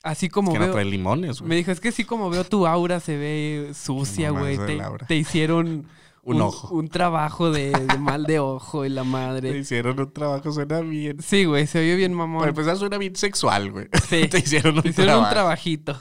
así 0.03 0.29
como 0.29 0.51
que 0.53 0.59
no 0.59 0.65
veo, 0.65 0.73
trae 0.73 0.85
limones, 0.85 1.41
me 1.41 1.47
güey. 1.47 1.57
dijo, 1.59 1.71
es 1.71 1.79
que 1.79 1.89
así 1.89 2.03
como 2.05 2.29
veo 2.29 2.43
tu 2.43 2.67
aura 2.67 2.99
se 2.99 3.17
ve 3.17 3.71
sucia, 3.73 4.31
No 4.31 4.39
güey, 4.39 4.57
te, 4.57 4.79
te 5.07 5.15
hicieron 5.15 5.85
Un 6.23 6.39
ojo. 6.39 6.75
un 6.75 6.87
trabajo 6.87 7.49
de, 7.51 7.71
de 7.71 7.97
mal 7.97 8.25
de 8.25 8.37
ojo 8.39 8.85
y 8.85 8.89
la 8.89 9.01
Te 9.01 9.07
madre. 9.07 9.57
hicieron 9.57 9.99
un 9.99 10.13
trabajo, 10.13 10.51
suena 10.51 10.79
bien. 10.81 11.19
Sí, 11.19 11.45
güey, 11.45 11.65
se 11.65 11.79
oye 11.79 11.95
bien 11.95 12.13
mamón. 12.13 12.41
Para 12.41 12.49
empezar, 12.51 12.77
suena 12.77 12.99
bien 12.99 13.15
sexual, 13.15 13.71
güey. 13.71 13.87
Sí. 14.07 14.27
Te 14.29 14.37
hicieron 14.37 14.75
un 14.75 14.83
Te 14.83 14.89
hicieron 14.89 15.23
un 15.23 15.29
trabajito. 15.31 15.99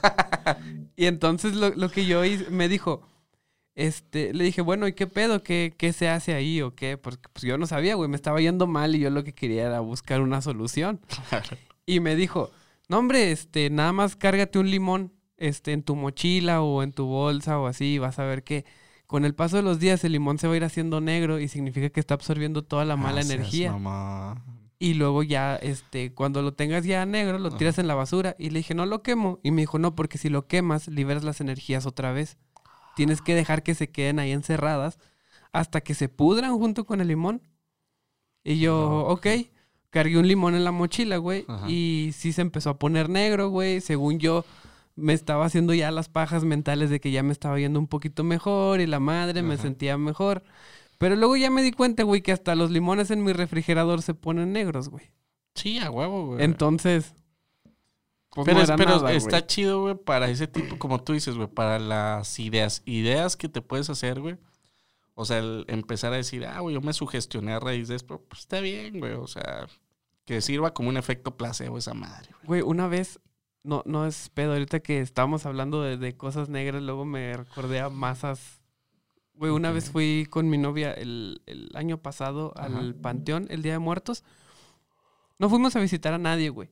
y 0.94 1.06
entonces 1.06 1.54
lo, 1.54 1.70
lo 1.70 1.88
que 1.90 2.04
yo 2.04 2.22
hice, 2.22 2.50
me 2.50 2.68
dijo, 2.68 3.00
este, 3.74 4.34
le 4.34 4.44
dije, 4.44 4.60
bueno, 4.60 4.86
¿y 4.88 4.92
qué 4.92 5.06
pedo? 5.06 5.42
¿Qué, 5.42 5.72
qué 5.78 5.94
se 5.94 6.10
hace 6.10 6.34
ahí 6.34 6.60
o 6.60 6.74
qué? 6.74 6.98
Porque 6.98 7.28
pues 7.32 7.44
yo 7.44 7.56
no 7.56 7.66
sabía, 7.66 7.94
güey, 7.94 8.10
me 8.10 8.16
estaba 8.16 8.40
yendo 8.42 8.66
mal 8.66 8.94
y 8.94 8.98
yo 9.00 9.08
lo 9.08 9.24
que 9.24 9.32
quería 9.32 9.64
era 9.68 9.80
buscar 9.80 10.20
una 10.20 10.42
solución. 10.42 11.00
Y 11.86 12.00
me 12.00 12.14
dijo, 12.14 12.50
no, 12.90 12.98
hombre, 12.98 13.30
este, 13.30 13.70
nada 13.70 13.92
más 13.92 14.16
cárgate 14.16 14.58
un 14.58 14.68
limón, 14.68 15.12
este, 15.36 15.72
en 15.72 15.84
tu 15.84 15.94
mochila 15.94 16.60
o 16.60 16.82
en 16.82 16.92
tu 16.92 17.06
bolsa 17.06 17.60
o 17.60 17.68
así, 17.68 17.94
y 17.94 17.98
vas 17.98 18.18
a 18.18 18.24
ver 18.24 18.42
que 18.42 18.64
con 19.06 19.24
el 19.24 19.32
paso 19.32 19.56
de 19.56 19.62
los 19.62 19.78
días 19.78 20.02
el 20.02 20.10
limón 20.10 20.40
se 20.40 20.48
va 20.48 20.54
a 20.54 20.56
ir 20.56 20.64
haciendo 20.64 21.00
negro 21.00 21.38
y 21.38 21.46
significa 21.46 21.90
que 21.90 22.00
está 22.00 22.14
absorbiendo 22.14 22.64
toda 22.64 22.84
la 22.84 22.96
mala 22.96 23.20
energía. 23.20 23.70
mamá. 23.70 24.44
Y 24.80 24.94
luego 24.94 25.22
ya, 25.22 25.54
este, 25.54 26.12
cuando 26.14 26.42
lo 26.42 26.54
tengas 26.54 26.84
ya 26.84 27.06
negro, 27.06 27.38
lo 27.38 27.52
tiras 27.52 27.78
en 27.78 27.86
la 27.86 27.94
basura. 27.94 28.34
Y 28.40 28.50
le 28.50 28.60
dije, 28.60 28.74
no 28.74 28.86
lo 28.86 29.02
quemo. 29.02 29.38
Y 29.44 29.52
me 29.52 29.62
dijo, 29.62 29.78
no, 29.78 29.94
porque 29.94 30.18
si 30.18 30.28
lo 30.28 30.48
quemas, 30.48 30.88
liberas 30.88 31.22
las 31.22 31.40
energías 31.40 31.86
otra 31.86 32.10
vez. 32.10 32.38
Tienes 32.96 33.22
que 33.22 33.36
dejar 33.36 33.62
que 33.62 33.74
se 33.74 33.90
queden 33.90 34.18
ahí 34.18 34.32
encerradas 34.32 34.98
hasta 35.52 35.80
que 35.80 35.94
se 35.94 36.08
pudran 36.08 36.56
junto 36.58 36.86
con 36.86 37.00
el 37.00 37.08
limón. 37.08 37.42
Y 38.42 38.58
yo, 38.58 38.88
No, 38.88 39.00
ok. 39.12 39.26
Cargué 39.90 40.18
un 40.18 40.28
limón 40.28 40.54
en 40.54 40.64
la 40.64 40.72
mochila, 40.72 41.16
güey. 41.16 41.44
Ajá. 41.48 41.68
Y 41.68 42.10
sí 42.14 42.32
se 42.32 42.42
empezó 42.42 42.70
a 42.70 42.78
poner 42.78 43.08
negro, 43.08 43.48
güey. 43.48 43.80
Según 43.80 44.18
yo, 44.18 44.44
me 44.96 45.12
estaba 45.12 45.44
haciendo 45.46 45.74
ya 45.74 45.90
las 45.90 46.08
pajas 46.08 46.44
mentales 46.44 46.90
de 46.90 47.00
que 47.00 47.10
ya 47.10 47.22
me 47.22 47.32
estaba 47.32 47.58
yendo 47.58 47.78
un 47.78 47.86
poquito 47.88 48.22
mejor 48.22 48.80
y 48.80 48.86
la 48.86 49.00
madre 49.00 49.42
me 49.42 49.56
sentía 49.56 49.98
mejor. 49.98 50.42
Pero 50.98 51.16
luego 51.16 51.36
ya 51.36 51.50
me 51.50 51.62
di 51.62 51.72
cuenta, 51.72 52.02
güey, 52.02 52.20
que 52.20 52.30
hasta 52.30 52.54
los 52.54 52.70
limones 52.70 53.10
en 53.10 53.24
mi 53.24 53.32
refrigerador 53.32 54.02
se 54.02 54.14
ponen 54.14 54.52
negros, 54.52 54.90
güey. 54.90 55.10
Sí, 55.54 55.78
a 55.78 55.90
huevo, 55.90 56.26
güey. 56.26 56.44
Entonces. 56.44 57.14
pues, 58.30 58.44
pero 58.44 58.58
no 58.58 58.64
era 58.64 58.76
pero 58.76 58.90
nada, 58.96 59.12
está 59.12 59.38
güey. 59.38 59.46
chido, 59.46 59.80
güey, 59.80 59.94
para 59.94 60.28
ese 60.28 60.46
tipo, 60.46 60.78
como 60.78 61.02
tú 61.02 61.14
dices, 61.14 61.36
güey, 61.36 61.48
para 61.48 61.78
las 61.78 62.38
ideas, 62.38 62.82
ideas 62.84 63.36
que 63.36 63.48
te 63.48 63.62
puedes 63.62 63.88
hacer, 63.90 64.20
güey. 64.20 64.36
O 65.20 65.24
sea, 65.26 65.38
el 65.38 65.64
empezar 65.68 66.12
a 66.12 66.16
decir, 66.16 66.46
ah, 66.46 66.60
güey, 66.60 66.74
yo 66.74 66.80
me 66.80 66.92
sugestioné 66.92 67.52
a 67.52 67.60
raíz 67.60 67.88
de 67.88 67.96
esto, 67.96 68.22
pues 68.28 68.40
está 68.40 68.60
bien, 68.60 68.98
güey. 69.00 69.12
O 69.12 69.26
sea, 69.26 69.66
que 70.24 70.40
sirva 70.40 70.72
como 70.72 70.88
un 70.88 70.96
efecto 70.96 71.36
placebo 71.36 71.76
esa 71.78 71.92
madre, 71.94 72.30
güey. 72.44 72.62
Güey, 72.62 72.62
una 72.62 72.86
vez. 72.88 73.20
No, 73.62 73.82
no 73.84 74.06
es 74.06 74.30
pedo. 74.30 74.52
Ahorita 74.52 74.80
que 74.80 75.00
estábamos 75.00 75.44
hablando 75.44 75.82
de, 75.82 75.98
de 75.98 76.16
cosas 76.16 76.48
negras, 76.48 76.82
luego 76.82 77.04
me 77.04 77.36
recordé 77.36 77.80
a 77.80 77.90
masas. 77.90 78.62
Güey, 79.34 79.52
una 79.52 79.68
Ok. 79.68 79.74
vez 79.74 79.90
fui 79.90 80.26
con 80.30 80.48
mi 80.48 80.56
novia 80.56 80.92
el, 80.92 81.42
el 81.46 81.68
año 81.74 81.98
pasado 81.98 82.54
Ajá. 82.56 82.78
al 82.78 82.94
panteón, 82.94 83.46
el 83.50 83.60
Día 83.62 83.72
de 83.72 83.78
Muertos. 83.78 84.24
No 85.38 85.48
fuimos 85.50 85.76
a 85.76 85.80
visitar 85.80 86.12
a 86.14 86.18
nadie, 86.18 86.48
güey. 86.50 86.70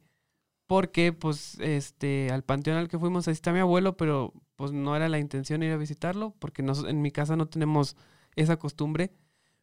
Porque, 0.66 1.12
pues, 1.14 1.58
este, 1.60 2.30
al 2.30 2.42
panteón 2.44 2.76
al 2.76 2.88
que 2.88 2.98
fuimos, 2.98 3.26
ahí 3.28 3.32
está 3.32 3.52
mi 3.52 3.60
abuelo, 3.60 3.96
pero 3.96 4.32
pues 4.56 4.72
no 4.72 4.94
era 4.96 5.08
la 5.08 5.18
intención 5.18 5.62
ir 5.62 5.72
a 5.72 5.76
visitarlo, 5.78 6.34
porque 6.38 6.62
nos- 6.62 6.84
en 6.84 7.00
mi 7.00 7.10
casa 7.10 7.36
no 7.36 7.46
tenemos 7.46 7.96
esa 8.40 8.56
costumbre. 8.58 9.12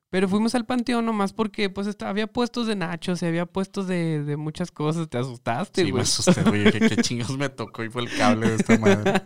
Pero 0.10 0.30
fuimos 0.30 0.54
al 0.56 0.66
panteón 0.66 1.06
nomás 1.06 1.34
porque, 1.34 1.70
pues, 1.70 1.88
está- 1.88 2.10
había 2.10 2.28
puestos 2.28 2.68
de 2.68 2.76
nachos 2.76 3.22
y 3.22 3.26
había 3.26 3.46
puestos 3.48 3.88
de, 3.88 4.24
de 4.24 4.38
muchas 4.38 4.72
cosas. 4.72 5.10
Te 5.10 5.18
asustaste, 5.18 5.82
Sí, 5.82 5.86
me 5.88 5.92
güey. 5.94 6.04
asusté, 6.04 6.42
güey. 6.44 6.64
Dije, 6.66 6.80
¿Qué 6.90 6.98
chingos 6.98 7.38
me 7.38 7.50
tocó? 7.50 7.84
Y 7.84 7.90
fue 7.90 8.04
el 8.04 8.16
cable 8.16 8.50
de 8.50 8.56
esta 8.56 8.78
madre. 8.78 9.22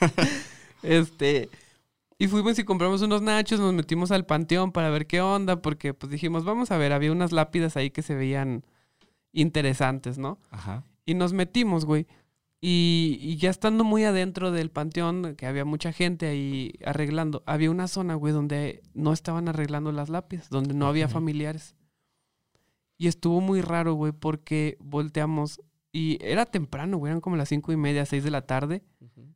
Este, 0.82 1.48
y 2.18 2.26
fuimos 2.28 2.58
y 2.58 2.64
compramos 2.64 3.02
unos 3.02 3.22
nachos, 3.22 3.60
nos 3.60 3.72
metimos 3.72 4.10
al 4.10 4.26
panteón 4.26 4.72
para 4.72 4.90
ver 4.90 5.06
qué 5.06 5.20
onda, 5.20 5.62
porque 5.62 5.94
pues 5.94 6.10
dijimos, 6.10 6.44
vamos 6.44 6.70
a 6.72 6.76
ver, 6.76 6.92
había 6.92 7.12
unas 7.12 7.30
lápidas 7.32 7.76
ahí 7.76 7.90
que 7.90 8.02
se 8.02 8.14
veían 8.16 8.64
interesantes, 9.32 10.18
¿no? 10.18 10.38
Ajá. 10.50 10.84
Y 11.06 11.14
nos 11.14 11.32
metimos, 11.32 11.84
güey. 11.84 12.06
Y, 12.64 13.18
y 13.20 13.36
ya 13.38 13.50
estando 13.50 13.82
muy 13.82 14.04
adentro 14.04 14.52
del 14.52 14.70
panteón, 14.70 15.34
que 15.34 15.46
había 15.46 15.64
mucha 15.64 15.92
gente 15.92 16.28
ahí 16.28 16.72
arreglando, 16.86 17.42
había 17.44 17.72
una 17.72 17.88
zona, 17.88 18.14
güey, 18.14 18.32
donde 18.32 18.82
no 18.94 19.12
estaban 19.12 19.48
arreglando 19.48 19.90
las 19.90 20.08
lápidas, 20.08 20.48
donde 20.48 20.72
no 20.72 20.86
había 20.86 21.08
familiares. 21.08 21.74
Y 22.98 23.08
estuvo 23.08 23.40
muy 23.40 23.62
raro, 23.62 23.94
güey, 23.94 24.12
porque 24.12 24.76
volteamos 24.78 25.60
y 25.90 26.18
era 26.22 26.46
temprano, 26.46 26.98
güey, 26.98 27.10
eran 27.10 27.20
como 27.20 27.34
las 27.34 27.48
cinco 27.48 27.72
y 27.72 27.76
media, 27.76 28.06
seis 28.06 28.22
de 28.22 28.30
la 28.30 28.46
tarde. 28.46 28.84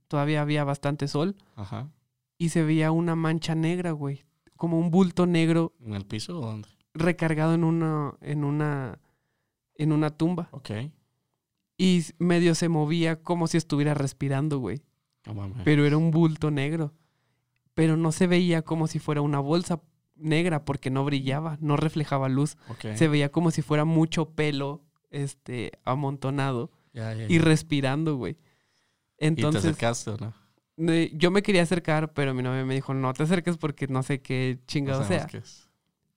Todavía 0.06 0.40
había 0.40 0.62
bastante 0.62 1.08
sol 1.08 1.34
Ajá. 1.56 1.90
y 2.38 2.50
se 2.50 2.62
veía 2.62 2.92
una 2.92 3.16
mancha 3.16 3.56
negra, 3.56 3.90
güey. 3.90 4.24
Como 4.54 4.78
un 4.78 4.92
bulto 4.92 5.26
negro 5.26 5.74
¿En 5.84 5.94
el 5.94 6.06
piso 6.06 6.38
o 6.38 6.46
dónde? 6.46 6.68
recargado 6.94 7.54
en 7.54 7.64
una, 7.64 8.14
en 8.20 8.44
una, 8.44 9.00
en 9.74 9.90
una 9.90 10.10
tumba. 10.16 10.48
Ok. 10.52 10.70
Y 11.78 12.04
medio 12.18 12.54
se 12.54 12.68
movía 12.68 13.22
como 13.22 13.46
si 13.48 13.56
estuviera 13.58 13.94
respirando, 13.94 14.58
güey. 14.58 14.82
Pero 15.64 15.84
era 15.84 15.96
un 15.96 16.10
bulto 16.10 16.50
negro. 16.50 16.94
Pero 17.74 17.96
no 17.96 18.12
se 18.12 18.26
veía 18.26 18.62
como 18.62 18.86
si 18.86 18.98
fuera 18.98 19.20
una 19.20 19.40
bolsa 19.40 19.82
negra 20.14 20.64
porque 20.64 20.88
no 20.90 21.04
brillaba, 21.04 21.58
no 21.60 21.76
reflejaba 21.76 22.28
luz. 22.28 22.56
Se 22.94 23.08
veía 23.08 23.30
como 23.30 23.50
si 23.50 23.60
fuera 23.62 23.84
mucho 23.84 24.30
pelo, 24.30 24.82
este, 25.10 25.72
amontonado 25.84 26.70
y 27.28 27.38
respirando, 27.38 28.16
güey. 28.16 28.32
¿Y 28.32 29.18
te 29.18 29.26
Entonces, 29.26 29.64
acercaste 29.64 30.10
o 30.10 30.16
no? 30.16 30.34
yo 31.12 31.30
me 31.30 31.42
quería 31.42 31.62
acercar, 31.62 32.12
pero 32.12 32.34
mi 32.34 32.42
novia 32.42 32.64
me 32.64 32.74
dijo, 32.74 32.92
no 32.94 33.12
te 33.14 33.22
acerques 33.22 33.56
porque 33.58 33.86
no 33.88 34.02
sé 34.02 34.20
qué 34.20 34.58
chingado 34.66 35.00
No 35.00 35.08
sea. 35.08 35.26
qué. 35.26 35.42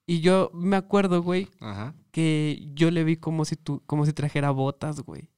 Y 0.05 0.19
yo 0.21 0.51
me 0.53 0.75
acuerdo, 0.75 1.21
güey, 1.21 1.47
Ajá. 1.59 1.93
que 2.11 2.69
yo 2.73 2.91
le 2.91 3.03
vi 3.03 3.15
como 3.17 3.45
si 3.45 3.55
tú, 3.55 3.81
como 3.85 4.05
si 4.05 4.13
trajera 4.13 4.51
botas, 4.51 5.01
güey. 5.01 5.29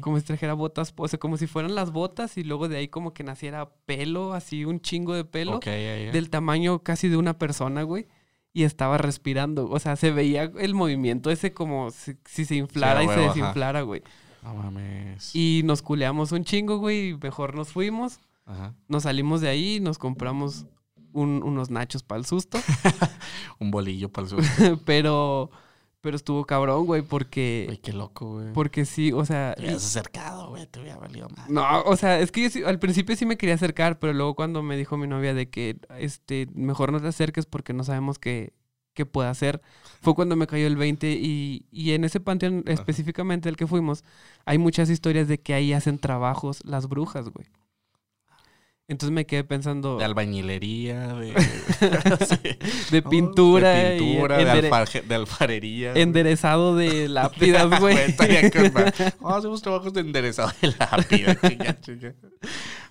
Como 0.00 0.18
si 0.18 0.24
trajera 0.26 0.52
botas, 0.54 0.92
o 0.96 1.08
sea, 1.08 1.18
como 1.18 1.36
si 1.38 1.46
fueran 1.46 1.74
las 1.74 1.90
botas 1.90 2.36
y 2.36 2.44
luego 2.44 2.68
de 2.68 2.76
ahí 2.76 2.88
como 2.88 3.14
que 3.14 3.24
naciera 3.24 3.70
pelo, 3.86 4.34
así 4.34 4.64
un 4.64 4.80
chingo 4.80 5.14
de 5.14 5.24
pelo, 5.24 5.52
del 6.12 6.28
tamaño 6.30 6.80
casi 6.82 7.08
de 7.08 7.16
una 7.16 7.38
persona, 7.38 7.82
güey. 7.82 8.06
Y 8.52 8.62
estaba 8.64 8.96
respirando. 8.98 9.68
O 9.70 9.78
sea, 9.78 9.96
se 9.96 10.10
veía 10.10 10.44
el 10.58 10.74
movimiento 10.74 11.30
ese 11.30 11.52
como 11.52 11.90
si, 11.90 12.16
si 12.24 12.44
se 12.46 12.56
inflara 12.56 13.02
y 13.04 13.06
se 13.06 13.12
ajá. 13.14 13.22
desinflara, 13.22 13.82
güey. 13.82 14.02
No 14.42 14.54
mames. 14.54 15.34
Y 15.34 15.62
nos 15.64 15.82
culeamos 15.82 16.32
un 16.32 16.44
chingo, 16.44 16.78
güey. 16.78 17.10
y 17.10 17.16
Mejor 17.18 17.54
nos 17.54 17.68
fuimos. 17.68 18.20
Ajá. 18.46 18.74
Nos 18.88 19.02
salimos 19.02 19.40
de 19.40 19.48
ahí, 19.48 19.80
nos 19.80 19.98
compramos 19.98 20.66
un- 21.12 21.42
unos 21.42 21.70
nachos 21.70 22.02
para 22.02 22.18
el 22.18 22.24
susto. 22.26 22.58
Un 23.58 23.70
bolillo 23.70 24.10
para 24.10 24.26
el 24.26 24.30
sur. 24.30 24.42
pero, 24.84 25.50
pero 26.06 26.16
estuvo 26.16 26.44
cabrón, 26.44 26.86
güey, 26.86 27.02
porque, 27.02 27.64
Güey, 27.66 27.78
qué 27.78 27.92
loco, 27.92 28.34
güey. 28.34 28.52
porque 28.52 28.84
sí, 28.84 29.10
o 29.10 29.24
sea, 29.24 29.54
Te 29.56 29.62
hubieras 29.62 29.84
acercado, 29.84 30.50
güey. 30.50 30.64
Te 30.68 30.78
hubiera 30.80 30.96
valido 30.98 31.28
más. 31.30 31.50
no, 31.50 31.82
o 31.82 31.96
sea, 31.96 32.20
es 32.20 32.30
que 32.30 32.42
yo 32.44 32.50
sí- 32.50 32.62
al 32.62 32.78
principio 32.78 33.16
sí 33.16 33.26
me 33.26 33.36
quería 33.36 33.56
acercar, 33.56 33.98
pero 33.98 34.12
luego 34.12 34.36
cuando 34.36 34.62
me 34.62 34.76
dijo 34.76 34.96
mi 34.96 35.08
novia 35.08 35.34
de 35.34 35.50
que, 35.50 35.78
este, 35.98 36.46
mejor 36.54 36.92
no 36.92 37.00
te 37.00 37.08
acerques 37.08 37.44
porque 37.44 37.72
no 37.72 37.82
sabemos 37.82 38.20
qué, 38.20 38.52
qué 38.94 39.04
puede 39.04 39.28
hacer, 39.28 39.60
fue 40.00 40.14
cuando 40.14 40.36
me 40.36 40.46
cayó 40.46 40.68
el 40.68 40.76
20 40.76 41.10
y, 41.10 41.66
y 41.72 41.90
en 41.92 42.04
ese 42.04 42.20
panteón 42.20 42.62
específicamente 42.66 43.48
el 43.48 43.56
que 43.56 43.66
fuimos, 43.66 44.04
hay 44.44 44.58
muchas 44.58 44.88
historias 44.88 45.26
de 45.26 45.40
que 45.40 45.54
ahí 45.54 45.72
hacen 45.72 45.98
trabajos 45.98 46.62
las 46.64 46.88
brujas, 46.88 47.28
güey. 47.30 47.46
Entonces 48.88 49.12
me 49.12 49.26
quedé 49.26 49.42
pensando 49.42 49.96
De 49.98 50.04
albañilería, 50.04 51.08
de... 51.14 51.34
Sí. 52.26 52.92
de 52.92 53.02
No, 53.04 53.10
pintura, 53.10 53.70
De 53.72 53.98
pintura, 53.98 54.36
de, 54.38 55.02
de 55.02 55.14
alfarería. 55.14 55.92
enderezado 55.94 56.76
de 56.76 57.08
lápidas, 57.08 57.80
güey. 57.80 57.96
Oh, 59.20 59.30
hacemos 59.34 59.60
trabajos 59.62 59.92
de 59.92 60.00
enderezado 60.02 60.52
de 60.62 60.68
lápida. 60.78 61.34
Chinga, 61.40 61.80
chinga. 61.80 62.14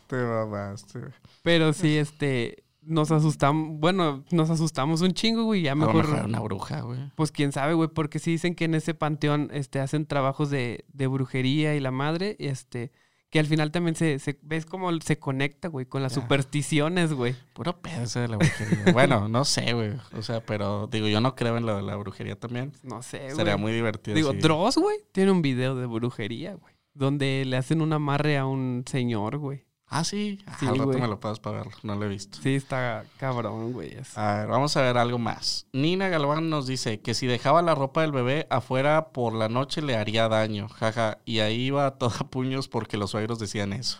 Te 0.07 0.15
mamaste. 0.17 0.99
Pero 1.41 1.71
sí, 1.71 1.97
este, 1.97 2.63
nos 2.81 3.11
asustamos, 3.11 3.79
bueno, 3.79 4.23
nos 4.31 4.49
asustamos 4.49 5.01
un 5.01 5.13
chingo, 5.13 5.45
güey, 5.45 5.61
ya 5.63 5.75
mejor, 5.75 6.05
era 6.11 6.25
una 6.25 6.39
bruja, 6.41 6.81
güey. 6.81 6.99
pues 7.15 7.31
quién 7.31 7.51
sabe, 7.51 7.73
güey, 7.73 7.89
porque 7.89 8.19
sí 8.19 8.31
dicen 8.31 8.53
que 8.53 8.65
en 8.65 8.75
ese 8.75 8.93
panteón, 8.93 9.49
este, 9.53 9.79
hacen 9.79 10.05
trabajos 10.05 10.49
de, 10.49 10.85
de 10.91 11.07
brujería 11.07 11.73
y 11.75 11.79
la 11.79 11.91
madre, 11.91 12.35
este, 12.39 12.91
que 13.35 13.39
al 13.41 13.47
final 13.47 13.69
también 13.69 13.97
se, 13.97 14.17
se 14.19 14.39
ves 14.43 14.65
cómo 14.65 14.89
se 15.01 15.19
conecta, 15.19 15.67
güey, 15.67 15.85
con 15.85 16.01
las 16.01 16.15
Ya. 16.15 16.21
supersticiones, 16.21 17.11
güey. 17.11 17.35
Puro 17.51 17.81
pedo 17.81 18.03
ese 18.03 18.21
de 18.21 18.29
la 18.29 18.37
brujería. 18.37 18.85
bueno, 18.93 19.27
no 19.27 19.43
sé, 19.43 19.73
güey. 19.73 19.91
O 20.17 20.21
sea, 20.21 20.39
pero 20.39 20.87
digo, 20.87 21.09
yo 21.09 21.19
no 21.19 21.35
creo 21.35 21.57
en 21.57 21.65
lo 21.65 21.75
de 21.75 21.81
la 21.81 21.97
brujería 21.97 22.39
también. 22.39 22.71
No 22.81 23.01
sé, 23.01 23.19
güey. 23.25 23.35
Sería 23.35 23.57
muy 23.57 23.73
divertido. 23.73 24.15
Digo, 24.15 24.31
si- 24.31 24.37
Dross, 24.37 24.77
güey, 24.77 24.99
tiene 25.11 25.31
un 25.31 25.41
video 25.41 25.75
de 25.75 25.85
brujería, 25.85 26.53
güey, 26.53 26.75
donde 26.93 27.43
le 27.45 27.57
hacen 27.57 27.81
un 27.81 27.91
amarre 27.91 28.37
a 28.37 28.45
un 28.45 28.85
señor, 28.87 29.37
güey. 29.37 29.65
Ah, 29.87 30.03
sí. 30.03 30.39
Sí, 30.59 30.65
Al 30.65 30.77
rato 30.77 30.85
güey. 30.89 31.01
me 31.01 31.07
lo 31.07 31.19
pasas 31.19 31.39
para 31.39 31.57
verlo. 31.57 31.71
No 31.83 31.95
lo 31.95 32.05
he 32.05 32.09
visto. 32.09 32.39
Sí, 32.41 32.55
está 32.55 33.05
cabrón, 33.17 33.71
güey. 33.71 33.93
eso. 33.93 34.19
A 34.19 34.37
ver, 34.39 34.47
vamos 34.47 34.75
a 34.75 34.81
ver 34.81 34.97
algo 34.97 35.19
más. 35.19 35.67
Nina 35.73 36.09
Galván 36.09 36.49
nos 36.49 36.65
dice 36.67 36.99
que 37.01 37.13
si 37.13 37.27
dejaba 37.27 37.61
la 37.61 37.75
ropa 37.75 38.01
del 38.01 38.11
bebé 38.11 38.47
afuera 38.49 39.09
por 39.09 39.33
la 39.33 39.47
noche 39.47 39.81
le 39.81 39.95
haría 39.95 40.27
daño. 40.27 40.67
Jaja. 40.69 41.19
Y 41.23 41.39
ahí 41.39 41.61
iba 41.67 41.85
a 41.85 41.91
toda 41.97 42.17
puños 42.29 42.67
porque 42.67 42.97
los 42.97 43.11
suegros 43.11 43.39
decían 43.39 43.73
eso. 43.73 43.99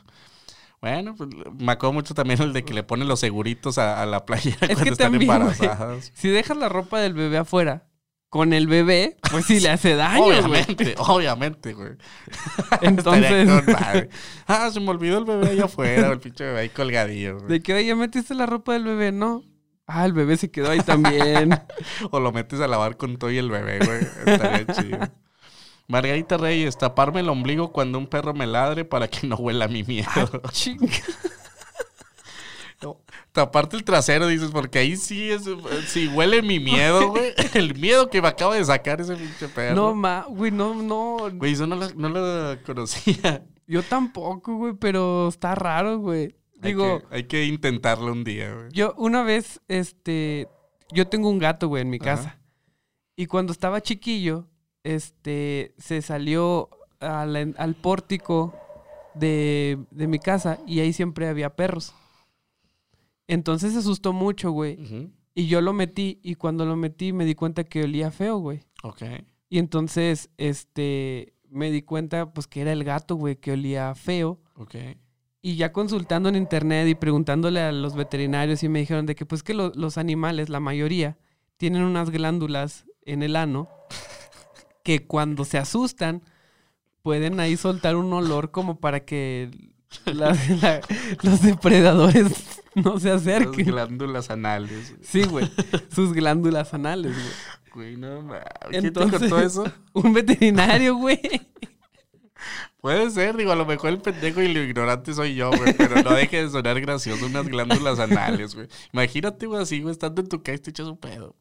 Bueno, 0.82 1.16
pues, 1.16 1.30
me 1.58 1.72
acuerdo 1.72 1.94
mucho 1.94 2.14
también 2.14 2.42
el 2.42 2.54
de 2.54 2.64
que 2.66 2.74
le 2.74 2.84
ponen 2.84 3.08
los 3.08 3.20
seguritos 3.20 3.78
a, 3.78 4.02
a 4.02 4.06
la 4.06 4.26
playa 4.26 4.56
cuando 4.60 4.84
que 4.84 4.90
están 4.90 5.12
también, 5.12 5.32
embarazadas. 5.32 6.12
Si 6.16 6.30
dejas 6.30 6.58
la 6.58 6.68
ropa 6.70 7.00
del 7.00 7.14
bebé 7.14 7.38
afuera, 7.38 7.84
con 8.36 8.52
el 8.52 8.68
bebé, 8.68 9.16
pues 9.32 9.46
sí 9.46 9.62
le 9.62 9.70
hace 9.70 9.96
daño, 9.96 10.26
güey. 10.26 10.40
obviamente, 10.40 10.96
obviamente, 10.98 11.72
güey. 11.72 11.92
Entonces, 12.82 13.50
con. 13.50 13.74
Ah, 14.46 14.70
se 14.74 14.82
me 14.82 14.90
olvidó 14.90 15.20
el 15.20 15.24
bebé 15.24 15.52
allá 15.52 15.64
afuera, 15.64 16.12
el 16.12 16.20
pinche 16.20 16.44
bebé 16.44 16.60
ahí 16.60 16.68
colgadillo. 16.68 17.38
güey. 17.38 17.48
de 17.48 17.62
que, 17.62 17.74
oye, 17.74 17.96
metiste 17.96 18.36
la 18.36 18.46
ropa 18.46 18.74
del 18.74 18.84
bebé, 18.84 19.14
¿no? 19.14 19.42
Ah, 19.88 20.06
el 20.06 20.12
bebé 20.12 20.36
se 20.36 20.52
quedó 20.52 20.72
ahí 20.72 20.82
también. 20.82 21.58
O 22.12 22.20
lo 22.20 22.34
metes 22.34 22.60
a 22.60 22.68
lavar 22.68 22.98
con 22.98 23.16
todo 23.16 23.32
y 23.32 23.38
el 23.38 23.50
bebé, 23.50 23.80
güey. 23.80 24.02
Estaría 24.26 24.66
chido. 24.66 25.00
Margarita 25.88 26.36
Reyes, 26.36 26.78
taparme 26.78 27.22
el 27.22 27.30
ombligo 27.30 27.72
cuando 27.72 27.98
un 27.98 28.08
perro 28.08 28.34
me 28.34 28.48
ladre 28.48 28.84
para 28.84 29.08
que 29.08 29.28
no 29.28 29.38
huela 29.38 29.70
mi 29.70 29.84
miedo. 29.84 30.42
Chinga. 30.52 30.92
Taparte 33.36 33.76
el 33.76 33.84
trasero, 33.84 34.28
dices, 34.28 34.50
porque 34.52 34.80
ahí 34.80 34.96
sí 34.96 35.30
es. 35.30 35.44
Si 35.88 36.08
huele 36.08 36.42
mi 36.42 36.60
miedo, 36.62 37.10
güey. 37.12 37.34
El 37.54 37.76
miedo 37.78 38.10
que 38.10 38.22
me 38.22 38.30
acaba 38.30 38.56
de 38.56 38.64
sacar 38.64 39.02
ese 39.02 39.16
pinche 39.18 39.50
perro. 39.50 39.76
No, 39.76 39.94
ma, 39.94 40.26
güey, 40.30 40.52
no, 40.52 40.74
no. 40.74 41.18
Güey, 41.34 41.52
eso 41.52 41.68
no 41.68 41.76
lo, 41.76 41.90
no 41.96 42.08
lo 42.08 42.64
conocía. 42.64 43.46
Yo 43.68 43.84
tampoco, 43.84 44.56
güey, 44.56 44.74
pero 44.80 45.28
está 45.28 45.54
raro, 45.54 45.98
güey. 46.00 46.34
Hay 46.62 46.72
Digo, 46.72 47.02
que- 47.10 47.16
hay 47.18 47.24
que 47.26 47.44
intentarlo 47.46 48.10
un 48.12 48.24
día, 48.24 48.54
güey. 48.54 48.70
yo 48.72 48.94
una 48.98 49.22
vez, 49.24 49.60
este, 49.68 50.48
yo 50.94 51.06
tengo 51.08 51.30
un 51.30 51.38
gato, 51.38 51.68
güey, 51.68 51.82
en 51.82 51.90
mi 51.90 51.98
Ajá. 51.98 52.06
casa. 52.06 52.40
Y 53.18 53.26
cuando 53.26 53.52
estaba 53.52 53.82
chiquillo, 53.82 54.48
este, 54.84 55.74
se 55.78 56.02
salió 56.02 56.70
al, 57.02 57.54
al 57.58 57.76
pórtico 57.76 58.54
de, 59.14 59.78
de 59.92 60.08
mi 60.08 60.20
casa 60.20 60.58
y 60.66 60.80
ahí 60.80 60.94
siempre 60.94 61.28
había 61.28 61.50
perros. 61.56 61.94
Entonces 63.28 63.74
se 63.74 63.80
asustó 63.80 64.14
mucho, 64.14 64.52
güey. 64.52 64.78
Y 65.34 65.48
yo 65.48 65.62
lo 65.62 65.74
metí 65.74 66.20
y 66.24 66.36
cuando 66.36 66.66
lo 66.66 66.76
metí 66.76 67.12
me 67.14 67.26
di 67.26 67.36
cuenta 67.36 67.64
que 67.64 67.84
olía 67.84 68.12
feo, 68.12 68.38
güey. 68.38 68.62
Ok. 68.84 69.02
Y 69.50 69.60
entonces, 69.60 70.30
este, 70.38 71.34
me 71.50 71.72
di 71.72 71.82
cuenta 71.82 72.32
pues 72.34 72.48
que 72.48 72.62
era 72.62 72.72
el 72.72 72.84
gato, 72.84 73.16
güey, 73.16 73.36
que 73.36 73.52
olía 73.52 73.94
feo. 73.96 74.40
Ok. 74.56 74.76
Y 75.42 75.56
ya 75.58 75.72
consultando 75.74 76.30
en 76.30 76.36
internet 76.36 76.88
y 76.88 76.96
preguntándole 76.96 77.60
a 77.62 77.72
los 77.72 77.96
veterinarios 77.96 78.64
y 78.64 78.70
me 78.70 78.80
dijeron 78.80 79.06
de 79.06 79.16
que 79.16 79.26
pues 79.26 79.44
que 79.44 79.54
lo- 79.54 79.72
los 79.76 79.98
animales, 79.98 80.50
la 80.50 80.60
mayoría, 80.60 81.18
tienen 81.58 81.84
unas 81.84 82.10
glándulas 82.10 82.86
en 83.04 83.22
el 83.22 83.36
ano 83.36 83.70
que 84.84 85.06
cuando 85.06 85.46
se 85.46 85.58
asustan 85.58 86.24
pueden 87.02 87.40
ahí 87.40 87.58
soltar 87.58 87.96
un 87.96 88.12
olor 88.14 88.52
como 88.52 88.80
para 88.80 89.06
que 89.06 89.52
la- 90.06 90.38
la- 90.62 90.82
los 91.22 91.42
depredadores 91.42 92.28
no 92.76 93.00
se 93.00 93.12
acerquen. 93.12 93.66
glándulas 93.66 94.30
anales. 94.30 94.90
güey. 94.92 95.02
Sí, 95.04 95.24
güey. 95.24 95.50
Sus 95.94 96.14
glándulas 96.14 96.74
anales, 96.74 97.14
güey. 97.14 97.26
Güey, 97.74 97.98
no 97.98 98.22
mames. 98.22 98.44
¿Quién 98.70 98.82
te 98.82 98.88
Entonces- 98.88 99.20
contó 99.20 99.40
eso? 99.40 99.72
Un 99.94 100.14
veterinario, 100.14 100.96
güey. 100.96 101.20
Puede 102.86 103.10
ser, 103.10 103.36
digo, 103.36 103.52
a 103.52 103.56
lo 103.56 103.66
mejor 103.66 103.90
el 103.90 103.98
pendejo 103.98 104.44
y 104.44 104.54
lo 104.54 104.62
ignorante 104.62 105.12
soy 105.12 105.34
yo, 105.34 105.50
güey, 105.50 105.74
pero 105.76 106.04
no 106.04 106.14
deje 106.14 106.44
de 106.44 106.50
sonar 106.52 106.80
gracioso 106.80 107.26
unas 107.26 107.48
glándulas 107.48 107.98
anales, 107.98 108.54
güey. 108.54 108.68
Imagínate, 108.94 109.48
güey, 109.48 109.60
así, 109.64 109.82
güey, 109.82 109.92
estando 109.92 110.22
en 110.22 110.30
tu 110.30 110.44
casa 110.44 110.58
y 110.58 110.60
te 110.60 110.70
echas 110.70 110.86
un 110.86 110.98
pedo. 110.98 111.36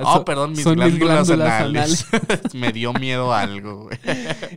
Oh, 0.00 0.14
Son- 0.14 0.24
perdón, 0.24 0.50
mis 0.50 0.64
glándulas, 0.64 0.90
mis 0.90 0.98
glándulas 0.98 1.60
anales. 1.62 2.06
Me 2.54 2.72
dio 2.72 2.92
miedo 2.94 3.32
algo, 3.32 3.84
güey. 3.84 3.98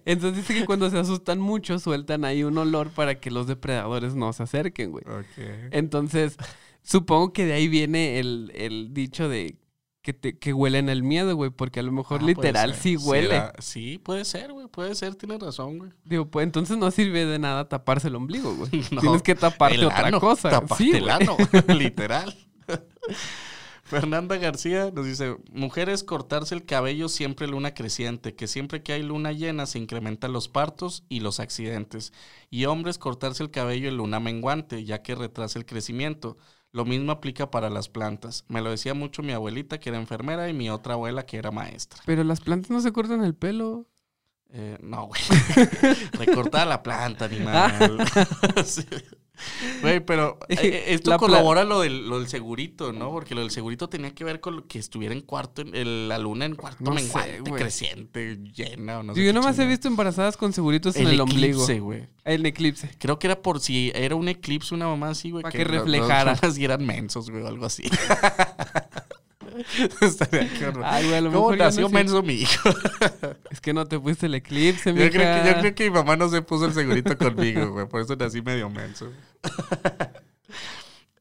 Entonces 0.06 0.38
dice 0.38 0.60
que 0.60 0.66
cuando 0.66 0.90
se 0.90 0.98
asustan 0.98 1.38
mucho 1.40 1.78
sueltan 1.78 2.26
ahí 2.26 2.44
un 2.44 2.58
olor 2.58 2.90
para 2.90 3.20
que 3.20 3.30
los 3.30 3.46
depredadores 3.46 4.16
no 4.16 4.34
se 4.34 4.42
acerquen, 4.42 4.94
güey. 4.94 5.04
Ok. 5.06 5.70
Entonces, 5.70 6.38
supongo 6.82 7.34
que 7.34 7.46
de 7.46 7.54
ahí 7.54 7.68
viene 7.68 8.18
el, 8.18 8.52
el 8.56 8.96
dicho 8.96 9.30
de 9.30 9.58
que, 10.06 10.14
te, 10.14 10.38
que 10.38 10.54
huelen 10.54 10.88
el 10.88 11.02
miedo, 11.02 11.36
güey, 11.36 11.50
porque 11.50 11.80
a 11.80 11.84
lo 11.84 11.92
mejor 11.92 12.22
Ah, 12.22 12.26
literal 12.28 12.76
sí 12.76 12.96
huele. 12.96 13.42
Sí, 13.58 13.98
puede 13.98 14.24
ser, 14.24 14.54
güey, 14.54 14.68
puede 14.68 14.94
ser, 14.94 15.16
tienes 15.16 15.40
razón, 15.40 15.80
güey. 15.80 15.92
Digo, 16.04 16.28
pues 16.30 16.44
entonces 16.44 16.78
no 16.78 16.92
sirve 16.92 17.26
de 17.26 17.40
nada 17.40 17.68
taparse 17.68 18.10
el 18.10 18.16
ombligo, 18.16 18.54
güey. 18.56 18.70
No, 18.92 19.02
Tienes 19.02 19.24
que 19.24 19.34
taparte 19.34 19.78
El 19.78 19.86
otra 19.86 20.06
ano, 20.06 20.20
cosa. 20.20 20.52
taparte 20.52 20.84
Sí, 20.84 20.92
el 20.92 21.10
ano, 21.10 21.36
literal. 21.70 22.38
Fernanda 23.84 24.38
García 24.38 24.92
nos 24.94 25.08
dice, 25.08 25.38
mujeres 25.52 26.04
cortarse 26.04 26.54
el 26.54 26.66
cabello 26.66 27.10
siempre 27.10 27.48
luna 27.48 27.74
creciente, 27.74 28.36
que 28.36 28.46
siempre 28.46 28.84
que 28.84 28.94
hay 28.94 29.02
luna 29.02 29.32
llena 29.32 29.66
se 29.66 29.80
incrementan 29.80 30.34
los 30.34 30.48
partos 30.50 31.04
y 31.10 31.22
los 31.22 31.40
accidentes. 31.40 32.14
Y 32.52 32.66
hombres 32.66 33.00
cortarse 33.00 33.42
el 33.42 33.50
cabello 33.50 33.90
en 33.90 33.98
luna 33.98 34.20
menguante, 34.20 34.86
ya 34.86 35.02
que 35.02 35.16
retrasa 35.16 35.58
el 35.58 35.66
crecimiento. 35.66 36.38
Lo 36.76 36.84
mismo 36.84 37.14
aplica 37.14 37.50
para 37.50 37.70
las 37.70 37.88
plantas. 37.88 38.44
Me 38.50 38.60
lo 38.60 38.70
decía 38.70 38.94
mucho 38.94 39.24
mi 39.24 39.32
abuelita, 39.32 39.80
que 39.80 39.88
era 39.88 39.98
enfermera, 39.98 40.50
y 40.50 40.54
mi 40.54 40.70
otra 40.70 40.96
abuela, 40.96 41.26
que 41.26 41.38
era 41.38 41.50
maestra. 41.50 42.02
Pero 42.06 42.26
las 42.26 42.42
plantas 42.42 42.70
no 42.70 42.82
se 42.82 42.92
cortan 42.92 43.24
el 43.24 43.34
pelo. 43.34 43.88
Eh, 44.50 44.78
no, 44.82 45.08
güey. 45.08 45.22
Recortada 46.20 46.66
la 46.66 46.84
planta, 46.84 47.26
animal. 47.26 48.06
Sí. 48.66 48.84
Güey, 49.82 50.00
pero 50.00 50.38
eh, 50.50 50.58
eh, 50.62 50.84
esto 50.90 51.10
La 51.12 51.18
corrobora 51.18 51.64
lo 51.64 51.82
del, 51.82 52.08
lo 52.08 52.20
del 52.20 52.28
segurito, 52.28 52.94
¿no? 52.94 53.12
Porque 53.12 53.36
lo 53.36 53.42
del 53.42 53.52
segurito 53.52 53.90
tenía 53.90 54.14
que 54.14 54.24
ver 54.24 54.40
con 54.40 54.56
lo 54.56 54.68
que 54.68 54.80
estuviera 54.80 55.14
en 55.14 55.22
cuarto, 55.22 55.62
el- 55.62 56.08
la 56.10 56.18
luna 56.18 56.46
en 56.46 56.56
cuarto 56.56 56.84
No 56.84 56.98
sé, 56.98 57.04
menguante, 57.04 57.40
güey. 57.42 57.62
creciente, 57.62 58.38
llena 58.54 59.00
o 59.00 59.04
no 59.04 59.16
sé. 59.16 59.24
Yo 59.24 59.34
nomás 59.34 59.52
he 59.52 59.58
chingada. 59.58 59.70
visto 59.70 59.88
embarazadas 59.88 60.38
con 60.38 60.54
seguritos 60.54 60.96
en 60.96 61.08
el 61.08 61.20
ombligo. 61.22 61.64
eclipse, 61.64 61.80
güey. 61.80 62.08
El 62.24 62.46
eclipse. 62.46 62.90
Creo 62.98 63.20
que 63.20 63.28
era 63.28 63.42
por 63.42 63.60
si 63.60 63.92
era 63.94 64.16
un 64.16 64.28
eclipse, 64.28 64.74
una 64.74 64.88
mamá 64.88 65.10
así, 65.10 65.30
güey. 65.32 65.44
Pa' 65.44 65.52
que 65.52 65.64
lo- 65.66 65.72
reflejara. 65.72 66.36
dieran 66.56 66.86
mensos, 66.86 67.30
güey, 67.30 67.44
o 67.44 67.48
algo 67.48 67.66
así. 67.66 67.84
Estaría 70.02 70.48
cabrón. 70.60 70.84
Ay, 70.86 71.04
güey, 71.06 71.16
a 71.18 71.22
lo 71.22 71.32
¿Cómo 71.32 71.50
mejor 71.50 71.58
ya 71.58 71.64
no 71.66 71.70
nació 71.70 71.88
sé. 71.88 71.94
menso 71.94 72.24
mi 72.24 72.34
hijo? 72.34 72.70
Es 73.52 73.62
que 73.62 73.74
no 73.74 73.86
te 73.86 74.00
fuiste 74.00 74.26
el 74.26 74.36
eclipse, 74.36 74.90
Yo 74.94 75.10
creo, 75.10 75.44
que, 75.44 75.50
yo 75.50 75.60
creo 75.60 75.76
que 75.76 75.84
mi 75.86 75.96
mamá 75.96 76.16
no 76.16 76.30
se 76.30 76.42
puso 76.42 76.66
el 76.66 76.74
segurito 76.74 77.18
conmigo, 77.18 77.72
güey. 77.72 77.88
Por 77.88 78.02
eso 78.02 78.16
nací 78.16 78.42
medio 78.42 78.70
menso. 78.70 79.12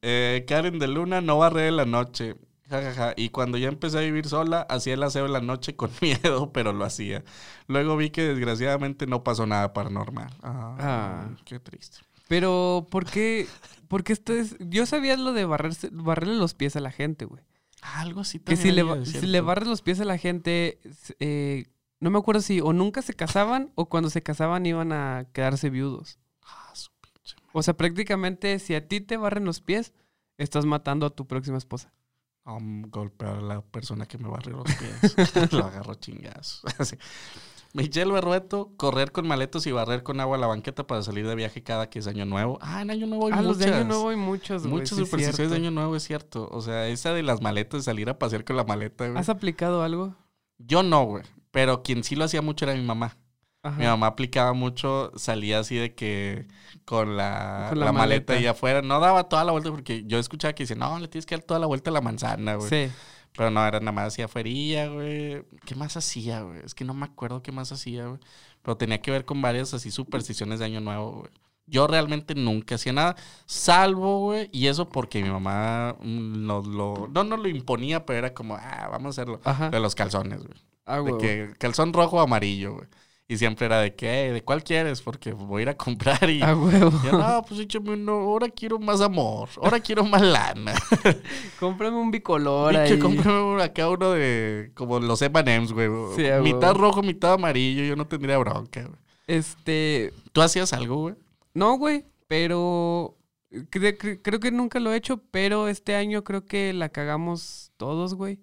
Eh, 0.07 0.45
Karen 0.47 0.79
de 0.79 0.87
Luna 0.87 1.23
no 1.23 1.39
barré 1.39 1.69
en 1.69 1.77
la 1.77 1.87
noche. 1.87 2.37
Ja, 2.69 2.83
ja, 2.83 2.93
ja. 2.93 3.15
Y 3.17 3.31
cuando 3.31 3.57
ya 3.57 3.69
empecé 3.69 3.99
a 3.99 4.01
vivir 4.03 4.27
sola, 4.27 4.61
hacía 4.69 4.95
el 4.95 5.03
aseo 5.03 5.25
en 5.27 5.33
la 5.33 5.41
noche 5.41 5.77
con 5.77 5.91
miedo, 6.03 6.53
pero 6.53 6.75
lo 6.75 6.85
hacía. 6.85 7.25
Luego 7.69 7.97
vi 7.97 8.11
que 8.11 8.23
desgraciadamente 8.23 9.07
no 9.07 9.25
pasó 9.25 9.47
nada 9.47 9.73
paranormal. 9.73 10.31
Ah, 10.43 10.77
Ah. 10.79 11.29
qué 11.47 11.59
triste. 11.59 11.99
Pero, 12.29 12.87
¿por 12.91 13.07
qué? 13.07 13.47
Porque 13.89 14.13
ustedes... 14.15 14.57
Yo 14.61 14.85
sabía 14.87 15.17
lo 15.17 15.33
de 15.33 15.45
barrerse, 15.47 15.89
barrerle 15.93 16.35
los 16.37 16.53
pies 16.55 16.77
a 16.77 16.81
la 16.81 16.91
gente, 16.91 17.25
güey. 17.27 17.43
Algo 17.85 18.23
así 18.23 18.39
Que 18.39 18.57
también 18.57 19.05
si 19.05 19.23
le, 19.23 19.31
si 19.31 19.41
barres 19.41 19.69
los 19.69 19.83
pies 19.83 20.01
a 20.01 20.05
la 20.05 20.17
gente, 20.17 20.81
eh, 21.21 21.67
no 22.01 22.11
me 22.11 22.19
acuerdo 22.19 22.41
si 22.41 22.61
o 22.61 22.73
nunca 22.73 23.03
se 23.03 23.15
casaban 23.15 23.73
o 23.75 23.91
cuando 23.91 24.09
se 24.09 24.23
casaban 24.23 24.65
iban 24.65 24.93
a 24.93 25.27
quedarse 25.33 25.69
viudos. 25.69 26.19
Ah, 26.43 26.71
su 26.73 26.91
pinche 27.01 27.37
madre. 27.37 27.51
O 27.53 27.63
sea, 27.63 27.77
prácticamente 27.77 28.59
si 28.59 28.75
a 28.75 28.89
ti 28.89 29.03
te 29.03 29.19
barren 29.19 29.45
los 29.45 29.61
pies, 29.61 29.93
estás 30.39 30.65
matando 30.65 31.05
a 31.05 31.11
tu 31.11 31.27
próxima 31.27 31.59
esposa. 31.59 31.93
Um, 32.47 32.83
golpear 32.91 33.37
a 33.37 33.41
la 33.43 33.61
persona 33.61 34.07
que 34.07 34.17
me 34.19 34.29
barrió 34.29 34.57
los 34.57 34.75
pies. 34.77 35.53
lo 35.53 35.65
agarro 35.65 35.95
chingazo. 35.95 36.67
Michelle 37.75 38.13
Berrueto, 38.13 38.73
correr 38.77 39.11
con 39.13 39.27
maletos 39.27 39.67
y 39.67 39.73
barrer 39.73 40.03
con 40.05 40.21
agua 40.21 40.37
a 40.37 40.41
la 40.41 40.47
banqueta 40.47 40.87
para 40.87 41.03
salir 41.03 41.27
de 41.27 41.35
viaje 41.35 41.63
cada 41.63 41.91
que 41.91 41.99
es 41.99 42.07
año 42.07 42.25
nuevo. 42.25 42.59
Ah, 42.63 42.83
en 42.83 42.91
año 42.91 43.07
nuevo 43.07 43.27
hay 43.27 43.33
Ah, 43.35 43.43
los 43.43 43.59
de 43.59 43.67
muchas. 43.67 43.81
año 43.81 43.89
nuevo 43.89 44.09
hay 44.11 44.17
muchos, 44.17 44.63
güey. 44.63 44.73
Muchas 44.75 44.97
sí 44.99 45.05
supersticiones 45.05 45.51
de 45.51 45.57
año 45.57 45.71
nuevo, 45.73 45.97
es 45.97 46.05
cierto. 46.05 46.49
O 46.53 46.61
sea, 46.61 46.87
esa 46.89 47.13
de 47.13 47.23
las 47.25 47.41
maletas, 47.43 47.85
salir 47.85 48.09
a 48.09 48.19
pasear 48.19 48.45
con 48.45 48.57
la 48.57 48.65
maleta, 48.65 49.07
güey. 49.09 49.19
¿Has 49.19 49.29
aplicado 49.29 49.83
algo? 49.83 50.15
Yo 50.59 50.83
no, 50.85 51.05
güey. 51.05 51.25
Pero 51.51 51.83
quien 51.83 52.05
sí 52.05 52.15
lo 52.17 52.25
hacía 52.25 52.43
mucho 52.43 52.65
era 52.65 52.75
mi 52.75 52.83
mamá. 52.83 53.17
Ajá. 53.65 53.79
Mi 53.79 53.87
mamá 53.87 54.07
aplicaba 54.09 54.53
mucho, 54.53 55.11
salía 55.17 55.59
así 55.59 55.75
de 55.77 55.95
que 55.95 56.47
con 56.85 57.17
la, 57.17 57.67
Con 57.71 57.81
la 57.81 57.87
la 57.87 57.93
maleta 57.93 58.33
maleta. 58.33 58.33
ahí 58.35 58.47
afuera. 58.47 58.83
No 58.83 59.01
daba 59.01 59.25
toda 59.29 59.43
la 59.43 59.53
vuelta 59.53 59.71
porque 59.71 60.05
yo 60.07 60.19
escuchaba 60.19 60.53
que 60.53 60.63
dice, 60.65 60.77
no, 60.77 60.99
le 61.01 61.09
tienes 61.09 61.27
que 61.27 61.35
dar 61.35 61.43
toda 61.45 61.59
la 61.59 61.67
vuelta 61.67 61.91
a 61.91 61.93
la 61.95 62.01
manzana, 62.03 62.55
güey. 62.57 62.69
Sí. 62.69 62.93
Pero 63.37 63.51
no, 63.51 63.67
era 63.67 63.81
nada 63.81 63.93
más 63.93 64.09
hacia 64.09 64.27
afuera, 64.27 64.89
güey. 64.89 65.45
¿Qué 65.65 65.75
más 65.75 65.97
hacía, 65.97 66.43
güey? 66.43 66.61
Es 66.65 66.75
que 66.75 66.85
no 66.85 66.95
me 66.95 67.07
acuerdo 67.07 67.43
qué 67.43 67.51
más 67.53 67.73
hacía, 67.73 68.07
güey. 68.07 68.21
Pero 68.63 68.77
tenía 68.77 69.03
que 69.03 69.11
ver 69.11 69.25
con 69.25 69.43
varias 69.43 69.75
así 69.75 69.91
supersticiones 69.91 70.61
de 70.61 70.67
Año 70.67 70.81
Nuevo, 70.81 71.13
güey. 71.21 71.31
Yo 71.67 71.87
realmente 71.87 72.35
nunca 72.35 72.75
hacía 72.75 72.93
nada, 72.93 73.17
salvo, 73.47 74.21
güey, 74.21 74.51
y 74.53 74.67
eso 74.67 74.91
porque 74.91 75.23
mi 75.23 75.31
mamá 75.31 75.97
mm, 75.99 76.47
nos 76.47 76.67
lo, 76.67 77.09
no 77.11 77.25
nos 77.25 77.41
lo 77.41 77.49
imponía, 77.49 78.05
pero 78.05 78.19
era 78.19 78.35
como, 78.35 78.55
ah, 78.55 78.89
vamos 78.91 79.07
a 79.07 79.23
hacerlo. 79.23 79.41
Ajá. 79.45 79.71
De 79.71 79.81
los 79.81 79.95
calzones, 79.95 80.41
güey. 80.41 80.61
Ah, 80.85 81.01
De 81.01 81.17
que 81.17 81.55
calzón 81.59 81.95
rojo 81.95 82.19
o 82.19 82.21
amarillo, 82.21 82.75
güey. 82.75 82.87
Y 83.27 83.39
siempre 83.39 83.65
era 83.67 83.81
de 83.81 83.95
"Eh, 83.99 84.33
¿de 84.33 84.43
cuál 84.45 84.63
quieres? 84.63 85.01
Porque 85.01 85.33
voy 85.33 85.61
a 85.61 85.63
ir 85.63 85.69
a 85.71 85.77
comprar 85.77 86.29
y... 86.29 86.43
Ah, 86.43 86.55
huevo. 86.55 86.93
yo, 87.05 87.13
no, 87.13 87.43
pues 87.49 87.59
échame 87.61 87.93
uno, 87.95 88.13
ahora 88.13 88.49
quiero 88.51 88.79
más 88.79 89.01
amor, 89.01 89.49
ahora 89.63 89.81
quiero 89.81 90.05
más 90.05 90.21
lana. 90.21 90.75
Cómprame 91.59 91.97
un 91.97 92.11
bicolor 92.11 92.75
Y 92.75 92.77
ahí. 92.77 92.91
que 92.91 92.99
compré 92.99 93.33
acá 93.63 93.89
uno 93.89 94.11
de 94.11 94.73
como 94.75 95.01
los 95.01 95.23
M&M's, 95.23 95.73
güey. 95.73 95.89
Sí, 96.17 96.27
a 96.29 96.41
mitad 96.41 96.75
rojo, 96.75 97.03
mitad 97.03 97.33
amarillo. 97.35 97.83
Yo 97.85 97.97
no 97.97 98.07
tendría 98.07 98.37
bronca, 98.39 98.83
güey. 98.83 98.99
Este... 99.27 100.13
¿Tú 100.33 100.43
hacías 100.43 100.73
algo, 100.75 100.97
güey? 100.97 101.15
No, 101.55 101.79
güey, 101.79 102.05
pero... 102.27 103.17
cre- 103.51 103.97
cre- 103.97 104.21
creo 104.23 104.39
que 104.41 104.51
nunca 104.51 104.81
lo 104.81 104.93
he 104.93 104.97
hecho, 104.97 105.17
pero 105.31 105.69
este 105.69 105.95
año 105.95 106.25
creo 106.25 106.45
que 106.45 106.75
la 106.75 106.91
cagamos 106.91 107.73
todos, 107.79 108.15
güey. 108.17 108.39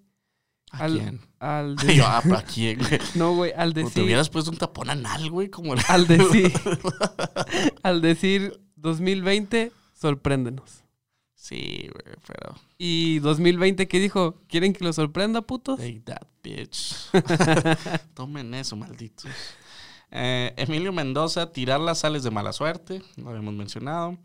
¿A 0.72 0.84
Al- 0.84 0.92
quién? 0.98 1.20
Al 1.38 1.76
decir... 1.76 1.96
yo, 1.96 2.06
ah, 2.06 2.22
¿a 2.36 2.42
quién, 2.42 2.78
güey? 2.78 2.98
No, 3.14 3.34
güey, 3.34 3.52
al 3.52 3.72
Como 3.72 3.74
Te 3.74 3.82
decir... 3.84 4.02
hubieras 4.04 4.28
puesto 4.30 4.50
un 4.50 4.56
tapón 4.56 4.90
anal, 4.90 5.30
güey, 5.30 5.48
como 5.48 5.74
el... 5.74 5.80
Al 5.88 6.06
decir... 6.06 6.52
al 7.82 8.00
decir 8.00 8.60
2020, 8.76 9.70
sorpréndenos. 9.94 10.82
Sí, 11.34 11.88
güey, 11.92 12.16
pero... 12.26 12.54
Y 12.78 13.18
2020, 13.20 13.86
¿qué 13.88 13.98
dijo? 14.00 14.40
¿Quieren 14.48 14.72
que 14.72 14.84
lo 14.84 14.92
sorprenda, 14.92 15.42
putos? 15.42 15.78
Take 15.78 16.02
that, 16.06 16.22
bitch. 16.42 16.94
Tomen 18.14 18.54
eso, 18.54 18.76
malditos. 18.76 19.26
Eh, 20.10 20.52
Emilio 20.56 20.92
Mendoza, 20.92 21.52
tirar 21.52 21.80
las 21.80 21.98
sales 21.98 22.22
de 22.22 22.30
mala 22.30 22.52
suerte. 22.52 23.02
Lo 23.16 23.30
habíamos 23.30 23.54
mencionado. 23.54 24.18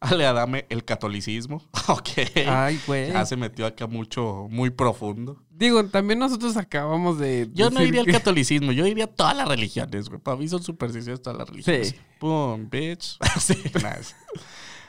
Ale 0.12 0.26
Adame, 0.26 0.66
el 0.70 0.84
catolicismo. 0.84 1.62
ok. 1.88 2.08
Ay, 2.46 2.80
güey. 2.86 3.12
Ya 3.12 3.24
se 3.26 3.36
metió 3.36 3.66
acá 3.66 3.86
mucho, 3.86 4.46
muy 4.50 4.70
profundo. 4.70 5.42
Digo, 5.50 5.84
también 5.86 6.18
nosotros 6.18 6.56
acabamos 6.56 7.18
de. 7.18 7.50
Yo 7.52 7.70
no 7.70 7.82
iría 7.82 8.00
al 8.00 8.06
que- 8.06 8.12
catolicismo, 8.12 8.72
yo 8.72 8.86
iría 8.86 9.04
a 9.04 9.08
todas 9.08 9.36
las 9.36 9.46
religiones, 9.46 10.08
güey. 10.08 10.20
Para 10.20 10.36
mí 10.38 10.48
son 10.48 10.62
supersticiones 10.62 11.20
todas 11.20 11.38
las 11.38 11.48
religiones. 11.48 11.88
Sí. 11.90 11.96
Boom, 12.18 12.68
bitch. 12.70 13.18
sí, 13.38 13.54
nice. 13.74 14.14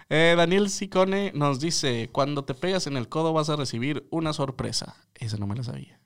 Eh, 0.10 0.34
Daniel 0.38 0.70
Sicone 0.70 1.32
nos 1.36 1.60
dice: 1.60 2.10
Cuando 2.12 2.44
te 2.46 2.54
pegas 2.54 2.88
en 2.88 2.98
el 2.98 3.08
codo 3.10 3.34
vas 3.34 3.50
a 3.50 3.56
recibir 3.56 4.08
una 4.12 4.34
sorpresa. 4.34 4.96
Esa 5.16 5.38
no 5.38 5.46
me 5.48 5.56
la 5.56 5.64
sabía. 5.64 6.01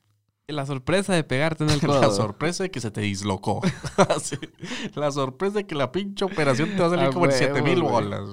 La 0.48 0.66
sorpresa 0.66 1.14
de 1.14 1.24
pegarte 1.24 1.64
en 1.64 1.72
el 1.72 1.80
codo. 1.86 2.02
La 2.02 2.12
sorpresa 2.12 2.64
de 2.64 2.72
que 2.72 2.80
se 2.80 2.92
te 2.92 3.02
dislocó. 3.02 3.62
La 4.96 5.12
sorpresa 5.12 5.56
de 5.56 5.68
que 5.68 5.76
la 5.76 5.92
pinche 5.92 6.24
operación 6.26 6.70
te 6.76 6.82
va 6.82 6.88
a 6.88 6.90
salir 6.92 7.10
como 7.10 7.26
en 7.26 7.32
huevo, 7.32 7.54
7 7.54 7.62
mil 7.64 7.82
bolas. 7.82 8.30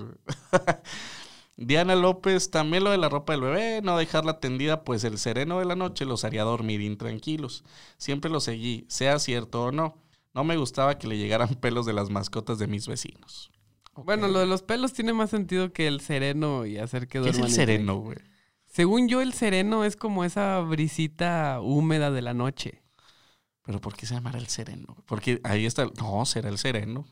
Diana 1.56 1.94
López, 1.94 2.50
también 2.50 2.84
lo 2.84 2.90
de 2.90 2.98
la 2.98 3.08
ropa 3.08 3.34
del 3.34 3.42
bebé, 3.42 3.82
no 3.82 3.96
dejarla 3.96 4.40
tendida, 4.40 4.84
pues 4.84 5.04
el 5.04 5.18
sereno 5.18 5.58
de 5.58 5.64
la 5.64 5.76
noche 5.76 6.04
los 6.04 6.24
haría 6.24 6.42
dormir 6.44 6.80
intranquilos. 6.80 7.62
Siempre 7.98 8.30
lo 8.30 8.40
seguí, 8.40 8.84
sea 8.88 9.18
cierto 9.18 9.64
o 9.64 9.72
no. 9.72 9.96
No 10.34 10.44
me 10.44 10.56
gustaba 10.56 10.98
que 10.98 11.06
le 11.06 11.18
llegaran 11.18 11.54
pelos 11.54 11.86
de 11.86 11.92
las 11.92 12.10
mascotas 12.10 12.58
de 12.58 12.66
mis 12.66 12.88
vecinos. 12.88 13.50
Bueno, 13.94 14.28
lo 14.28 14.38
de 14.38 14.46
los 14.46 14.62
pelos 14.62 14.92
tiene 14.94 15.12
más 15.12 15.30
sentido 15.30 15.72
que 15.72 15.86
el 15.86 16.00
sereno 16.00 16.64
y 16.64 16.78
hacer 16.78 17.06
que 17.06 17.20
¿Qué 17.20 17.28
es 17.28 17.36
duerman. 17.36 17.44
el 17.44 17.54
sereno, 17.54 17.96
güey? 17.98 18.16
Según 18.72 19.06
yo, 19.06 19.20
el 19.20 19.34
sereno 19.34 19.84
es 19.84 19.96
como 19.96 20.24
esa 20.24 20.58
brisita 20.60 21.60
húmeda 21.60 22.10
de 22.10 22.22
la 22.22 22.32
noche. 22.32 22.82
Pero 23.64 23.80
¿por 23.80 23.94
qué 23.94 24.06
se 24.06 24.14
llamará 24.14 24.38
el 24.38 24.46
sereno? 24.48 24.96
Porque 25.06 25.40
ahí 25.44 25.66
está. 25.66 25.82
el- 25.82 25.92
No, 25.98 26.24
será 26.24 26.48
el 26.48 26.56
sereno. 26.58 27.04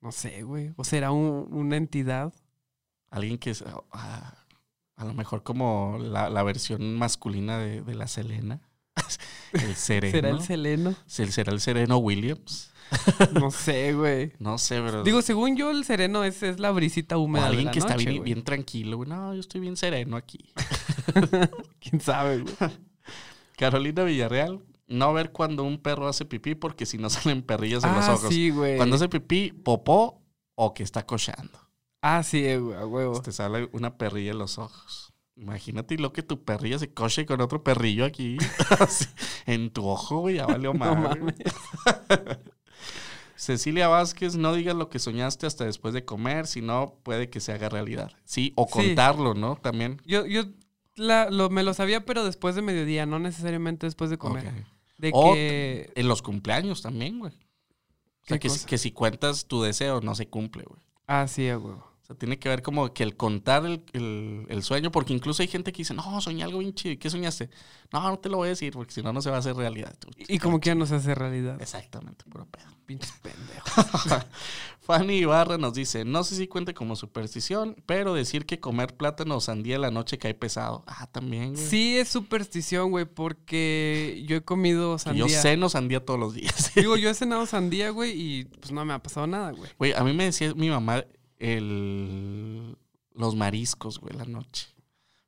No 0.00 0.12
sé, 0.12 0.42
güey. 0.42 0.72
O 0.76 0.84
será 0.84 1.10
un- 1.10 1.48
una 1.50 1.76
entidad. 1.76 2.32
Alguien 3.10 3.36
que 3.38 3.50
es. 3.50 3.64
ah, 3.92 4.34
a 4.96 5.04
lo 5.04 5.12
mejor 5.12 5.42
como 5.42 5.98
la, 6.00 6.30
la 6.30 6.42
versión 6.44 6.94
masculina 6.96 7.58
de, 7.58 7.82
de 7.82 7.94
la 7.94 8.06
Selena. 8.06 8.60
el 9.52 9.74
sereno. 9.74 10.12
¿Será 10.12 10.30
el 10.30 10.40
seleno? 10.40 10.94
¿Se- 11.06 11.30
¿Será 11.32 11.52
el 11.52 11.60
sereno 11.60 11.98
Williams? 11.98 12.70
No 13.32 13.50
sé, 13.50 13.92
güey. 13.94 14.32
No 14.38 14.58
sé, 14.58 14.80
pero. 14.80 15.02
Digo, 15.02 15.22
según 15.22 15.56
yo, 15.56 15.70
el 15.70 15.84
sereno 15.84 16.24
es, 16.24 16.42
es 16.42 16.58
la 16.60 16.70
brisita 16.70 17.16
o 17.16 17.20
húmeda 17.20 17.46
alguien 17.46 17.64
de 17.64 17.66
la 17.66 17.72
que 17.72 17.78
está 17.78 17.94
noche, 17.94 18.06
bien, 18.06 18.16
güey. 18.18 18.32
bien 18.32 18.44
tranquilo. 18.44 18.96
güey. 18.98 19.08
No, 19.08 19.34
yo 19.34 19.40
estoy 19.40 19.60
bien 19.60 19.76
sereno 19.76 20.16
aquí. 20.16 20.52
¿Quién 21.80 22.00
sabe, 22.00 22.38
güey? 22.38 22.54
Carolina 23.56 24.04
Villarreal. 24.04 24.62
No 24.88 25.12
ver 25.12 25.32
cuando 25.32 25.64
un 25.64 25.78
perro 25.78 26.06
hace 26.06 26.24
pipí 26.24 26.54
porque 26.54 26.86
si 26.86 26.96
no 26.96 27.10
salen 27.10 27.42
perrillos 27.42 27.82
en 27.82 27.92
los 27.94 28.04
ah, 28.04 28.14
ojos. 28.14 28.28
sí, 28.28 28.50
güey. 28.50 28.76
Cuando 28.76 28.96
hace 28.96 29.08
pipí, 29.08 29.52
popó 29.52 30.22
o 30.54 30.74
que 30.74 30.84
está 30.84 31.04
cochando. 31.04 31.58
Ah, 32.02 32.22
sí, 32.22 32.44
eh, 32.44 32.58
güey, 32.58 32.78
a 32.78 32.86
huevo. 32.86 33.20
Te 33.20 33.32
sale 33.32 33.68
una 33.72 33.96
perrilla 33.98 34.30
en 34.30 34.38
los 34.38 34.58
ojos. 34.58 35.12
Imagínate 35.34 35.98
lo 35.98 36.12
que 36.12 36.22
tu 36.22 36.44
perrilla 36.44 36.78
se 36.78 36.94
coche 36.94 37.26
con 37.26 37.40
otro 37.40 37.62
perrillo 37.62 38.04
aquí. 38.04 38.38
en 39.46 39.70
tu 39.70 39.86
ojo, 39.86 40.20
güey, 40.20 40.36
ya 40.36 40.46
valió 40.46 40.72
No 40.72 40.96
madre. 40.96 41.34
Cecilia 43.36 43.88
Vázquez, 43.88 44.36
no 44.36 44.54
digas 44.54 44.74
lo 44.74 44.88
que 44.88 44.98
soñaste 44.98 45.46
hasta 45.46 45.64
después 45.64 45.94
de 45.94 46.04
comer, 46.04 46.46
si 46.46 46.62
no 46.62 46.98
puede 47.02 47.28
que 47.30 47.40
se 47.40 47.52
haga 47.52 47.68
realidad. 47.68 48.10
Sí, 48.24 48.52
o 48.56 48.66
Sí. 48.66 48.72
contarlo, 48.72 49.34
¿no? 49.34 49.56
También. 49.56 50.00
Yo, 50.06 50.26
yo 50.26 50.42
la- 50.96 51.30
lo, 51.30 51.50
me 51.50 51.62
lo 51.62 51.74
sabía, 51.74 52.04
pero 52.04 52.24
después 52.24 52.54
de 52.54 52.62
mediodía, 52.62 53.04
no 53.06 53.18
necesariamente 53.18 53.86
después 53.86 54.10
de 54.10 54.18
comer. 54.18 54.64
De 54.98 55.10
O 55.12 55.34
que. 55.34 55.92
En 55.94 56.08
los 56.08 56.22
cumpleaños 56.22 56.80
también, 56.82 57.18
güey. 57.18 57.32
O 57.34 58.26
sea, 58.28 58.38
¿Qué 58.38 58.48
que, 58.48 58.54
que 58.66 58.78
si 58.78 58.90
cuentas 58.90 59.46
tu 59.46 59.62
deseo, 59.62 60.00
no 60.00 60.14
se 60.14 60.26
cumple, 60.28 60.64
güey. 60.64 60.80
Ah, 61.06 61.28
sí, 61.28 61.42
huevo. 61.46 61.86
O 62.06 62.10
sea, 62.10 62.16
tiene 62.16 62.38
que 62.38 62.48
ver 62.48 62.62
como 62.62 62.94
que 62.94 63.02
el 63.02 63.16
contar 63.16 63.66
el, 63.66 63.82
el- 63.92 64.46
el 64.48 64.62
sueño, 64.62 64.92
porque 64.92 65.12
incluso 65.12 65.42
hay 65.42 65.48
gente 65.48 65.72
que 65.72 65.78
dice, 65.78 65.92
no, 65.92 66.20
soñé 66.20 66.44
algo 66.44 66.60
bien 66.60 66.72
chido. 66.72 66.92
¿Y 66.92 66.98
¿Qué 66.98 67.10
soñaste? 67.10 67.50
No, 67.92 68.00
no 68.00 68.16
te 68.20 68.28
lo 68.28 68.36
voy 68.36 68.46
a 68.46 68.50
decir, 68.50 68.72
porque 68.74 68.92
si 68.94 69.02
no, 69.02 69.12
no 69.12 69.20
se 69.20 69.28
va 69.30 69.36
a 69.36 69.38
hacer 69.40 69.56
realidad. 69.56 69.92
Tú- 69.98 70.08
Y 70.28 70.38
como 70.38 70.60
que 70.60 70.68
ya 70.70 70.76
no 70.76 70.86
se 70.86 70.94
hace 70.94 71.16
realidad. 71.16 71.60
Exactamente, 71.60 72.24
puro 72.30 72.46
pedo. 72.46 72.66
Pinches 72.86 73.10
pendejos. 73.20 74.24
Fanny 74.80 75.14
Ibarra 75.16 75.58
nos 75.58 75.74
dice, 75.74 76.04
no 76.04 76.22
sé 76.22 76.36
si 76.36 76.46
cuente 76.46 76.72
como 76.72 76.94
superstición, 76.94 77.74
pero 77.86 78.14
decir 78.14 78.46
que 78.46 78.60
comer 78.60 78.96
plátano 78.96 79.36
o 79.38 79.40
sandía 79.40 79.74
en 79.74 79.80
la 79.82 79.90
noche 79.90 80.16
cae 80.18 80.34
pesado. 80.34 80.84
Ah, 80.86 81.08
también, 81.10 81.54
güey. 81.54 81.66
Sí 81.66 81.98
es 81.98 82.08
superstición, 82.08 82.90
güey, 82.92 83.04
porque 83.04 84.22
yo 84.28 84.36
he 84.36 84.42
comido 84.42 84.96
sandía. 85.00 85.26
Yo 85.26 85.42
ceno 85.42 85.68
sandía 85.68 86.04
todos 86.04 86.20
los 86.20 86.34
días. 86.34 86.70
Digo, 86.76 86.96
yo 86.96 87.10
he 87.10 87.14
cenado 87.14 87.46
sandía, 87.46 87.90
güey, 87.90 88.12
y 88.12 88.44
pues 88.44 88.70
no 88.70 88.84
me 88.84 88.92
ha 88.94 89.02
pasado 89.02 89.26
nada, 89.26 89.50
güey. 89.50 89.68
Güey, 89.76 89.92
a 89.94 90.04
mí 90.04 90.12
me 90.12 90.24
decía 90.26 90.54
mi 90.54 90.68
mamá 90.70 91.04
el... 91.38 92.76
los 93.14 93.34
mariscos, 93.34 93.98
güey, 94.00 94.16
la 94.16 94.24
noche. 94.24 94.68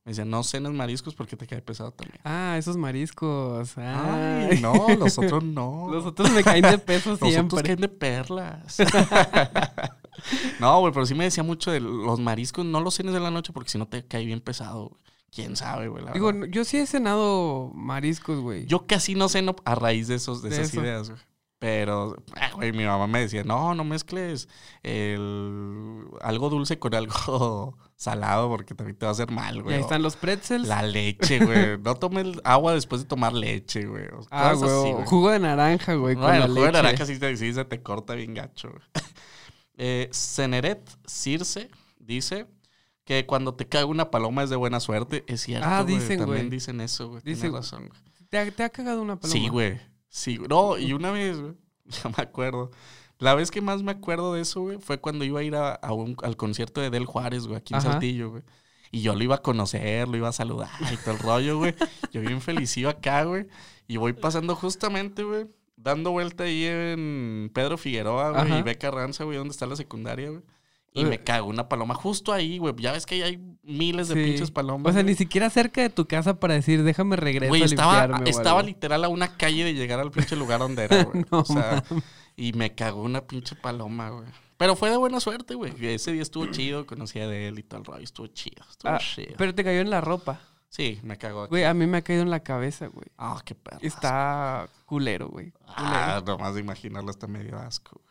Me 0.04 0.12
decía, 0.12 0.24
no 0.24 0.42
cenes 0.42 0.72
mariscos 0.72 1.14
porque 1.14 1.36
te 1.36 1.46
cae 1.46 1.60
pesado 1.60 1.92
también. 1.92 2.18
Ah, 2.24 2.56
esos 2.58 2.78
mariscos. 2.78 3.76
Ay, 3.76 4.48
Ay. 4.52 4.60
no, 4.62 4.72
los 4.98 5.18
otros 5.18 5.44
no. 5.44 5.88
Los 5.90 6.06
otros 6.06 6.30
me 6.30 6.42
caen 6.42 6.62
de 6.62 6.78
peso 6.78 7.10
Los 7.10 7.18
otros 7.18 7.30
siempre. 7.32 7.62
caen 7.62 7.80
de 7.80 7.88
perlas. 7.88 8.78
no, 10.60 10.80
güey, 10.80 10.92
pero 10.92 11.06
sí 11.06 11.14
me 11.14 11.24
decía 11.24 11.42
mucho 11.42 11.70
de 11.70 11.80
los 11.80 12.18
mariscos, 12.20 12.64
no 12.64 12.80
los 12.80 12.94
cenes 12.94 13.12
de 13.14 13.20
la 13.20 13.30
noche 13.30 13.52
porque 13.52 13.70
si 13.70 13.78
no 13.78 13.86
te 13.86 14.04
cae 14.06 14.24
bien 14.24 14.40
pesado. 14.40 14.88
güey. 14.88 15.00
Quién 15.30 15.56
sabe, 15.56 15.88
güey. 15.88 16.02
la 16.02 16.12
Digo, 16.12 16.28
verdad. 16.32 16.46
yo 16.50 16.64
sí 16.64 16.78
he 16.78 16.86
cenado 16.86 17.70
mariscos, 17.74 18.40
güey. 18.40 18.64
Yo 18.66 18.86
casi 18.86 19.14
no 19.14 19.28
ceno 19.28 19.56
a 19.66 19.74
raíz 19.74 20.08
de, 20.08 20.14
esos, 20.14 20.40
de, 20.42 20.48
De 20.48 20.56
esas 20.56 20.68
eso. 20.72 20.80
ideas, 20.80 21.10
güey. 21.10 21.20
Pero, 21.60 22.14
ah, 22.36 22.50
güey, 22.54 22.70
mi 22.72 22.84
mamá 22.84 23.08
me 23.08 23.18
decía, 23.20 23.42
no, 23.42 23.74
no 23.74 23.82
mezcles 23.82 24.48
el, 24.84 26.04
algo 26.20 26.50
dulce 26.50 26.78
con 26.78 26.94
algo 26.94 27.76
salado 27.96 28.48
porque 28.48 28.74
también 28.74 28.96
te 28.96 29.06
va 29.06 29.10
a 29.10 29.12
hacer 29.12 29.30
mal, 29.32 29.62
güey. 29.62 29.74
ahí 29.74 29.80
están 29.80 30.02
los 30.02 30.14
pretzels. 30.16 30.68
La 30.68 30.82
leche, 30.82 31.44
güey. 31.44 31.76
No 31.78 31.96
tomes 31.96 32.26
agua 32.44 32.74
después 32.74 33.02
de 33.02 33.08
tomar 33.08 33.32
leche, 33.32 33.86
güey. 33.86 34.04
Ah, 34.30 34.50
así, 34.50 34.62
güey. 34.64 35.04
Jugo 35.06 35.30
de 35.30 35.40
naranja, 35.40 35.94
güey, 35.94 36.14
No, 36.14 36.22
con 36.22 36.34
el 36.34 36.40
la 36.42 36.46
jugo 36.46 36.60
de 36.60 36.66
leche. 36.66 36.72
naranja 36.82 37.06
sí, 37.06 37.18
sí 37.36 37.52
se 37.52 37.64
te 37.64 37.82
corta 37.82 38.14
bien 38.14 38.34
gacho. 38.34 38.70
güey. 38.70 38.82
Eh, 39.80 40.08
Ceneret 40.12 40.90
Circe 41.06 41.70
dice 42.00 42.48
que 43.04 43.26
cuando 43.26 43.54
te 43.54 43.68
cae 43.68 43.84
una 43.84 44.10
paloma 44.10 44.42
es 44.42 44.50
de 44.50 44.56
buena 44.56 44.80
suerte. 44.80 45.22
Es 45.28 45.42
cierto, 45.42 45.68
Ah, 45.70 45.82
güey. 45.82 45.94
dicen, 45.94 46.18
También 46.18 46.46
güey. 46.46 46.50
dicen 46.50 46.80
eso, 46.80 47.08
güey. 47.10 47.22
Dicen- 47.22 47.42
Tienes 47.52 47.58
razón, 47.58 47.86
güey. 47.86 48.00
¿Te, 48.28 48.38
ha, 48.38 48.50
te 48.50 48.64
ha 48.64 48.70
cagado 48.70 49.00
una 49.02 49.14
paloma? 49.20 49.32
Sí, 49.40 49.46
güey. 49.48 49.78
Sí. 50.08 50.38
No, 50.48 50.78
y 50.78 50.92
una 50.92 51.10
vez, 51.10 51.40
güey, 51.40 51.54
ya 51.86 52.08
me 52.16 52.22
acuerdo. 52.22 52.70
La 53.18 53.34
vez 53.34 53.50
que 53.50 53.60
más 53.60 53.82
me 53.82 53.90
acuerdo 53.92 54.32
de 54.34 54.42
eso, 54.42 54.60
güey, 54.60 54.78
fue 54.78 55.00
cuando 55.00 55.24
iba 55.24 55.40
a 55.40 55.42
ir 55.42 55.56
a, 55.56 55.72
a 55.72 55.92
un- 55.92 56.16
al 56.22 56.36
concierto 56.36 56.80
de 56.80 56.90
Del 56.90 57.04
Juárez, 57.06 57.46
güey, 57.46 57.58
aquí 57.58 57.74
en 57.74 57.80
Ajá. 57.80 57.92
Saltillo, 57.92 58.30
güey. 58.30 58.42
Y 58.90 59.02
yo 59.02 59.14
lo 59.14 59.22
iba 59.22 59.34
a 59.34 59.42
conocer, 59.42 60.08
lo 60.08 60.16
iba 60.16 60.28
a 60.28 60.32
saludar 60.32 60.70
y 60.92 60.96
todo 60.98 61.12
el 61.14 61.18
rollo, 61.20 61.58
güey. 61.58 61.74
Yo 62.12 62.20
bien 62.22 62.40
feliz 62.40 62.74
iba 62.78 62.90
acá, 62.92 63.24
güey. 63.24 63.46
Y 63.86 63.96
voy 63.98 64.12
pasando 64.14 64.54
justamente, 64.54 65.24
güey, 65.24 65.46
dando 65.76 66.10
vuelta 66.12 66.44
ahí 66.44 66.64
en 66.64 67.50
Pedro 67.52 67.76
Figueroa, 67.76 68.30
güey, 68.30 68.58
y 68.60 68.62
Beca 68.62 68.90
Ranza, 68.90 69.24
güey, 69.24 69.36
donde 69.36 69.52
está 69.52 69.66
la 69.66 69.76
secundaria, 69.76 70.30
güey. 70.30 70.42
Y 70.94 71.02
Eh. 71.02 71.04
me 71.04 71.22
cago 71.22 71.48
una 71.48 71.68
paloma 71.68 71.94
justo 71.94 72.32
ahí, 72.32 72.58
güey. 72.58 72.74
Ya 72.78 72.92
ves 72.92 73.04
que 73.06 73.16
ahí 73.16 73.22
hay 73.22 73.56
miles 73.62 74.08
de 74.08 74.14
Sí. 74.14 74.24
pinches 74.30 74.50
palomas. 74.50 74.90
O 74.90 74.92
sea, 74.92 75.02
güey. 75.02 75.12
ni 75.12 75.16
siquiera 75.18 75.50
cerca 75.50 75.82
de 75.82 75.90
tu 75.90 76.06
casa 76.06 76.40
para 76.40 76.54
decir, 76.54 76.82
déjame 76.82 77.16
regresar 77.16 77.48
Güey, 77.50 77.62
a 77.62 77.64
estaba, 77.66 78.00
limpiarme 78.06 78.26
o 78.26 78.30
estaba 78.30 78.62
literal 78.62 79.04
a 79.04 79.08
una 79.08 79.36
calle 79.36 79.64
de 79.64 79.74
llegar 79.74 80.00
al 80.00 80.10
pinche 80.10 80.34
lugar 80.36 80.60
donde 80.60 80.84
era, 80.84 81.04
güey. 81.04 81.24
No 81.30 81.40
o 81.40 81.44
sea, 81.44 81.84
y 82.36 82.52
me 82.54 82.74
cagó 82.74 83.02
una 83.02 83.20
pinche 83.26 83.54
paloma, 83.54 84.10
güey. 84.10 84.28
Pero 84.56 84.74
fue 84.74 84.90
de 84.90 84.96
buena 84.96 85.20
suerte, 85.20 85.54
güey. 85.54 85.72
Ese 85.86 86.10
día 86.12 86.22
estuvo 86.22 86.46
chido, 86.46 86.84
conocía 86.84 87.28
de 87.28 87.46
él 87.48 87.58
y 87.60 87.62
todo 87.62 87.78
el 87.80 87.86
rollo. 87.86 88.02
Estuvo 88.02 88.26
chido, 88.26 88.64
estuvo 88.68 88.90
Ah, 88.90 88.98
chido. 88.98 89.34
pero 89.38 89.54
te 89.54 89.62
cayó 89.62 89.80
en 89.80 89.90
la 89.90 90.00
ropa. 90.00 90.40
Sí, 90.68 90.98
me 91.04 91.16
cagó 91.16 91.42
aquí. 91.44 91.50
Güey, 91.50 91.64
a 91.64 91.72
mí 91.74 91.86
me 91.86 91.98
ha 91.98 92.02
caído 92.02 92.22
en 92.22 92.30
la 92.30 92.40
cabeza, 92.40 92.88
güey. 92.88 93.06
Ah, 93.16 93.40
qué 93.44 93.54
perro. 93.54 93.78
Está 93.82 94.68
culero, 94.84 95.28
güey. 95.28 95.52
Ah, 95.66 96.20
nomás 96.26 96.54
de 96.54 96.60
imaginarlo 96.60 97.10
está 97.10 97.26
medio 97.28 97.56
asco. 97.56 98.00
güey. 98.04 98.07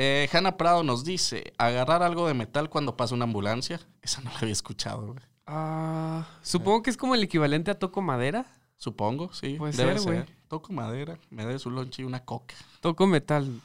Eh, 0.00 0.28
Hanna 0.32 0.56
Prado 0.56 0.84
nos 0.84 1.02
dice, 1.02 1.52
agarrar 1.58 2.04
algo 2.04 2.28
de 2.28 2.34
metal 2.34 2.70
cuando 2.70 2.96
pasa 2.96 3.16
una 3.16 3.24
ambulancia. 3.24 3.80
Esa 4.00 4.20
no 4.20 4.30
la 4.30 4.38
había 4.38 4.52
escuchado, 4.52 5.08
güey. 5.08 5.18
Ah, 5.44 6.24
supongo 6.40 6.82
que 6.82 6.90
es 6.90 6.96
como 6.96 7.16
el 7.16 7.22
equivalente 7.24 7.72
a 7.72 7.78
toco 7.78 8.00
madera. 8.00 8.46
Supongo, 8.76 9.32
sí. 9.32 9.56
Puede 9.58 9.72
debe 9.72 9.98
ser, 9.98 10.02
güey. 10.02 10.24
Toco 10.46 10.72
madera, 10.72 11.18
me 11.30 11.44
debe 11.44 11.58
su 11.58 11.70
lonche 11.70 12.02
y 12.02 12.04
una 12.04 12.24
coca. 12.24 12.54
Toco 12.80 13.08
metal. 13.08 13.60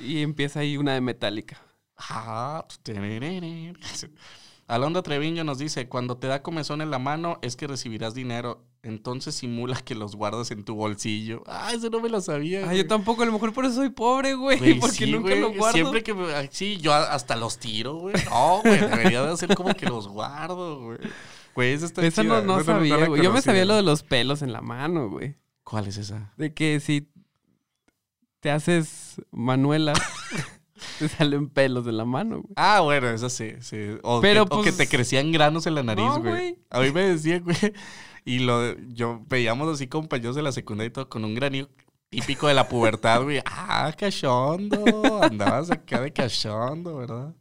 Y 0.00 0.22
empieza 0.22 0.60
ahí 0.60 0.78
una 0.78 0.94
de 0.94 1.02
metálica. 1.02 1.60
Ah. 1.98 2.64
Alondra 4.66 5.02
Treviño 5.02 5.44
nos 5.44 5.58
dice, 5.58 5.90
cuando 5.90 6.16
te 6.16 6.26
da 6.26 6.42
comezón 6.42 6.80
en 6.80 6.90
la 6.90 6.98
mano 6.98 7.38
es 7.42 7.54
que 7.54 7.66
recibirás 7.66 8.14
dinero, 8.14 8.64
entonces 8.86 9.34
simula 9.34 9.76
que 9.80 9.94
los 9.94 10.16
guardas 10.16 10.50
en 10.50 10.64
tu 10.64 10.74
bolsillo. 10.74 11.42
Ah, 11.46 11.72
eso 11.74 11.90
no 11.90 12.00
me 12.00 12.08
lo 12.08 12.20
sabía. 12.20 12.60
Ah, 12.62 12.66
güey. 12.66 12.78
yo 12.78 12.86
tampoco, 12.86 13.22
a 13.22 13.26
lo 13.26 13.32
mejor 13.32 13.52
por 13.52 13.64
eso 13.64 13.74
soy 13.74 13.90
pobre, 13.90 14.34
güey. 14.34 14.58
Güey, 14.58 14.78
porque 14.80 14.96
sí, 14.96 15.10
nunca 15.12 15.30
güey, 15.30 15.40
lo 15.40 15.52
guardo. 15.52 15.72
Siempre 15.72 16.02
que 16.02 16.14
me- 16.14 16.32
ay, 16.34 16.48
sí, 16.52 16.76
yo 16.78 16.94
hasta 16.94 17.36
los 17.36 17.58
tiro, 17.58 17.94
güey. 17.96 18.14
No, 18.30 18.60
güey, 18.62 18.78
debería 18.80 19.22
de 19.22 19.32
hacer 19.32 19.54
como 19.54 19.74
que 19.74 19.86
los 19.86 20.08
guardo, 20.08 20.80
güey. 20.80 20.98
Güey, 21.54 21.72
esa 21.72 21.86
está 21.86 22.04
Esa 22.06 22.22
no, 22.22 22.42
no 22.42 22.58
la 22.58 22.64
sabía, 22.64 23.06
güey. 23.06 23.22
Yo 23.22 23.32
me 23.32 23.40
sabía 23.42 23.64
lo 23.64 23.74
de 23.74 23.82
los 23.82 24.02
pelos 24.02 24.42
en 24.42 24.52
la 24.52 24.60
mano, 24.60 25.08
güey. 25.10 25.36
¿Cuál 25.64 25.86
es 25.88 25.96
esa? 25.96 26.32
De 26.36 26.54
que 26.54 26.78
si 26.80 27.08
te 28.40 28.50
haces 28.50 29.20
Manuela, 29.32 29.92
te 30.98 31.08
salen 31.08 31.48
pelos 31.48 31.86
en 31.86 31.96
la 31.96 32.04
mano, 32.04 32.42
güey. 32.42 32.52
Ah, 32.56 32.80
bueno, 32.82 33.08
esa 33.08 33.28
sí, 33.30 33.54
sí. 33.60 33.76
O, 34.02 34.20
Pero, 34.20 34.46
que, 34.46 34.54
o 34.54 34.58
que 34.62 34.70
pues, 34.72 34.76
te 34.76 34.86
crecían 34.88 35.32
granos 35.32 35.66
en 35.66 35.74
la 35.74 35.82
nariz, 35.82 36.04
no, 36.04 36.20
güey. 36.20 36.32
güey. 36.32 36.58
A 36.70 36.80
mí 36.80 36.92
me 36.92 37.02
decían, 37.02 37.42
güey. 37.42 37.56
Y 38.26 38.40
lo, 38.40 38.76
yo 38.88 39.22
veíamos 39.28 39.72
así 39.72 39.86
compañeros 39.86 40.36
de 40.36 40.42
la 40.42 40.52
secundaria 40.52 40.88
y 40.88 40.92
todo 40.92 41.08
con 41.08 41.24
un 41.24 41.34
granillo 41.34 41.70
típico 42.10 42.48
de 42.48 42.54
la 42.54 42.68
pubertad, 42.68 43.22
güey. 43.22 43.40
Ah, 43.46 43.92
cachondo. 43.96 45.22
Andabas 45.22 45.70
acá 45.70 46.00
de 46.00 46.12
cachondo, 46.12 46.96
¿verdad? 46.96 47.34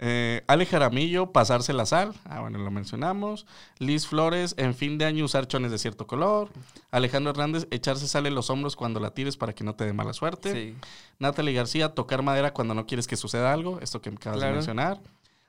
Eh, 0.00 0.42
Ale 0.48 0.66
Jaramillo, 0.66 1.30
pasarse 1.32 1.72
la 1.72 1.86
sal. 1.86 2.12
Ah, 2.24 2.40
bueno, 2.40 2.58
lo 2.58 2.70
mencionamos. 2.70 3.46
Liz 3.78 4.06
Flores, 4.06 4.54
en 4.58 4.74
fin 4.74 4.98
de 4.98 5.04
año 5.04 5.24
usar 5.24 5.46
chones 5.46 5.70
de 5.70 5.78
cierto 5.78 6.06
color. 6.06 6.50
Alejandro 6.90 7.30
Hernández, 7.30 7.68
echarse 7.70 8.08
sal 8.08 8.26
en 8.26 8.34
los 8.34 8.50
hombros 8.50 8.74
cuando 8.76 8.98
la 9.00 9.10
tires 9.10 9.36
para 9.36 9.54
que 9.54 9.62
no 9.64 9.76
te 9.76 9.84
dé 9.84 9.92
mala 9.92 10.12
suerte. 10.12 10.52
Sí. 10.52 10.76
Natalie 11.20 11.54
García, 11.54 11.90
tocar 11.94 12.22
madera 12.22 12.52
cuando 12.52 12.74
no 12.74 12.86
quieres 12.86 13.06
que 13.06 13.16
suceda 13.16 13.52
algo. 13.52 13.78
Esto 13.80 14.02
que 14.02 14.10
me 14.10 14.16
acabas 14.16 14.38
Claro. 14.38 14.50
de 14.52 14.56
mencionar. 14.56 15.00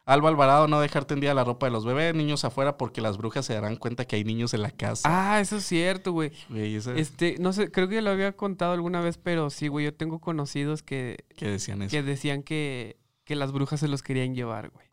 Alba 0.05 0.29
Alvarado, 0.29 0.67
no 0.67 0.79
dejar 0.79 1.05
tendida 1.05 1.33
la 1.33 1.43
ropa 1.43 1.65
de 1.65 1.71
los 1.71 1.83
bebés. 1.83 2.13
Niños 2.13 2.45
afuera 2.45 2.77
porque 2.77 3.01
las 3.01 3.17
brujas 3.17 3.45
se 3.45 3.55
darán 3.55 3.75
cuenta 3.75 4.05
que 4.05 4.15
hay 4.15 4.23
niños 4.23 4.53
en 4.53 4.61
la 4.61 4.69
casa. 4.69 5.01
Ah, 5.11 5.41
eso 5.41 5.57
es 5.57 5.65
cierto, 5.65 6.11
güey. 6.11 6.31
Este, 6.95 7.37
no 7.39 7.53
sé, 7.53 7.71
creo 7.71 7.87
que 7.87 8.01
lo 8.03 8.11
había 8.11 8.35
contado 8.35 8.73
alguna 8.73 9.01
vez, 9.01 9.17
pero 9.17 9.49
sí, 9.49 9.67
güey, 9.67 9.85
yo 9.85 9.93
tengo 9.95 10.19
conocidos 10.19 10.83
que, 10.83 11.25
que 11.35 11.47
decían 11.49 11.81
eso. 11.81 11.91
que 11.91 12.03
decían 12.03 12.43
que, 12.43 12.99
que 13.23 13.35
las 13.35 13.51
brujas 13.51 13.79
se 13.79 13.87
los 13.87 14.03
querían 14.03 14.35
llevar, 14.35 14.69
güey. 14.69 14.85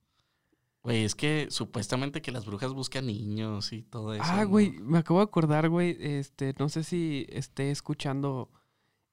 Güey, 0.83 1.05
es 1.05 1.15
que 1.15 1.47
supuestamente 1.51 2.23
que 2.23 2.33
las 2.33 2.47
brujas 2.47 2.73
buscan 2.73 3.07
niños 3.07 3.73
y 3.73 3.83
todo 3.83 4.15
eso. 4.15 4.25
Ah, 4.27 4.43
¿no? 4.43 4.49
güey, 4.49 4.71
me 4.81 4.99
acabo 4.99 5.21
de 5.21 5.25
acordar, 5.25 5.69
güey, 5.69 5.97
este, 6.01 6.55
no 6.59 6.69
sé 6.71 6.83
si 6.85 7.27
esté 7.29 7.71
escuchando 7.71 8.51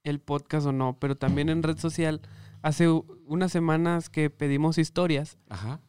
el 0.03 0.19
podcast 0.19 0.65
o 0.65 0.71
no, 0.71 0.97
pero 0.97 1.15
también 1.17 1.49
en 1.49 1.61
red 1.61 1.77
social, 1.77 2.21
hace 2.61 2.87
unas 2.89 3.51
semanas 3.51 4.09
que 4.09 4.29
pedimos 4.29 4.77
historias, 4.79 5.37
Ajá, 5.49 5.81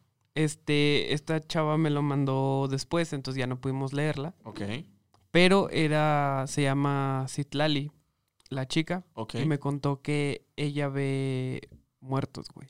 este, 0.44 1.12
esta 1.14 1.40
chava 1.40 1.76
me 1.78 1.90
lo 1.90 2.02
mandó 2.02 2.68
después, 2.70 3.12
entonces 3.12 3.38
ya 3.38 3.46
no 3.46 3.60
pudimos 3.60 3.92
leerla, 3.92 4.34
ok, 4.44 4.60
pero 5.30 5.68
era, 5.70 6.44
se 6.48 6.62
llama 6.62 7.26
Citlali, 7.28 7.90
la 8.48 8.66
chica, 8.66 9.04
ok. 9.14 9.36
y 9.36 9.46
me 9.46 9.58
contó 9.58 10.02
que 10.02 10.44
ella 10.56 10.88
ve 10.88 11.68
muertos, 12.00 12.48
güey. 12.54 12.68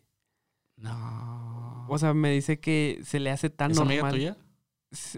No. 0.76 1.86
O 1.88 1.98
sea, 1.98 2.14
me 2.14 2.30
dice 2.30 2.58
que 2.60 3.00
se 3.04 3.20
le 3.20 3.30
hace 3.30 3.50
tan 3.50 3.70
¿Es 3.72 3.76
normal. 3.78 3.98
amiga 3.98 4.10
tuya? 4.10 4.36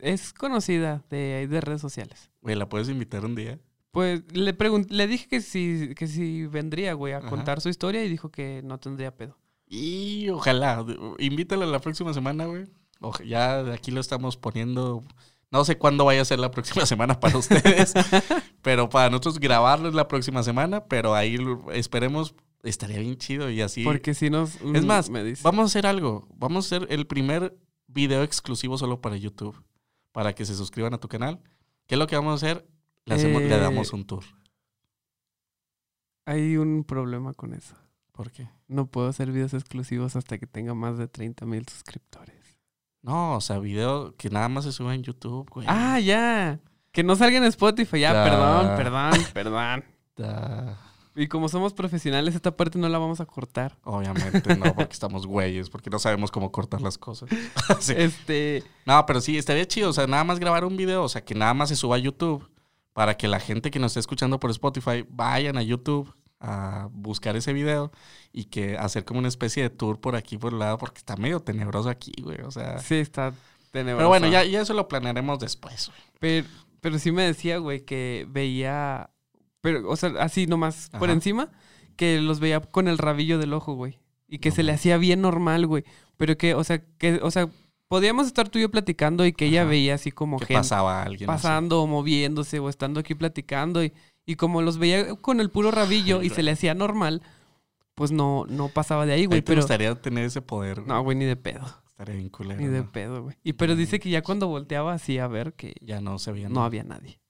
Es- 0.03 0.33
conocida 0.33 1.05
de, 1.09 1.47
de 1.49 1.61
redes 1.61 1.81
sociales. 1.81 2.31
Güey, 2.41 2.57
¿la 2.57 2.69
puedes 2.69 2.89
invitar 2.89 3.25
un 3.25 3.35
día? 3.35 3.59
Pues 3.91 4.23
le 4.33 4.57
le 4.89 5.07
dije 5.07 5.29
que 5.29 5.41
si, 5.41 5.95
que 5.95 6.07
si 6.07 6.47
vendría, 6.47 6.95
güey, 6.95 7.13
a 7.13 7.19
Ajá. 7.19 7.29
contar 7.29 7.61
su 7.61 7.69
historia 7.69 8.05
y 8.05 8.09
dijo 8.09 8.31
que 8.31 8.63
no 8.65 8.79
tendría 8.79 9.15
pedo. 9.17 9.39
Y 9.75 10.29
ojalá, 10.29 10.85
invítala 11.19 11.65
la 11.65 11.79
próxima 11.81 12.13
semana, 12.13 12.45
güey. 12.45 12.67
Ya 13.25 13.61
aquí 13.73 13.91
lo 13.91 14.03
estamos 14.03 14.37
poniendo. 14.37 15.03
No 15.51 15.65
sé 15.65 15.79
cuándo 15.79 16.05
vaya 16.05 16.21
a 16.21 16.27
ser 16.27 16.39
la 16.41 16.51
próxima 16.51 16.85
semana 16.87 17.19
para 17.19 17.39
ustedes, 17.39 17.95
pero 18.63 18.91
para 18.91 19.09
nosotros 19.09 19.41
grabarlo 19.41 19.89
es 19.89 19.95
la 19.95 20.09
próxima 20.09 20.43
semana, 20.43 20.85
pero 20.85 21.15
ahí 21.15 21.39
esperemos, 21.73 22.35
estaría 22.63 22.99
bien 22.99 23.17
chido 23.17 23.49
y 23.49 23.63
así. 23.63 23.83
Porque 23.83 24.13
si 24.13 24.29
nos... 24.29 24.57
Es 24.75 24.85
más, 24.85 25.09
me 25.09 25.25
dice. 25.25 25.41
Vamos 25.43 25.63
a 25.63 25.67
hacer 25.67 25.87
algo, 25.87 26.29
vamos 26.37 26.67
a 26.71 26.77
hacer 26.77 26.89
el 26.93 27.07
primer 27.07 27.57
video 27.87 28.23
exclusivo 28.25 28.77
solo 28.77 29.01
para 29.01 29.17
YouTube, 29.17 29.57
para 30.13 30.35
que 30.35 30.45
se 30.45 30.55
suscriban 30.55 30.93
a 30.93 30.99
tu 30.99 31.09
canal. 31.09 31.41
¿Qué 31.87 31.95
es 31.95 31.99
lo 31.99 32.07
que 32.07 32.17
vamos 32.17 32.33
a 32.43 32.47
hacer? 32.47 32.67
Le, 33.07 33.15
hacemos- 33.15 33.41
le 33.43 33.55
Eh, 33.57 33.59
damos 33.59 33.91
un 33.95 34.05
tour. 34.05 34.25
Hay 36.27 36.57
un 36.59 36.85
problema 36.85 37.33
con 37.33 37.55
eso. 37.55 37.75
¿Por 38.13 38.31
qué? 38.31 38.49
No 38.69 38.87
puedo 38.87 39.09
hacer 39.09 39.33
videos 39.33 39.55
exclusivos 39.55 40.17
hasta 40.17 40.39
que 40.39 40.47
tenga 40.47 40.75
más 40.75 40.99
de 40.99 41.09
30 41.09 41.47
mil 41.47 41.67
suscriptores. 41.67 42.59
No, 43.03 43.37
o 43.37 43.41
sea, 43.41 43.59
video 43.59 44.15
que 44.17 44.31
nada 44.31 44.49
más 44.49 44.65
se 44.65 44.73
sube 44.73 44.95
en 44.95 45.03
YouTube, 45.03 45.49
güey. 45.51 45.67
Ah, 45.69 45.99
ya. 45.99 46.61
Que 46.93 47.03
no 47.03 47.17
salga 47.17 47.39
en 47.39 47.45
Spotify. 47.45 48.01
Ya, 48.01 48.13
perdón, 48.13 48.77
perdón, 48.77 49.13
perdón. 49.33 49.85
Da- 50.17 50.79
Y 51.17 51.27
como 51.27 51.49
somos 51.49 51.73
profesionales, 51.73 52.35
esta 52.35 52.55
parte 52.57 52.79
no 52.79 52.89
la 52.89 52.99
vamos 52.99 53.21
a 53.21 53.27
cortar. 53.27 53.77
Obviamente 53.83 54.55
no, 54.57 54.75
porque 54.75 54.93
estamos 54.93 55.27
güeyes, 55.27 55.69
porque 55.71 55.91
no 55.91 55.99
sabemos 55.99 56.31
cómo 56.31 56.53
cortar 56.53 56.81
las 56.83 56.99
cosas. 56.99 57.29
Sí. 57.81 57.95
Este... 57.97 58.63
No, 58.87 59.05
pero 59.07 59.21
sí, 59.23 59.37
estaría 59.39 59.67
chido, 59.67 59.89
o 59.91 59.93
sea, 59.93 60.07
nada 60.07 60.23
más 60.25 60.39
grabar 60.39 60.65
un 60.67 60.77
video, 60.77 61.03
o 61.03 61.09
sea, 61.09 61.25
que 61.25 61.35
nada 61.35 61.55
más 61.55 61.71
se 61.71 61.77
suba 61.77 61.97
a 61.97 61.99
YouTube, 61.99 62.49
para 62.93 63.17
que 63.17 63.27
la 63.27 63.41
gente 63.41 63.71
que 63.71 63.79
nos 63.79 63.93
esté 63.93 64.01
escuchando 64.01 64.39
por 64.39 64.51
Spotify 64.51 65.05
vayan 65.09 65.57
a 65.57 65.63
YouTube 65.63 66.15
a 66.45 66.89
buscar 66.93 67.37
ese 67.37 67.53
video 67.53 67.93
y 68.33 68.45
que 68.47 68.77
hacer 68.77 69.05
como 69.05 69.21
una 69.21 69.29
especie 69.29 69.63
de 69.63 69.71
tour 69.71 70.01
por 70.01 70.17
aquí, 70.17 70.37
por 70.39 70.53
el 70.53 70.59
lado, 70.59 70.77
porque 70.77 70.99
está 70.99 71.17
medio 71.17 71.41
tenebroso 71.41 71.89
aquí, 71.89 72.13
güey, 72.21 72.41
o 72.41 72.51
sea... 72.51 72.79
Sí, 72.81 72.97
está 72.97 73.33
tenebroso. 73.71 73.99
Pero 73.99 74.09
bueno, 74.09 74.27
ya, 74.29 74.45
ya 74.45 74.61
eso 74.61 74.75
lo 74.75 74.89
planearemos 74.89 75.39
después, 75.39 75.89
güey. 75.89 76.01
Pero, 76.19 76.47
pero 76.81 76.99
sí 76.99 77.13
me 77.13 77.23
decía, 77.23 77.59
güey, 77.59 77.85
que 77.85 78.27
veía. 78.29 79.11
Pero, 79.61 79.89
o 79.89 79.97
sea, 79.97 80.11
así 80.19 80.47
nomás 80.49 80.91
por 80.91 81.05
Ajá. 81.05 81.13
encima, 81.13 81.49
que 81.97 82.21
los 82.21 82.41
veía 82.41 82.61
con 82.61 82.89
el 82.89 82.99
rabillo 82.99 83.39
del 83.39 83.53
ojo, 83.53 83.75
güey. 83.75 83.99
Y 84.27 84.39
que 84.39 84.49
No 84.51 84.57
se 84.57 84.63
le 84.65 84.73
hacía 84.73 84.97
bien 84.97 85.21
normal, 85.23 85.67
güey. 85.69 85.85
Pero 86.17 86.37
que, 86.37 86.55
o 86.55 86.65
sea, 86.65 86.83
que, 86.99 87.21
o 87.23 87.31
sea, 87.31 87.49
podíamos 87.87 88.27
estar 88.27 88.49
tú 88.49 88.59
y 88.59 88.63
yo 88.63 88.71
platicando 88.71 89.25
y 89.27 89.33
que 89.33 89.45
ella 89.47 89.61
Ajá. 89.63 89.71
veía 89.71 89.95
así 89.95 90.11
como 90.11 90.39
Que 90.39 90.55
pasaba 90.55 91.03
alguien 91.03 91.31
así. 91.31 91.37
pasando 91.43 91.83
o 91.83 91.87
moviéndose 91.87 92.59
o 92.59 92.69
estando 92.69 92.99
aquí 93.01 93.15
platicando. 93.15 93.85
Y, 93.85 93.93
y 94.27 94.37
como 94.37 94.63
los 94.63 94.79
veía 94.79 95.15
con 95.17 95.41
el 95.41 95.51
puro 95.51 95.71
rabillo 95.71 96.23
y 96.23 96.31
se 96.31 96.43
le 96.43 96.51
hacía 96.53 96.75
normal, 96.75 97.23
pues 97.95 98.11
no, 98.13 98.45
no 98.49 98.69
pasaba 98.69 99.05
de 99.07 99.13
ahí, 99.13 99.21
Ahí 99.23 99.27
güey. 99.27 99.41
te 99.43 99.47
Pero. 99.47 99.61
gustaría 99.63 99.95
tener 100.01 100.25
ese 100.25 100.41
poder, 100.43 100.77
güey. 100.81 100.89
No, 100.89 101.03
güey, 101.03 101.17
ni 101.17 101.25
de 101.25 101.37
pedo. 101.37 101.67
Estaría 101.89 102.15
bien 102.17 102.31
culero, 102.31 102.61
Ni 102.61 102.67
de 102.67 102.81
¿no? 102.83 102.91
pedo, 102.91 103.23
güey. 103.23 103.37
Y 103.45 103.53
pero 103.53 103.77
dice 103.77 104.01
que 104.01 104.11
ya 104.11 104.23
cuando 104.23 104.49
volteaba 104.49 104.93
así 104.95 105.19
a 105.19 105.29
ver 105.29 105.53
que 105.55 105.75
Ya 105.83 106.01
no 106.01 106.19
se 106.19 106.33
veía 106.33 106.49
no 106.49 106.55
nada. 106.57 106.67
había 106.67 106.85
nadie. 106.85 107.21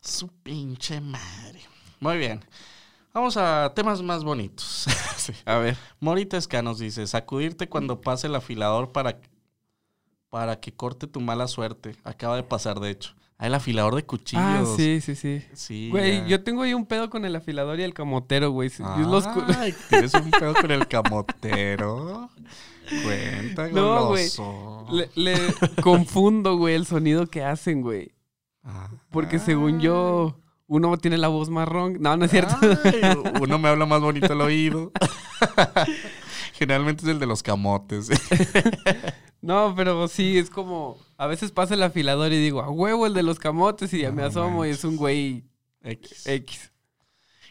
Su 0.00 0.28
pinche 0.28 1.00
madre. 1.00 1.60
Muy 2.00 2.16
bien. 2.16 2.40
Vamos 3.12 3.36
a 3.36 3.72
temas 3.74 4.02
más 4.02 4.24
bonitos. 4.24 4.86
Sí. 5.20 5.34
A 5.44 5.58
ver. 5.58 5.76
Morita 6.00 6.38
Escanos 6.38 6.78
dice, 6.78 7.06
sacudirte 7.06 7.68
cuando 7.68 8.00
pase 8.00 8.26
el 8.26 8.34
afilador 8.34 8.90
para, 8.90 9.20
para 10.30 10.58
que 10.60 10.72
corte 10.72 11.06
tu 11.06 11.20
mala 11.20 11.46
suerte. 11.46 11.94
Acaba 12.04 12.36
de 12.36 12.42
pasar, 12.42 12.80
de 12.80 12.88
hecho. 12.88 13.14
Ah, 13.42 13.46
el 13.46 13.54
afilador 13.54 13.94
de 13.94 14.04
cuchillos. 14.04 14.44
Ah, 14.44 14.64
sí, 14.76 15.00
sí, 15.00 15.14
sí. 15.16 15.42
Sí, 15.54 15.88
Güey, 15.90 16.18
ya. 16.20 16.26
yo 16.26 16.42
tengo 16.44 16.60
ahí 16.62 16.74
un 16.74 16.84
pedo 16.84 17.08
con 17.08 17.24
el 17.24 17.34
afilador 17.34 17.80
y 17.80 17.82
el 17.84 17.94
camotero, 17.94 18.50
güey. 18.50 18.70
Los 18.98 19.26
Ay, 19.58 19.74
tienes 19.88 20.12
un 20.12 20.30
pedo 20.30 20.52
con 20.54 20.70
el 20.70 20.86
camotero. 20.86 22.28
Cuenta, 23.02 23.68
No, 23.68 24.08
güey. 24.08 24.28
le, 24.92 25.08
le 25.14 25.38
confundo, 25.82 26.56
güey, 26.58 26.74
el 26.74 26.84
sonido 26.84 27.26
que 27.28 27.42
hacen, 27.42 27.80
güey. 27.80 28.12
Ah. 28.62 28.88
Porque 29.10 29.38
según 29.38 29.80
yo, 29.80 30.36
uno 30.66 30.96
tiene 30.98 31.16
la 31.16 31.28
voz 31.28 31.48
marrón. 31.48 31.96
No, 31.98 32.14
no 32.18 32.26
es 32.26 32.30
cierto. 32.32 32.56
Ay, 32.60 33.14
uno 33.40 33.58
me 33.58 33.68
habla 33.70 33.86
más 33.86 34.02
bonito 34.02 34.32
el 34.34 34.40
oído. 34.42 34.92
Generalmente 36.54 37.04
es 37.04 37.08
el 37.08 37.18
de 37.18 37.26
los 37.26 37.42
camotes. 37.42 38.10
No, 39.42 39.72
pero 39.76 40.06
sí, 40.08 40.36
es 40.38 40.50
como... 40.50 40.98
A 41.16 41.26
veces 41.26 41.50
pasa 41.52 41.74
el 41.74 41.82
afilador 41.82 42.32
y 42.32 42.38
digo, 42.38 42.60
a 42.60 42.70
huevo 42.70 43.06
el 43.06 43.14
de 43.14 43.22
los 43.22 43.38
camotes 43.38 43.92
y 43.94 44.02
ya 44.02 44.12
me 44.12 44.22
asomo 44.22 44.66
y 44.66 44.70
es 44.70 44.84
un 44.84 44.96
güey 44.96 45.44
X. 45.82 46.26
X. 46.26 46.72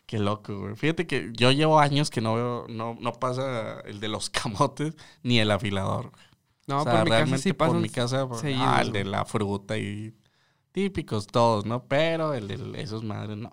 Qué 0.05 0.19
loco, 0.19 0.57
güey. 0.59 0.75
Fíjate 0.75 1.05
que 1.07 1.31
yo 1.33 1.51
llevo 1.51 1.79
años 1.79 2.09
que 2.09 2.21
no 2.21 2.35
veo, 2.35 2.65
no, 2.69 2.95
no 2.99 3.13
pasa 3.13 3.79
el 3.81 3.99
de 3.99 4.07
los 4.07 4.29
camotes 4.31 4.95
ni 5.23 5.39
el 5.39 5.51
afilador. 5.51 6.09
güey. 6.11 6.23
No, 6.67 6.81
o 6.81 6.83
sea, 6.83 6.91
por 6.91 7.03
mi 7.03 7.09
casa 7.09 7.15
realmente 7.17 7.43
sí 7.43 7.53
por 7.53 7.73
mi 7.75 7.89
casa, 7.89 8.27
por- 8.27 8.37
seguidos, 8.39 8.63
ah, 8.67 8.81
el 8.81 8.91
de 8.91 9.03
la 9.05 9.25
fruta 9.25 9.77
y 9.77 10.13
típicos 10.71 11.25
todos, 11.25 11.65
¿no? 11.65 11.83
Pero 11.87 12.35
el 12.35 12.47
de 12.47 12.81
esos 12.81 13.03
madres 13.03 13.37
no. 13.37 13.51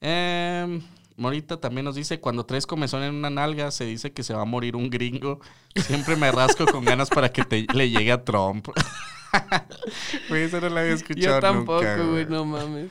Em, 0.00 0.82
Morita 1.20 1.60
también 1.60 1.84
nos 1.84 1.96
dice, 1.96 2.18
cuando 2.18 2.46
traes 2.46 2.66
comezón 2.66 3.02
en 3.02 3.14
una 3.14 3.28
nalga, 3.28 3.70
se 3.72 3.84
dice 3.84 4.10
que 4.10 4.22
se 4.22 4.32
va 4.32 4.40
a 4.40 4.46
morir 4.46 4.74
un 4.74 4.88
gringo. 4.88 5.38
Siempre 5.76 6.16
me 6.16 6.32
rasco 6.32 6.64
con 6.64 6.82
ganas 6.82 7.10
para 7.10 7.30
que 7.30 7.44
te, 7.44 7.66
le 7.74 7.90
llegue 7.90 8.10
a 8.10 8.24
Trump. 8.24 8.68
Güey, 10.28 10.44
eso 10.44 10.60
no 10.60 10.70
lo 10.70 10.80
había 10.80 10.94
escuchado 10.94 11.36
Yo 11.36 11.40
tampoco, 11.40 12.10
güey, 12.10 12.26
no 12.26 12.44
mames. 12.44 12.90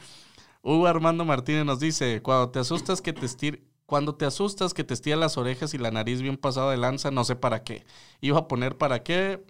Hugo 0.62 0.88
Armando 0.88 1.26
Martínez 1.26 1.66
nos 1.66 1.80
dice, 1.82 2.22
cuando 2.22 2.50
te 2.50 2.60
asustas 2.60 3.02
que 3.02 3.14
te 3.14 3.26
estir... 3.26 3.68
Cuando 3.86 4.14
te 4.16 4.26
asustas 4.26 4.76
que 4.76 4.84
te 4.84 4.94
estira 4.94 5.18
las 5.18 5.36
orejas 5.38 5.74
y 5.74 5.80
la 5.80 5.90
nariz 5.90 6.22
bien 6.22 6.38
pasado 6.38 6.70
de 6.70 6.78
lanza, 6.78 7.10
no 7.10 7.24
sé 7.24 7.36
para 7.36 7.64
qué. 7.64 7.84
Iba 8.22 8.38
a 8.38 8.48
poner 8.48 8.78
para 8.78 9.02
qué, 9.02 9.44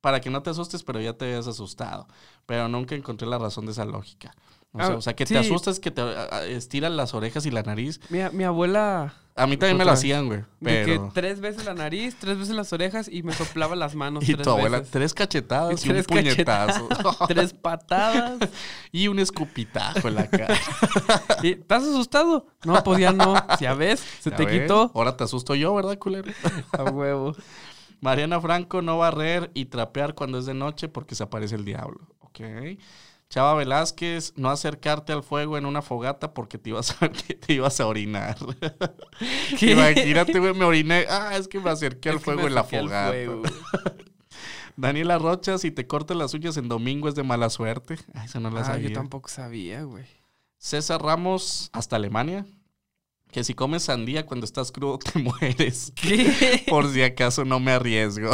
para 0.00 0.22
que 0.22 0.30
no 0.30 0.42
te 0.42 0.48
asustes, 0.48 0.82
pero 0.82 0.98
ya 0.98 1.12
te 1.12 1.26
habías 1.26 1.46
asustado. 1.46 2.08
Pero 2.46 2.68
nunca 2.68 2.94
encontré 2.94 3.28
la 3.28 3.38
razón 3.38 3.66
de 3.66 3.72
esa 3.72 3.84
lógica. 3.84 4.34
O 4.74 4.78
sea, 4.78 4.86
Ah, 4.88 4.96
o 4.96 5.00
sea, 5.00 5.14
que 5.14 5.24
sí. 5.24 5.34
te 5.34 5.38
asustas 5.40 5.78
que 5.80 5.90
te 5.92 6.00
a- 6.02 6.28
a- 6.32 6.44
estiran 6.46 6.96
las 6.96 7.14
orejas 7.14 7.46
y 7.46 7.50
la 7.52 7.62
nariz. 7.62 8.00
Mi, 8.10 8.18
mi 8.32 8.44
abuela... 8.44 9.14
A 9.36 9.46
mí 9.48 9.56
también 9.56 9.78
me 9.78 9.84
lo 9.84 9.90
hacían, 9.90 10.26
güey. 10.28 10.40
De 10.60 10.84
que 10.84 10.92
Pero... 10.92 11.10
tres 11.12 11.40
veces 11.40 11.64
la 11.64 11.74
nariz, 11.74 12.16
tres 12.20 12.38
veces 12.38 12.54
las 12.54 12.72
orejas 12.72 13.08
y 13.08 13.24
me 13.24 13.32
soplaba 13.32 13.74
las 13.74 13.94
manos 13.96 14.22
Y 14.28 14.34
tres 14.34 14.44
tu 14.44 14.50
abuela, 14.50 14.78
veces. 14.78 14.92
tres 14.92 15.12
cachetadas 15.14 15.84
y, 15.84 15.88
Tres 15.88 16.06
un 16.08 16.16
puñetazo. 16.16 16.88
Tres 17.28 17.52
patadas. 17.52 18.38
y 18.92 19.08
un 19.08 19.18
escupitajo 19.18 20.06
en 20.08 20.14
la 20.16 20.28
cara. 20.28 20.56
¿Y 21.42 21.52
¿Estás 21.52 21.82
asustado? 21.82 22.46
No, 22.64 22.82
pues 22.84 23.00
ya 23.00 23.12
no. 23.12 23.34
Ya 23.60 23.74
ves, 23.74 24.00
se 24.20 24.30
¿Ya 24.30 24.36
te 24.36 24.44
ves? 24.46 24.62
quitó. 24.62 24.92
Ahora 24.94 25.16
te 25.16 25.24
asusto 25.24 25.54
yo, 25.56 25.74
¿verdad, 25.74 25.98
culero? 25.98 26.30
A 26.72 26.84
huevo. 26.84 27.34
Mariana 28.00 28.40
Franco 28.40 28.82
no 28.82 28.98
barrer 28.98 29.50
y 29.54 29.64
trapear 29.66 30.14
cuando 30.14 30.38
es 30.38 30.46
de 30.46 30.54
noche 30.54 30.88
porque 30.88 31.14
se 31.16 31.22
aparece 31.24 31.54
el 31.56 31.64
diablo. 31.64 32.06
Ok. 32.20 32.40
Chava 33.34 33.54
Velázquez, 33.54 34.32
no 34.36 34.48
acercarte 34.48 35.12
al 35.12 35.24
fuego 35.24 35.58
en 35.58 35.66
una 35.66 35.82
fogata 35.82 36.32
porque 36.34 36.56
te 36.56 36.70
ibas 36.70 37.02
a, 37.02 37.08
te 37.46 37.52
ibas 37.52 37.80
a 37.80 37.88
orinar. 37.88 38.36
¿Qué? 39.58 39.72
Imagínate, 39.72 40.38
güey, 40.38 40.54
me 40.54 40.64
oriné. 40.64 41.04
Ah, 41.10 41.36
es 41.36 41.48
que 41.48 41.58
me 41.58 41.68
acerqué 41.68 42.10
al 42.10 42.18
Es 42.18 42.22
fuego 42.22 42.46
en 42.46 42.54
la 42.54 42.62
fogata. 42.62 43.12
Daniela 44.76 45.18
Rocha, 45.18 45.58
si 45.58 45.72
te 45.72 45.84
cortas 45.84 46.16
las 46.16 46.32
uñas 46.32 46.56
en 46.58 46.68
domingo 46.68 47.08
es 47.08 47.16
de 47.16 47.24
mala 47.24 47.50
suerte. 47.50 47.98
Ay, 48.14 48.26
eso 48.26 48.38
no 48.38 48.52
la 48.52 48.60
Ah, 48.60 48.66
sabía. 48.66 48.90
yo 48.90 48.94
tampoco 48.94 49.28
sabía, 49.28 49.82
güey. 49.82 50.04
César 50.58 51.02
Ramos, 51.02 51.70
hasta 51.72 51.96
Alemania. 51.96 52.46
Que 53.32 53.42
si 53.42 53.52
comes 53.52 53.82
sandía 53.82 54.26
cuando 54.26 54.46
estás 54.46 54.70
crudo 54.70 55.00
te 55.00 55.18
mueres. 55.18 55.92
¿Qué? 55.96 56.62
Por 56.68 56.88
si 56.88 57.02
acaso 57.02 57.44
no 57.44 57.58
me 57.58 57.72
arriesgo. 57.72 58.30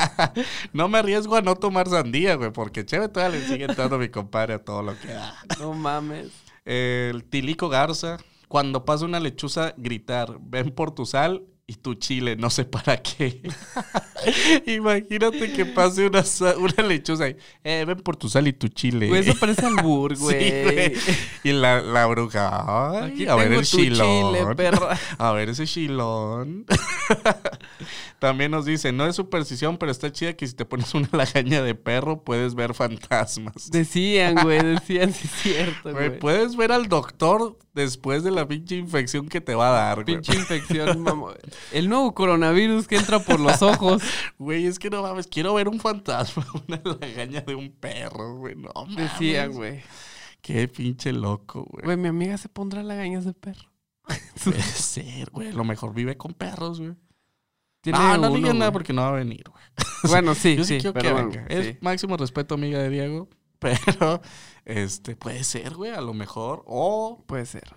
no 0.72 0.88
me 0.88 0.98
arriesgo 0.98 1.36
a 1.36 1.42
no 1.42 1.54
tomar 1.56 1.88
sandía, 1.88 2.34
güey, 2.34 2.52
porque 2.52 2.84
chévere 2.84 3.08
todavía 3.08 3.38
le 3.38 3.46
sigue 3.46 3.64
entrando 3.64 3.98
mi 3.98 4.08
compadre 4.08 4.54
a 4.54 4.58
todo 4.64 4.82
lo 4.82 4.98
que 4.98 5.08
da. 5.08 5.34
No 5.58 5.72
mames. 5.72 6.28
El 6.64 7.24
Tilico 7.24 7.68
Garza, 7.68 8.18
cuando 8.48 8.84
pasa 8.84 9.04
una 9.04 9.20
lechuza, 9.20 9.74
gritar, 9.76 10.38
ven 10.40 10.70
por 10.70 10.90
tu 10.90 11.06
sal 11.06 11.42
y 11.70 11.74
tu 11.74 11.94
chile, 11.96 12.34
no 12.34 12.48
sé 12.48 12.64
para 12.64 12.96
qué. 13.02 13.42
Imagínate 14.66 15.52
que 15.52 15.66
pase 15.66 16.06
una, 16.06 16.24
una 16.58 16.82
lechuza 16.88 17.28
y, 17.28 17.36
eh, 17.62 17.84
ven 17.86 17.98
por 18.00 18.16
tu 18.16 18.26
sal 18.30 18.48
y 18.48 18.54
tu 18.54 18.68
chile. 18.68 19.06
Güey, 19.08 19.20
eso 19.20 19.38
parece 19.38 19.66
albur, 19.66 20.16
Sí, 20.16 20.22
güey. 20.22 20.62
güey. 20.62 20.92
Y 21.44 21.52
la, 21.52 21.82
la 21.82 22.06
bruja, 22.06 22.64
ay, 23.02 23.12
Aquí 23.12 23.26
a 23.26 23.34
ver 23.34 23.52
el 23.52 23.64
chilón. 23.66 24.34
chile, 24.34 24.54
perra. 24.56 24.98
A 25.18 25.32
ver 25.32 25.50
ese 25.50 25.66
chilón. 25.66 26.64
También 28.18 28.50
nos 28.50 28.64
dice, 28.64 28.90
no 28.92 29.06
es 29.06 29.16
superstición, 29.16 29.76
pero 29.76 29.92
está 29.92 30.10
chida 30.10 30.32
que 30.32 30.46
si 30.46 30.54
te 30.54 30.64
pones 30.64 30.92
una 30.94 31.08
lagaña 31.12 31.62
de 31.62 31.74
perro 31.74 32.24
puedes 32.24 32.54
ver 32.54 32.72
fantasmas. 32.74 33.70
Decían, 33.70 34.36
güey, 34.42 34.62
decían, 34.64 35.12
sí 35.12 35.26
es 35.28 35.42
cierto, 35.42 35.92
güey. 35.92 36.18
puedes 36.18 36.56
ver 36.56 36.72
al 36.72 36.88
doctor 36.88 37.58
después 37.78 38.22
de 38.24 38.30
la 38.30 38.46
pinche 38.46 38.76
infección 38.76 39.28
que 39.28 39.40
te 39.40 39.54
va 39.54 39.68
a 39.68 39.72
dar, 39.72 40.04
güey. 40.04 40.16
Pinche 40.16 40.34
infección, 40.34 41.00
mamá. 41.02 41.34
El 41.72 41.88
nuevo 41.88 42.14
coronavirus 42.14 42.86
que 42.86 42.96
entra 42.96 43.20
por 43.20 43.40
los 43.40 43.62
ojos. 43.62 44.02
Güey, 44.38 44.66
es 44.66 44.78
que 44.78 44.90
no 44.90 45.02
mames, 45.02 45.26
quiero 45.26 45.54
ver 45.54 45.68
un 45.68 45.80
fantasma, 45.80 46.46
una 46.68 46.80
lagaña 46.84 47.40
de 47.42 47.54
un 47.54 47.70
perro, 47.70 48.36
güey. 48.36 48.54
No 48.56 48.70
mames. 48.74 48.96
Decían, 48.96 49.52
güey. 49.52 49.80
Qué 50.42 50.68
pinche 50.68 51.12
loco, 51.12 51.64
güey. 51.64 51.84
Güey, 51.84 51.96
mi 51.96 52.08
amiga 52.08 52.36
se 52.36 52.48
pondrá 52.48 52.82
lagañas 52.82 53.24
de 53.24 53.32
perro. 53.34 53.70
Puede 54.44 54.62
ser, 54.62 55.30
güey. 55.30 55.52
Lo 55.52 55.64
mejor 55.64 55.94
vive 55.94 56.16
con 56.16 56.34
perros, 56.34 56.80
güey. 56.80 56.94
Ah, 57.92 58.18
no 58.20 58.28
uno, 58.28 58.36
digan 58.36 58.58
nada 58.58 58.72
porque 58.72 58.92
no 58.92 59.02
va 59.02 59.08
a 59.10 59.12
venir, 59.12 59.44
güey. 59.48 59.64
Bueno, 60.10 60.34
sí, 60.34 60.56
Yo 60.56 60.64
sí, 60.64 60.74
sí, 60.74 60.80
quiero 60.80 60.94
pero 60.94 61.08
que 61.08 61.12
bueno, 61.12 61.30
venga. 61.30 61.46
sí. 61.48 61.68
Es 61.70 61.82
máximo 61.82 62.16
respeto, 62.16 62.54
amiga 62.54 62.80
de 62.80 62.90
Diego. 62.90 63.28
Pero, 63.86 64.20
este, 64.64 65.16
puede 65.16 65.42
ser, 65.44 65.74
güey, 65.74 65.92
a 65.92 66.00
lo 66.00 66.14
mejor. 66.14 66.62
O 66.66 67.24
Puede 67.26 67.46
ser. 67.46 67.74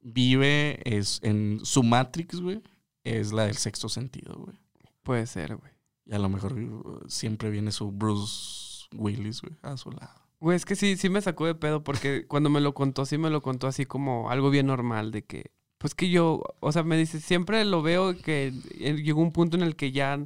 vive 0.00 0.80
es, 0.84 1.20
en 1.22 1.60
su 1.64 1.82
Matrix, 1.82 2.40
güey. 2.40 2.62
Es 3.02 3.32
la 3.32 3.46
del 3.46 3.56
sexto 3.56 3.88
sentido, 3.88 4.34
güey. 4.36 4.56
Puede 5.02 5.26
ser, 5.26 5.56
güey. 5.56 5.72
Y 6.06 6.14
a 6.14 6.18
lo 6.18 6.28
mejor 6.28 6.52
uh, 6.54 7.02
siempre 7.08 7.50
viene 7.50 7.72
su 7.72 7.90
Bruce 7.90 8.86
Willis, 8.92 9.42
güey, 9.42 9.56
a 9.62 9.76
su 9.76 9.90
lado. 9.90 10.24
Güey, 10.40 10.56
es 10.56 10.64
que 10.64 10.76
sí, 10.76 10.96
sí 10.96 11.08
me 11.08 11.22
sacó 11.22 11.46
de 11.46 11.54
pedo 11.54 11.82
porque 11.82 12.26
cuando 12.26 12.50
me 12.50 12.60
lo 12.60 12.74
contó, 12.74 13.06
sí 13.06 13.18
me 13.18 13.30
lo 13.30 13.42
contó 13.42 13.66
así 13.66 13.86
como 13.86 14.30
algo 14.30 14.50
bien 14.50 14.66
normal 14.66 15.10
de 15.10 15.24
que, 15.24 15.50
pues 15.78 15.94
que 15.94 16.10
yo, 16.10 16.42
o 16.60 16.72
sea, 16.72 16.82
me 16.82 16.96
dice, 16.96 17.20
siempre 17.20 17.64
lo 17.64 17.82
veo 17.82 18.16
que 18.16 18.52
eh, 18.78 18.94
llegó 19.02 19.22
un 19.22 19.32
punto 19.32 19.56
en 19.56 19.62
el 19.62 19.76
que 19.76 19.92
ya 19.92 20.18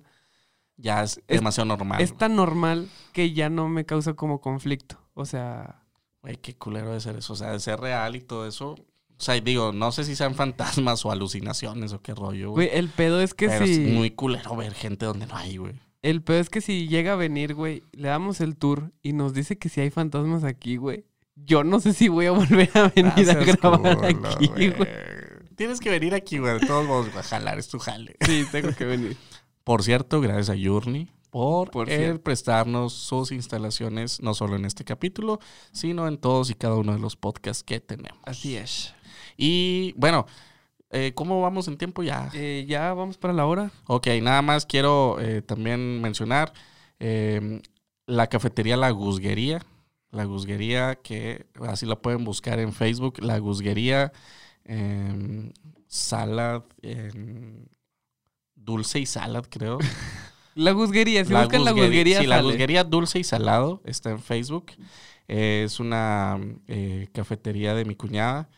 Ya 0.79 1.03
es, 1.03 1.19
Es- 1.29 1.39
demasiado 1.39 1.67
normal. 1.67 2.01
es 2.01 2.17
tan 2.17 2.35
normal 2.37 2.89
que 3.13 3.33
ya 3.33 3.51
no 3.51 3.69
me 3.69 3.85
causa 3.85 4.15
como 4.15 4.41
conflicto. 4.41 4.99
O 5.15 5.25
sea, 5.27 5.83
Güey, 6.23 6.37
qué 6.37 6.57
culero 6.57 6.93
de 6.95 7.01
ser 7.01 7.17
eso. 7.17 7.33
O 7.35 7.37
sea, 7.37 7.53
de 7.53 7.61
ser 7.61 7.79
real 7.79 8.17
y 8.17 8.21
todo 8.21 8.47
eso. 8.49 8.71
O 8.73 9.21
sea, 9.21 9.35
digo, 9.41 9.73
no 9.73 9.93
sé 9.93 10.05
si 10.05 10.17
sean 10.17 10.35
fantasmas 10.35 11.05
o 11.07 11.11
alucinaciones 11.13 11.93
o 11.93 12.01
qué 12.03 12.15
rollo, 12.15 12.51
güey. 12.51 12.69
güey, 12.69 12.79
el 12.79 12.89
pedo 12.89 13.21
es 13.21 13.35
que 13.35 13.49
Pero 13.49 13.67
si... 13.67 13.73
es 13.73 13.93
muy 13.93 14.11
culero 14.11 14.57
ver 14.57 14.73
gente 14.75 15.07
donde 15.07 15.27
no 15.27 15.37
hay, 15.37 15.57
güey. 15.59 15.75
El 16.03 16.23
pedo 16.23 16.39
es 16.39 16.49
que 16.51 16.61
si 16.61 16.87
llega 16.89 17.13
a 17.13 17.17
venir, 17.17 17.55
güey, 17.55 17.83
le 17.93 18.09
damos 18.09 18.41
el 18.41 18.57
tour 18.57 18.93
y 19.03 19.13
nos 19.13 19.35
dice 19.35 19.59
que 19.59 19.69
si 19.69 19.81
hay 19.81 19.91
fantasmas 19.91 20.45
aquí, 20.45 20.77
güey. 20.77 21.05
Yo 21.35 21.63
no 21.65 21.79
sé 21.81 21.93
si 21.93 22.09
voy 22.09 22.27
a 22.27 22.31
volver 22.33 22.71
a 22.75 22.89
venir 22.89 23.13
Ah, 23.29 23.33
a 23.33 23.35
grabar 23.35 23.81
culo, 23.97 24.07
aquí, 24.07 24.47
güey. 24.71 24.89
Tienes 25.57 25.81
que 25.81 25.91
venir 25.91 26.15
aquí, 26.15 26.39
güey. 26.39 26.59
De 26.61 26.67
todos 26.67 26.87
modos, 26.87 27.07
güey, 27.09 27.19
a 27.19 27.23
jalar, 27.23 27.59
es 27.59 27.69
tu 27.69 27.79
jale. 27.81 28.17
Sí, 28.27 28.45
tengo 28.53 28.73
que 28.75 28.85
venir. 28.85 29.17
Por 29.69 29.83
cierto, 29.83 30.23
gracias 30.23 30.49
a 30.49 30.57
Journey 30.59 31.11
por, 31.29 31.71
Por 31.71 31.91
el 31.91 32.21
prestarnos 32.21 32.95
sus 32.95 33.33
instalaciones, 33.33 34.23
no 34.23 34.33
solo 34.33 34.57
en 34.57 34.65
este 34.65 34.83
capítulo, 34.83 35.41
sino 35.73 36.09
en 36.09 36.17
todos 36.17 36.49
y 36.49 36.55
cada 36.55 36.77
uno 36.77 36.95
de 36.95 36.99
los 36.99 37.17
podcasts 37.17 37.63
que 37.63 37.79
tenemos. 37.79 38.19
Así 38.25 38.57
es. 38.57 38.95
Y 39.37 39.93
bueno, 39.99 40.25
eh, 40.89 41.13
¿cómo 41.15 41.43
vamos 41.43 41.69
en 41.69 41.77
tiempo 41.77 42.03
ya? 42.03 42.31
Eh, 42.33 42.65
ya 42.67 42.95
vamos 42.95 43.19
para 43.19 43.35
la 43.35 43.45
hora. 43.45 43.71
Ok, 43.89 44.07
nada 44.23 44.41
más 44.41 44.65
quiero 44.65 45.19
eh, 45.21 45.43
también 45.43 46.01
mencionar 46.01 46.55
eh, 46.99 47.61
la 48.07 48.27
cafetería 48.29 48.79
La 48.79 48.89
Guzguería. 48.91 49.61
La 50.11 50.25
Guzguería, 50.25 50.95
que 50.95 51.45
así 51.69 51.85
la 51.85 52.01
pueden 52.01 52.25
buscar 52.25 52.59
en 52.59 52.73
Facebook. 52.73 53.23
La 53.23 53.39
Guzguería 53.39 54.15
eh, 54.65 55.53
Salad, 55.89 56.63
Dulce 58.69 58.99
y 59.01 59.07
Salad, 59.07 59.45
creo. 59.49 59.79
La 60.55 60.73
guzguería, 60.73 61.25
si 61.25 61.33
buscan 61.33 61.65
la 61.65 61.71
Guzguería- 61.73 62.19
Sí, 62.21 62.27
la. 62.27 62.43
Guzguería 62.43 62.85
Dulce 62.85 63.19
y 63.21 63.25
Salado 63.25 63.81
está 63.85 64.11
en 64.11 64.19
Facebook. 64.19 64.73
Eh, 65.29 65.63
es 65.65 65.79
una 65.81 66.39
eh, 66.67 67.09
cafetería 67.13 67.75
de 67.75 67.85
mi 67.87 67.95
cuñada. 67.95 68.49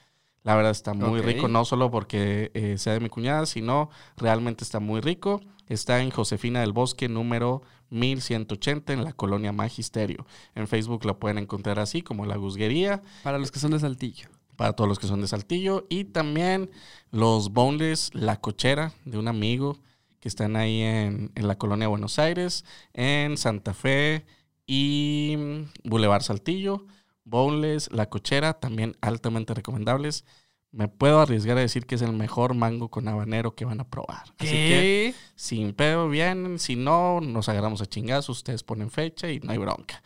La 0.43 0.55
verdad 0.57 0.71
está 0.73 0.95
muy 0.95 1.21
rico, 1.21 1.47
no 1.49 1.65
solo 1.67 1.91
porque 1.91 2.51
eh, 2.55 2.77
sea 2.79 2.95
de 2.95 3.01
mi 3.01 3.09
cuñada, 3.11 3.45
sino 3.47 3.91
realmente 4.17 4.65
está 4.65 4.81
muy 4.81 5.01
rico. 5.01 5.43
Está 5.69 6.01
en 6.01 6.11
Josefina 6.11 6.61
del 6.61 6.73
Bosque, 6.73 7.09
número 7.09 7.63
1180, 7.91 8.93
en 8.95 9.05
la 9.05 9.13
colonia 9.13 9.53
Magisterio. 9.53 10.27
En 10.55 10.67
Facebook 10.67 11.05
lo 11.05 11.19
pueden 11.19 11.37
encontrar 11.39 11.79
así, 11.79 12.01
como 12.03 12.25
La 12.27 12.37
Guzguería, 12.37 13.03
Para 13.23 13.39
los 13.39 13.51
que 13.53 13.59
son 13.61 13.73
de 13.73 13.79
Saltillo. 13.79 14.29
para 14.57 14.73
todos 14.73 14.89
los 14.89 14.99
que 14.99 15.07
son 15.07 15.21
de 15.21 15.29
Saltillo. 15.29 15.87
Y 15.91 16.05
también 16.05 16.71
los 17.11 17.51
Boneless 17.53 18.11
La 18.15 18.41
Cochera, 18.41 18.93
de 19.05 19.19
un 19.19 19.29
amigo 19.29 19.77
que 20.21 20.29
están 20.29 20.57
ahí 20.57 20.83
en, 20.83 21.33
en 21.35 21.49
la 21.49 21.59
colonia 21.59 21.89
Buenos 21.89 22.19
Aires, 22.19 22.65
en 22.93 23.37
Santa 23.37 23.75
Fe 23.75 24.25
y 24.67 25.35
mm, 25.37 25.89
Boulevard 25.89 26.23
Saltillo. 26.23 26.87
Boneless 27.25 27.91
La 27.93 28.09
Cochera, 28.09 28.55
también 28.55 28.97
altamente 29.01 29.55
recomendables. 29.55 30.25
Me 30.73 30.89
puedo 30.89 31.21
arriesgar 31.21 31.59
a 31.59 31.63
decir 31.63 31.87
que 31.87 31.97
es 31.97 32.03
el 32.03 32.13
mejor 32.13 32.55
mango 32.55 32.91
con 32.91 33.09
habanero 33.09 33.55
que 33.55 33.65
van 33.65 33.81
a 33.81 33.89
probar. 33.89 34.23
Así 34.39 34.51
que 34.51 35.15
sin 35.35 35.73
pedo 35.73 36.09
vienen, 36.09 36.59
si 36.59 36.77
no, 36.77 37.21
nos 37.21 37.49
agarramos 37.49 37.83
a 37.83 37.87
chingazos, 37.87 38.39
ustedes 38.39 38.63
ponen 38.63 38.91
fecha 38.91 39.31
y 39.31 39.41
no 39.41 39.53
hay 39.53 39.59
bronca. 39.59 40.03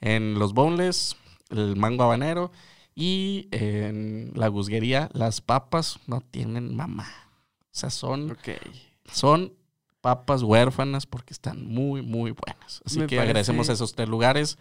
En 0.00 0.38
los 0.38 0.54
boneless, 0.54 1.16
el 1.50 1.76
mango 1.76 2.04
habanero 2.04 2.50
y 2.94 3.48
en 3.52 4.32
la 4.34 4.48
guzguería, 4.48 5.08
las 5.12 5.40
papas 5.40 6.00
no 6.06 6.20
tienen 6.20 6.74
mamá. 6.74 7.08
O 7.60 7.78
sea, 7.78 7.90
son, 7.90 8.32
Ok. 8.32 8.48
Son 9.12 9.54
papas 10.00 10.42
huérfanas 10.42 11.06
porque 11.06 11.32
están 11.34 11.64
muy, 11.66 12.02
muy 12.02 12.30
buenas. 12.32 12.82
Así 12.86 12.98
Me 13.00 13.06
que 13.06 13.16
parece- 13.16 13.30
agradecemos 13.30 13.68
a 13.68 13.72
esos 13.72 13.94
tres 13.94 14.08
lugares 14.08 14.58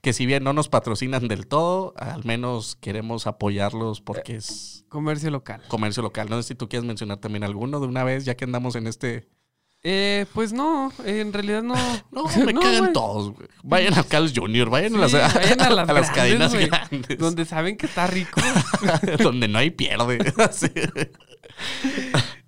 que 0.00 0.12
si 0.14 0.24
bien 0.24 0.42
no 0.44 0.52
nos 0.54 0.68
patrocinan 0.70 1.28
del 1.28 1.46
todo, 1.46 1.92
al 1.98 2.24
menos 2.24 2.76
queremos 2.80 3.26
apoyarlos 3.26 4.00
porque 4.00 4.36
es 4.36 4.84
Comercio 4.88 5.30
local. 5.30 5.60
comercio 5.68 6.02
local. 6.02 6.28
No 6.30 6.36
sé 6.40 6.48
si 6.48 6.54
tú 6.54 6.68
quieres 6.68 6.86
mencionar 6.86 7.18
también 7.18 7.44
alguno 7.44 7.78
de 7.80 7.86
una 7.86 8.02
vez, 8.04 8.24
ya 8.24 8.34
que 8.36 8.44
andamos 8.44 8.74
en 8.76 8.86
este... 8.86 9.28
Eh, 9.82 10.26
pues 10.34 10.52
no, 10.52 10.92
en 11.06 11.32
realidad 11.32 11.62
no. 11.62 11.74
No, 12.12 12.24
me 12.44 12.54
cagan 12.54 12.78
güey. 12.80 12.92
todos, 12.92 13.30
güey. 13.32 13.48
Vayan 13.62 13.94
a 13.98 14.02
Carl's 14.04 14.32
Jr., 14.34 14.68
vayan, 14.70 14.94
a, 14.96 14.98
las, 14.98 15.10
Sí, 15.10 15.16
vayan 15.34 15.60
a 15.60 15.70
las 15.74 15.86
grandes, 15.88 16.10
cadenas 16.10 16.54
grandes. 16.54 17.18
Donde 17.18 17.44
saben 17.44 17.76
que 17.76 17.86
está 17.86 18.06
rico. 18.06 18.40
Donde 19.22 19.48
no 19.48 19.58
hay 19.58 19.70
pierde. 19.70 20.18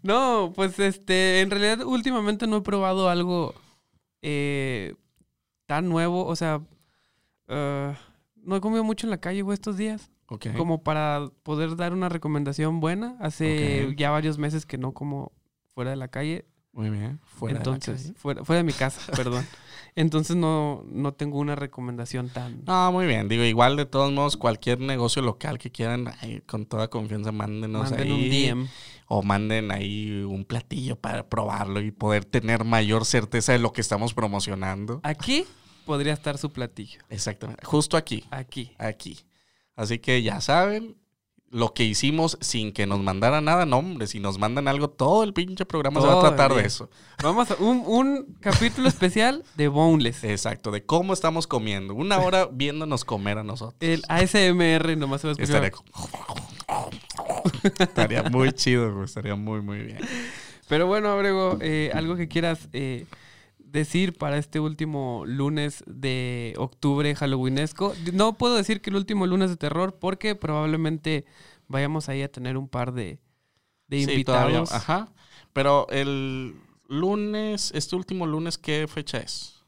No, 0.02 0.52
pues 0.54 0.78
este, 0.78 1.40
en 1.40 1.50
realidad 1.50 1.84
últimamente 1.84 2.46
no 2.46 2.56
he 2.58 2.60
probado 2.62 3.08
algo 3.08 3.54
eh, 4.20 4.94
tan 5.66 5.88
nuevo. 5.88 6.26
O 6.26 6.36
sea, 6.36 6.60
eh, 7.48 7.94
no 8.36 8.56
he 8.56 8.60
comido 8.60 8.84
mucho 8.84 9.06
en 9.06 9.10
la 9.10 9.18
calle, 9.20 9.42
güey, 9.42 9.54
estos 9.54 9.76
días. 9.76 10.10
Ok. 10.26 10.46
Como 10.56 10.82
para 10.82 11.28
poder 11.42 11.76
dar 11.76 11.92
una 11.92 12.08
recomendación 12.08 12.80
buena. 12.80 13.16
Hace 13.20 13.94
ya 13.96 14.10
varios 14.10 14.38
meses 14.38 14.66
que 14.66 14.78
no 14.78 14.92
como 14.92 15.32
fuera 15.74 15.90
de 15.90 15.96
la 15.96 16.08
calle. 16.08 16.46
Muy 16.72 16.88
bien. 16.88 17.20
Fuera 17.24 17.58
de 17.58 17.64
la 17.64 17.74
Entonces, 17.74 18.02
calle. 18.02 18.14
fuera, 18.18 18.44
fuera 18.44 18.58
de 18.58 18.64
mi 18.64 18.72
casa, 18.72 19.12
perdón. 19.16 19.46
Entonces 19.94 20.36
no, 20.36 20.84
no 20.86 21.12
tengo 21.12 21.38
una 21.38 21.54
recomendación 21.54 22.30
tan... 22.30 22.64
No, 22.64 22.90
muy 22.92 23.04
bien. 23.06 23.28
Digo, 23.28 23.44
igual 23.44 23.76
de 23.76 23.84
todos 23.84 24.10
modos, 24.10 24.38
cualquier 24.38 24.80
negocio 24.80 25.20
local 25.20 25.58
que 25.58 25.70
quieran, 25.70 26.08
ay, 26.22 26.40
con 26.46 26.64
toda 26.64 26.88
confianza, 26.88 27.30
mándenos 27.30 27.90
Manden 27.90 28.10
ahí. 28.10 28.50
un 28.50 28.60
DM. 28.60 28.68
O 29.06 29.22
manden 29.22 29.70
ahí 29.70 30.22
un 30.22 30.44
platillo 30.44 30.96
para 30.96 31.28
probarlo 31.28 31.80
y 31.80 31.90
poder 31.90 32.24
tener 32.24 32.64
mayor 32.64 33.04
certeza 33.04 33.52
de 33.52 33.58
lo 33.58 33.72
que 33.72 33.80
estamos 33.80 34.14
promocionando. 34.14 35.00
Aquí 35.02 35.44
podría 35.84 36.12
estar 36.12 36.38
su 36.38 36.50
platillo. 36.50 37.00
Exactamente. 37.08 37.64
Justo 37.64 37.96
aquí. 37.96 38.24
Aquí. 38.30 38.72
Aquí. 38.78 39.18
Así 39.76 39.98
que 39.98 40.22
ya 40.22 40.40
saben, 40.40 40.96
lo 41.52 41.74
que 41.74 41.84
hicimos 41.84 42.38
sin 42.40 42.72
que 42.72 42.86
nos 42.86 43.00
mandaran 43.00 43.44
nada, 43.44 43.66
no, 43.66 43.78
hombre, 43.78 44.06
si 44.06 44.20
nos 44.20 44.38
mandan 44.38 44.68
algo, 44.68 44.88
todo 44.88 45.22
el 45.22 45.34
pinche 45.34 45.66
programa 45.66 46.00
se 46.00 46.06
va 46.06 46.18
a 46.18 46.20
tratar 46.20 46.54
de 46.54 46.64
eso. 46.64 46.88
Vamos 47.22 47.50
a 47.50 47.56
un, 47.56 47.84
un 47.86 48.36
capítulo 48.40 48.88
especial 48.88 49.44
de 49.54 49.68
Boneless. 49.68 50.24
Exacto, 50.24 50.70
de 50.70 50.84
cómo 50.84 51.12
estamos 51.12 51.46
comiendo. 51.46 51.94
Una 51.94 52.18
hora 52.20 52.48
viéndonos 52.50 53.04
comer 53.04 53.36
a 53.38 53.44
nosotros. 53.44 53.76
El 53.80 54.02
ASMR 54.08 54.96
nomás 54.96 55.20
se 55.20 55.28
va 55.28 55.34
a 55.34 55.42
escuchar. 55.42 55.72
Estaría, 57.78 58.22
muy 58.24 58.52
chido, 58.52 58.92
güey, 58.92 59.04
estaría 59.04 59.34
muy, 59.34 59.60
muy 59.60 59.78
bien. 59.80 59.98
Pero 60.68 60.86
bueno, 60.86 61.10
Abrego, 61.10 61.58
eh, 61.60 61.90
algo 61.94 62.16
que 62.16 62.28
quieras 62.28 62.68
eh, 62.72 63.06
decir 63.58 64.14
para 64.14 64.38
este 64.38 64.60
último 64.60 65.24
lunes 65.26 65.82
de 65.86 66.54
octubre 66.56 67.14
halloweenesco. 67.14 67.94
No 68.12 68.38
puedo 68.38 68.56
decir 68.56 68.80
que 68.80 68.90
el 68.90 68.96
último 68.96 69.26
lunes 69.26 69.50
de 69.50 69.56
terror 69.56 69.98
porque 69.98 70.34
probablemente 70.34 71.24
vayamos 71.68 72.08
ahí 72.08 72.22
a 72.22 72.30
tener 72.30 72.56
un 72.56 72.68
par 72.68 72.92
de, 72.92 73.18
de 73.88 74.04
Sí, 74.04 74.24
todavía, 74.24 74.58
invitados. 74.58 74.72
Ajá. 74.72 75.12
Pero 75.52 75.86
el 75.90 76.54
lunes, 76.88 77.72
este 77.74 77.96
último 77.96 78.26
lunes, 78.26 78.58
¿qué 78.58 78.86
fecha 78.88 79.18
es? 79.18 79.64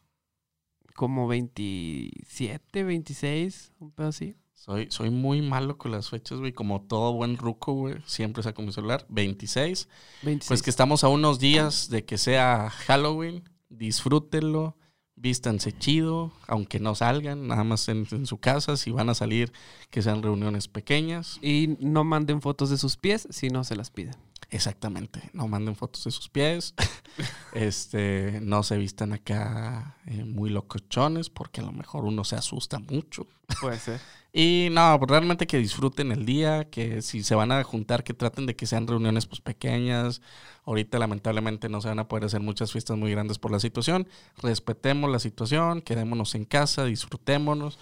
Como 0.94 1.26
27, 1.26 2.84
26, 2.84 3.72
un 3.80 3.90
pedo 3.90 4.08
así. 4.08 4.36
Soy, 4.64 4.86
soy 4.90 5.10
muy 5.10 5.42
malo 5.42 5.76
con 5.76 5.90
las 5.92 6.08
fechas, 6.08 6.38
güey. 6.38 6.54
Como 6.54 6.80
todo 6.80 7.12
buen 7.12 7.36
ruco, 7.36 7.74
güey. 7.74 7.96
Siempre 8.06 8.42
saco 8.42 8.62
mi 8.62 8.72
celular. 8.72 9.04
26. 9.10 9.88
26. 10.22 10.48
Pues 10.48 10.62
que 10.62 10.70
estamos 10.70 11.04
a 11.04 11.08
unos 11.08 11.38
días 11.38 11.90
de 11.90 12.06
que 12.06 12.16
sea 12.16 12.70
Halloween. 12.70 13.46
Disfrútenlo. 13.68 14.78
Vístanse 15.16 15.76
chido. 15.76 16.32
Aunque 16.46 16.80
no 16.80 16.94
salgan, 16.94 17.46
nada 17.46 17.62
más 17.62 17.90
en, 17.90 18.06
en 18.10 18.24
su 18.24 18.38
casa. 18.38 18.78
Si 18.78 18.90
van 18.90 19.10
a 19.10 19.14
salir, 19.14 19.52
que 19.90 20.00
sean 20.00 20.22
reuniones 20.22 20.66
pequeñas. 20.66 21.38
Y 21.42 21.76
no 21.80 22.02
manden 22.04 22.40
fotos 22.40 22.70
de 22.70 22.78
sus 22.78 22.96
pies 22.96 23.28
si 23.30 23.50
no 23.50 23.64
se 23.64 23.76
las 23.76 23.90
piden. 23.90 24.14
Exactamente. 24.54 25.30
No 25.32 25.48
manden 25.48 25.74
fotos 25.74 26.04
de 26.04 26.12
sus 26.12 26.28
pies. 26.28 26.74
este, 27.54 28.38
no 28.40 28.62
se 28.62 28.76
vistan 28.78 29.12
acá 29.12 29.96
eh, 30.06 30.24
muy 30.24 30.48
locochones, 30.48 31.28
porque 31.28 31.60
a 31.60 31.64
lo 31.64 31.72
mejor 31.72 32.04
uno 32.04 32.22
se 32.22 32.36
asusta 32.36 32.78
mucho. 32.78 33.26
Puede 33.60 33.78
ser. 33.78 34.00
Y 34.36 34.66
no, 34.72 34.98
pues, 34.98 35.08
realmente 35.08 35.46
que 35.46 35.58
disfruten 35.58 36.10
el 36.10 36.26
día, 36.26 36.68
que 36.68 37.02
si 37.02 37.22
se 37.22 37.36
van 37.36 37.52
a 37.52 37.62
juntar, 37.62 38.02
que 38.02 38.14
traten 38.14 38.46
de 38.46 38.56
que 38.56 38.66
sean 38.66 38.88
reuniones 38.88 39.26
pues 39.26 39.40
pequeñas. 39.40 40.22
Ahorita 40.64 40.98
lamentablemente 40.98 41.68
no 41.68 41.80
se 41.80 41.86
van 41.86 42.00
a 42.00 42.08
poder 42.08 42.24
hacer 42.24 42.40
muchas 42.40 42.72
fiestas 42.72 42.98
muy 42.98 43.12
grandes 43.12 43.38
por 43.38 43.52
la 43.52 43.60
situación. 43.60 44.08
Respetemos 44.42 45.08
la 45.08 45.20
situación, 45.20 45.82
quedémonos 45.82 46.34
en 46.34 46.46
casa, 46.46 46.84
disfrutémonos. 46.84 47.78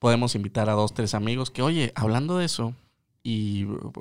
Podemos 0.00 0.34
invitar 0.34 0.68
a 0.68 0.72
dos, 0.72 0.94
tres 0.94 1.14
amigos 1.14 1.52
que, 1.52 1.62
oye, 1.62 1.92
hablando 1.94 2.38
de 2.38 2.46
eso, 2.46 2.74
y 3.24 3.64
uh, 3.64 3.92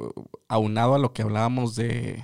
aunado 0.47 0.93
a 0.93 0.99
lo 0.99 1.13
que 1.13 1.23
hablábamos 1.23 1.75
de, 1.75 2.23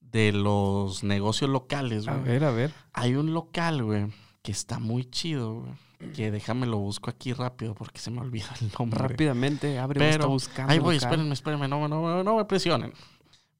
de 0.00 0.32
los 0.32 1.04
negocios 1.04 1.48
locales, 1.50 2.08
A 2.08 2.14
güey. 2.14 2.24
ver, 2.24 2.44
a 2.44 2.50
ver. 2.50 2.72
Hay 2.94 3.14
un 3.14 3.32
local, 3.34 3.84
güey, 3.84 4.06
que 4.42 4.50
está 4.50 4.78
muy 4.80 5.04
chido, 5.04 5.60
güey. 5.60 6.12
Que 6.14 6.30
déjame 6.30 6.66
lo 6.66 6.78
busco 6.78 7.08
aquí 7.10 7.32
rápido 7.32 7.74
porque 7.74 8.00
se 8.00 8.10
me 8.10 8.20
olvida 8.20 8.48
el 8.60 8.70
nombre. 8.78 8.98
Rápidamente, 9.00 9.78
abre 9.78 10.04
está 10.04 10.18
Pero, 10.18 10.28
buscando. 10.30 10.72
Ahí 10.72 10.78
voy, 10.78 10.96
local. 10.96 11.08
espérenme, 11.10 11.32
espérenme, 11.34 11.68
no, 11.68 11.86
no, 11.88 12.00
no, 12.00 12.22
no 12.24 12.36
me 12.36 12.44
presionen. 12.44 12.92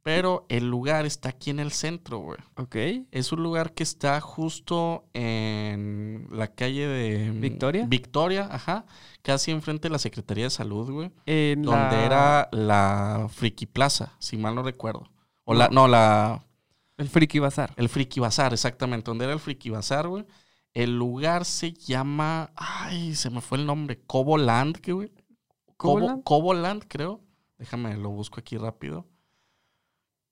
Pero 0.07 0.47
el 0.49 0.71
lugar 0.71 1.05
está 1.05 1.31
aquí 1.31 1.51
en 1.51 1.59
el 1.59 1.73
centro, 1.73 2.19
güey. 2.21 2.39
Ok. 2.57 2.77
Es 3.11 3.33
un 3.33 3.43
lugar 3.43 3.75
que 3.75 3.83
está 3.83 4.21
justo 4.21 5.05
en 5.15 6.29
la 6.31 6.47
calle 6.55 6.87
de... 6.87 7.31
¿Victoria? 7.33 7.87
Victoria, 7.89 8.49
ajá. 8.51 8.87
Casi 9.23 9.51
enfrente 9.51 9.89
de 9.89 9.93
la 9.93 9.99
Secretaría 9.99 10.45
de 10.45 10.51
Salud, 10.51 10.89
güey. 10.93 11.11
En 11.27 11.63
Donde 11.63 11.97
la- 11.97 12.05
era 12.05 12.49
la 12.53 13.27
Friki 13.29 13.67
Plaza, 13.67 14.13
si 14.21 14.37
mal 14.37 14.55
no 14.55 14.63
recuerdo. 14.63 15.11
O 15.45 15.55
la, 15.55 15.69
no, 15.71 15.89
la, 15.89 16.45
El 16.99 17.09
Friki 17.09 17.41
Bazar. 17.41 17.75
el 17.77 17.89
Friki 17.89 18.21
Bazar, 18.21 18.53
exactamente. 18.53 19.11
Donde 19.11 19.25
era 19.25 19.35
el 19.35 19.41
Friki 19.41 19.71
Bazar, 19.71 20.07
güey. 20.07 20.25
El 20.73 20.97
lugar 20.97 21.45
se 21.47 21.73
llama. 21.73 22.53
Ay, 22.55 23.17
se 23.17 23.29
me 23.31 23.41
fue 23.41 23.59
el 23.59 23.67
nombre. 23.67 23.99
Coboland, 24.07 24.77
¿qué, 24.77 24.93
güey? 24.93 25.09
Cobo- 25.77 25.95
¿Coboland? 25.99 26.23
Coboland, 26.23 26.85
creo. 26.87 27.21
Déjame, 27.59 27.97
lo 27.97 28.11
busco 28.11 28.39
aquí 28.39 28.57
rápido. 28.57 29.05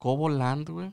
Coboland, 0.05 0.69
güey. 0.69 0.93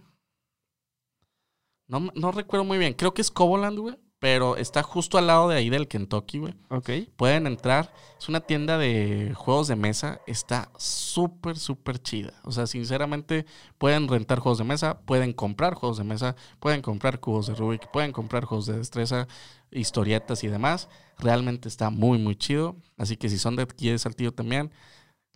No, 1.86 2.00
no 2.16 2.32
recuerdo 2.32 2.64
muy 2.64 2.78
bien. 2.78 2.94
Creo 2.94 3.14
que 3.14 3.22
es 3.22 3.30
Coboland, 3.30 3.78
güey. 3.78 3.98
Pero 4.20 4.56
está 4.56 4.84
justo 4.84 5.18
al 5.18 5.28
lado 5.28 5.50
de 5.50 5.58
ahí 5.58 5.70
del 5.70 5.90
Kentucky, 5.90 6.38
güey. 6.38 6.54
Ok. 6.70 6.90
Pueden 7.18 7.46
entrar. 7.46 7.94
Es 8.18 8.30
una 8.30 8.40
tienda 8.40 8.78
de 8.78 9.34
juegos 9.36 9.68
de 9.68 9.76
mesa. 9.76 10.22
Está 10.28 10.72
súper, 10.78 11.58
súper 11.58 12.02
chida. 12.02 12.32
O 12.46 12.54
sea, 12.54 12.68
sinceramente, 12.68 13.46
pueden 13.78 14.08
rentar 14.08 14.40
juegos 14.40 14.60
de 14.60 14.64
mesa, 14.64 15.02
pueden 15.02 15.34
comprar 15.34 15.74
juegos 15.74 15.98
de 15.98 16.06
mesa, 16.06 16.38
pueden 16.62 16.82
comprar 16.82 17.20
cubos 17.20 17.48
de 17.48 17.56
Rubik, 17.56 17.92
pueden 17.92 18.14
comprar 18.14 18.46
juegos 18.46 18.68
de 18.68 18.78
destreza, 18.78 19.28
historietas 19.72 20.46
y 20.46 20.48
demás. 20.48 20.88
Realmente 21.18 21.68
está 21.68 21.90
muy, 21.90 22.18
muy 22.18 22.38
chido. 22.38 22.78
Así 22.96 23.18
que 23.18 23.28
si 23.28 23.38
son 23.38 23.58
de 23.58 23.64
aquí 23.64 23.90
de 23.90 24.00
Saltillo 24.00 24.34
también, 24.34 24.72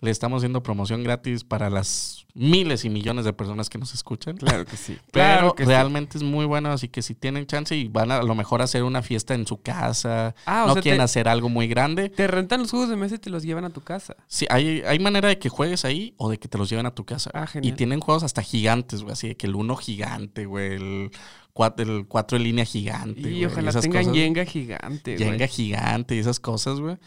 le 0.01 0.11
estamos 0.11 0.39
haciendo 0.41 0.61
promoción 0.61 1.03
gratis 1.03 1.43
para 1.43 1.69
las 1.69 2.25
miles 2.33 2.83
y 2.83 2.89
millones 2.89 3.23
de 3.23 3.31
personas 3.31 3.69
que 3.69 3.77
nos 3.77 3.93
escuchan. 3.93 4.35
Claro 4.35 4.65
que 4.65 4.75
sí. 4.75 4.97
Pero 5.11 5.25
Claro 5.25 5.55
que 5.55 5.63
sí. 5.63 5.69
realmente 5.69 6.17
es 6.17 6.23
muy 6.23 6.45
bueno, 6.45 6.69
así 6.71 6.89
que 6.89 7.01
si 7.01 7.15
tienen 7.15 7.47
chance 7.47 7.75
y 7.75 7.87
van 7.87 8.11
a, 8.11 8.17
a 8.17 8.23
lo 8.23 8.35
mejor 8.35 8.59
a 8.61 8.65
hacer 8.65 8.83
una 8.83 9.01
fiesta 9.01 9.33
en 9.33 9.47
su 9.47 9.61
casa, 9.61 10.35
Ah, 10.45 10.65
o 10.65 10.67
no 10.67 10.73
sea, 10.73 10.81
quieren 10.81 10.99
te, 10.99 11.03
hacer 11.05 11.27
algo 11.29 11.47
muy 11.47 11.67
grande, 11.67 12.09
te 12.09 12.27
rentan 12.27 12.59
los 12.61 12.71
juegos 12.71 12.89
de 12.89 12.97
mesa 12.97 13.15
y 13.15 13.19
te 13.19 13.29
los 13.29 13.43
llevan 13.43 13.63
a 13.63 13.69
tu 13.69 13.81
casa. 13.81 14.15
Sí, 14.27 14.45
hay, 14.49 14.81
hay 14.85 14.99
manera 14.99 15.29
de 15.29 15.39
que 15.39 15.47
juegues 15.49 15.85
ahí 15.85 16.13
o 16.17 16.29
de 16.29 16.37
que 16.39 16.49
te 16.49 16.57
los 16.57 16.69
lleven 16.69 16.85
a 16.85 16.91
tu 16.93 17.05
casa. 17.05 17.31
Ah, 17.33 17.47
y 17.61 17.71
tienen 17.71 18.01
juegos 18.01 18.23
hasta 18.23 18.41
gigantes, 18.41 19.01
güey. 19.01 19.13
Así 19.13 19.29
de 19.29 19.37
que 19.37 19.47
el 19.47 19.55
uno 19.55 19.75
gigante, 19.77 20.45
güey. 20.45 20.73
El 20.73 21.11
4 21.53 21.85
el 21.85 22.05
cuatro 22.05 22.37
de 22.37 22.43
línea 22.43 22.65
gigante. 22.65 23.31
Y 23.31 23.45
ojalá 23.45 23.69
esas 23.69 23.83
tengan 23.83 24.03
cosas. 24.03 24.17
Jenga 24.17 24.43
gigante, 24.43 25.15
güey. 25.15 25.29
Jenga 25.29 25.47
gigante 25.47 26.15
y 26.17 26.19
esas 26.19 26.41
cosas, 26.41 26.81
güey. 26.81 26.97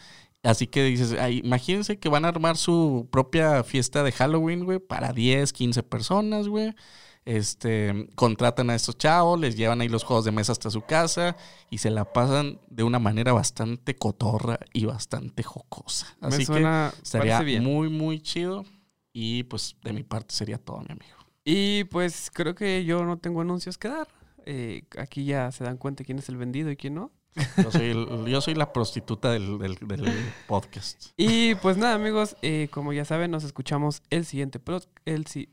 Así 0.43 0.67
que 0.67 0.83
dices, 0.83 1.15
ay, 1.19 1.41
imagínense 1.43 1.99
que 1.99 2.07
van 2.09 2.23
a 2.25 2.29
armar 2.29 2.55
su 2.55 3.07
propia 3.11 3.63
fiesta 3.63 4.03
de 4.03 4.11
Halloween, 4.11 4.63
güey, 4.63 4.79
para 4.79 5.11
10, 5.11 5.51
15 5.51 5.83
personas, 5.83 6.47
güey. 6.47 6.73
Este, 7.25 8.07
contratan 8.15 8.69
a 8.69 8.75
estos 8.75 8.97
chavos, 8.97 9.39
les 9.39 9.55
llevan 9.55 9.81
ahí 9.81 9.89
los 9.89 10.03
juegos 10.03 10.25
de 10.25 10.31
mesa 10.31 10.53
hasta 10.53 10.71
su 10.71 10.81
casa 10.81 11.35
y 11.69 11.79
se 11.79 11.91
la 11.91 12.11
pasan 12.11 12.59
de 12.69 12.83
una 12.83 12.97
manera 12.97 13.33
bastante 13.33 13.95
cotorra 13.95 14.59
y 14.73 14.85
bastante 14.85 15.43
jocosa. 15.43 16.07
Así 16.21 16.45
que 16.45 16.89
Estaría 17.03 17.61
muy, 17.61 17.89
muy 17.89 18.21
chido. 18.21 18.65
Y 19.11 19.43
pues 19.43 19.75
de 19.83 19.91
mi 19.91 20.03
parte 20.03 20.33
sería 20.33 20.57
todo, 20.57 20.79
mi 20.79 20.91
amigo. 20.91 21.17
Y 21.43 21.83
pues 21.85 22.31
creo 22.33 22.55
que 22.55 22.85
yo 22.85 23.03
no 23.03 23.17
tengo 23.17 23.41
anuncios 23.41 23.77
que 23.77 23.89
dar. 23.89 24.07
Eh, 24.45 24.83
aquí 24.97 25.25
ya 25.25 25.51
se 25.51 25.63
dan 25.63 25.77
cuenta 25.77 26.03
quién 26.03 26.19
es 26.19 26.29
el 26.29 26.37
vendido 26.37 26.71
y 26.71 26.77
quién 26.77 26.95
no. 26.95 27.11
Yo 27.57 27.71
soy, 27.71 27.89
el- 27.91 28.25
yo 28.27 28.41
soy 28.41 28.55
la 28.55 28.73
prostituta 28.73 29.31
del, 29.31 29.57
del- 29.59 29.75
del 29.75 30.33
podcast. 30.47 31.07
Y 31.15 31.55
pues 31.55 31.77
nada, 31.77 31.95
amigos, 31.95 32.35
eh, 32.41 32.67
como 32.71 32.91
ya 32.93 33.05
saben, 33.05 33.31
nos 33.31 33.43
escuchamos 33.43 34.01
el 34.09 34.25
siguiente 34.25 34.59
pro- 34.59 34.81
el 35.05 35.25
si- 35.27 35.49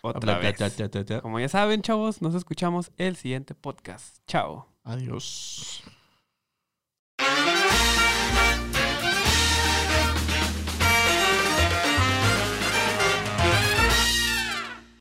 otra 0.00 0.34
vez. 0.38 0.58
Como 1.22 1.38
ya 1.40 1.48
saben, 1.48 1.82
chavos, 1.82 2.22
nos 2.22 2.34
escuchamos 2.34 2.90
el 2.98 3.16
siguiente 3.16 3.54
podcast. 3.54 4.16
Chao. 4.26 4.68
Adiós. 4.84 5.82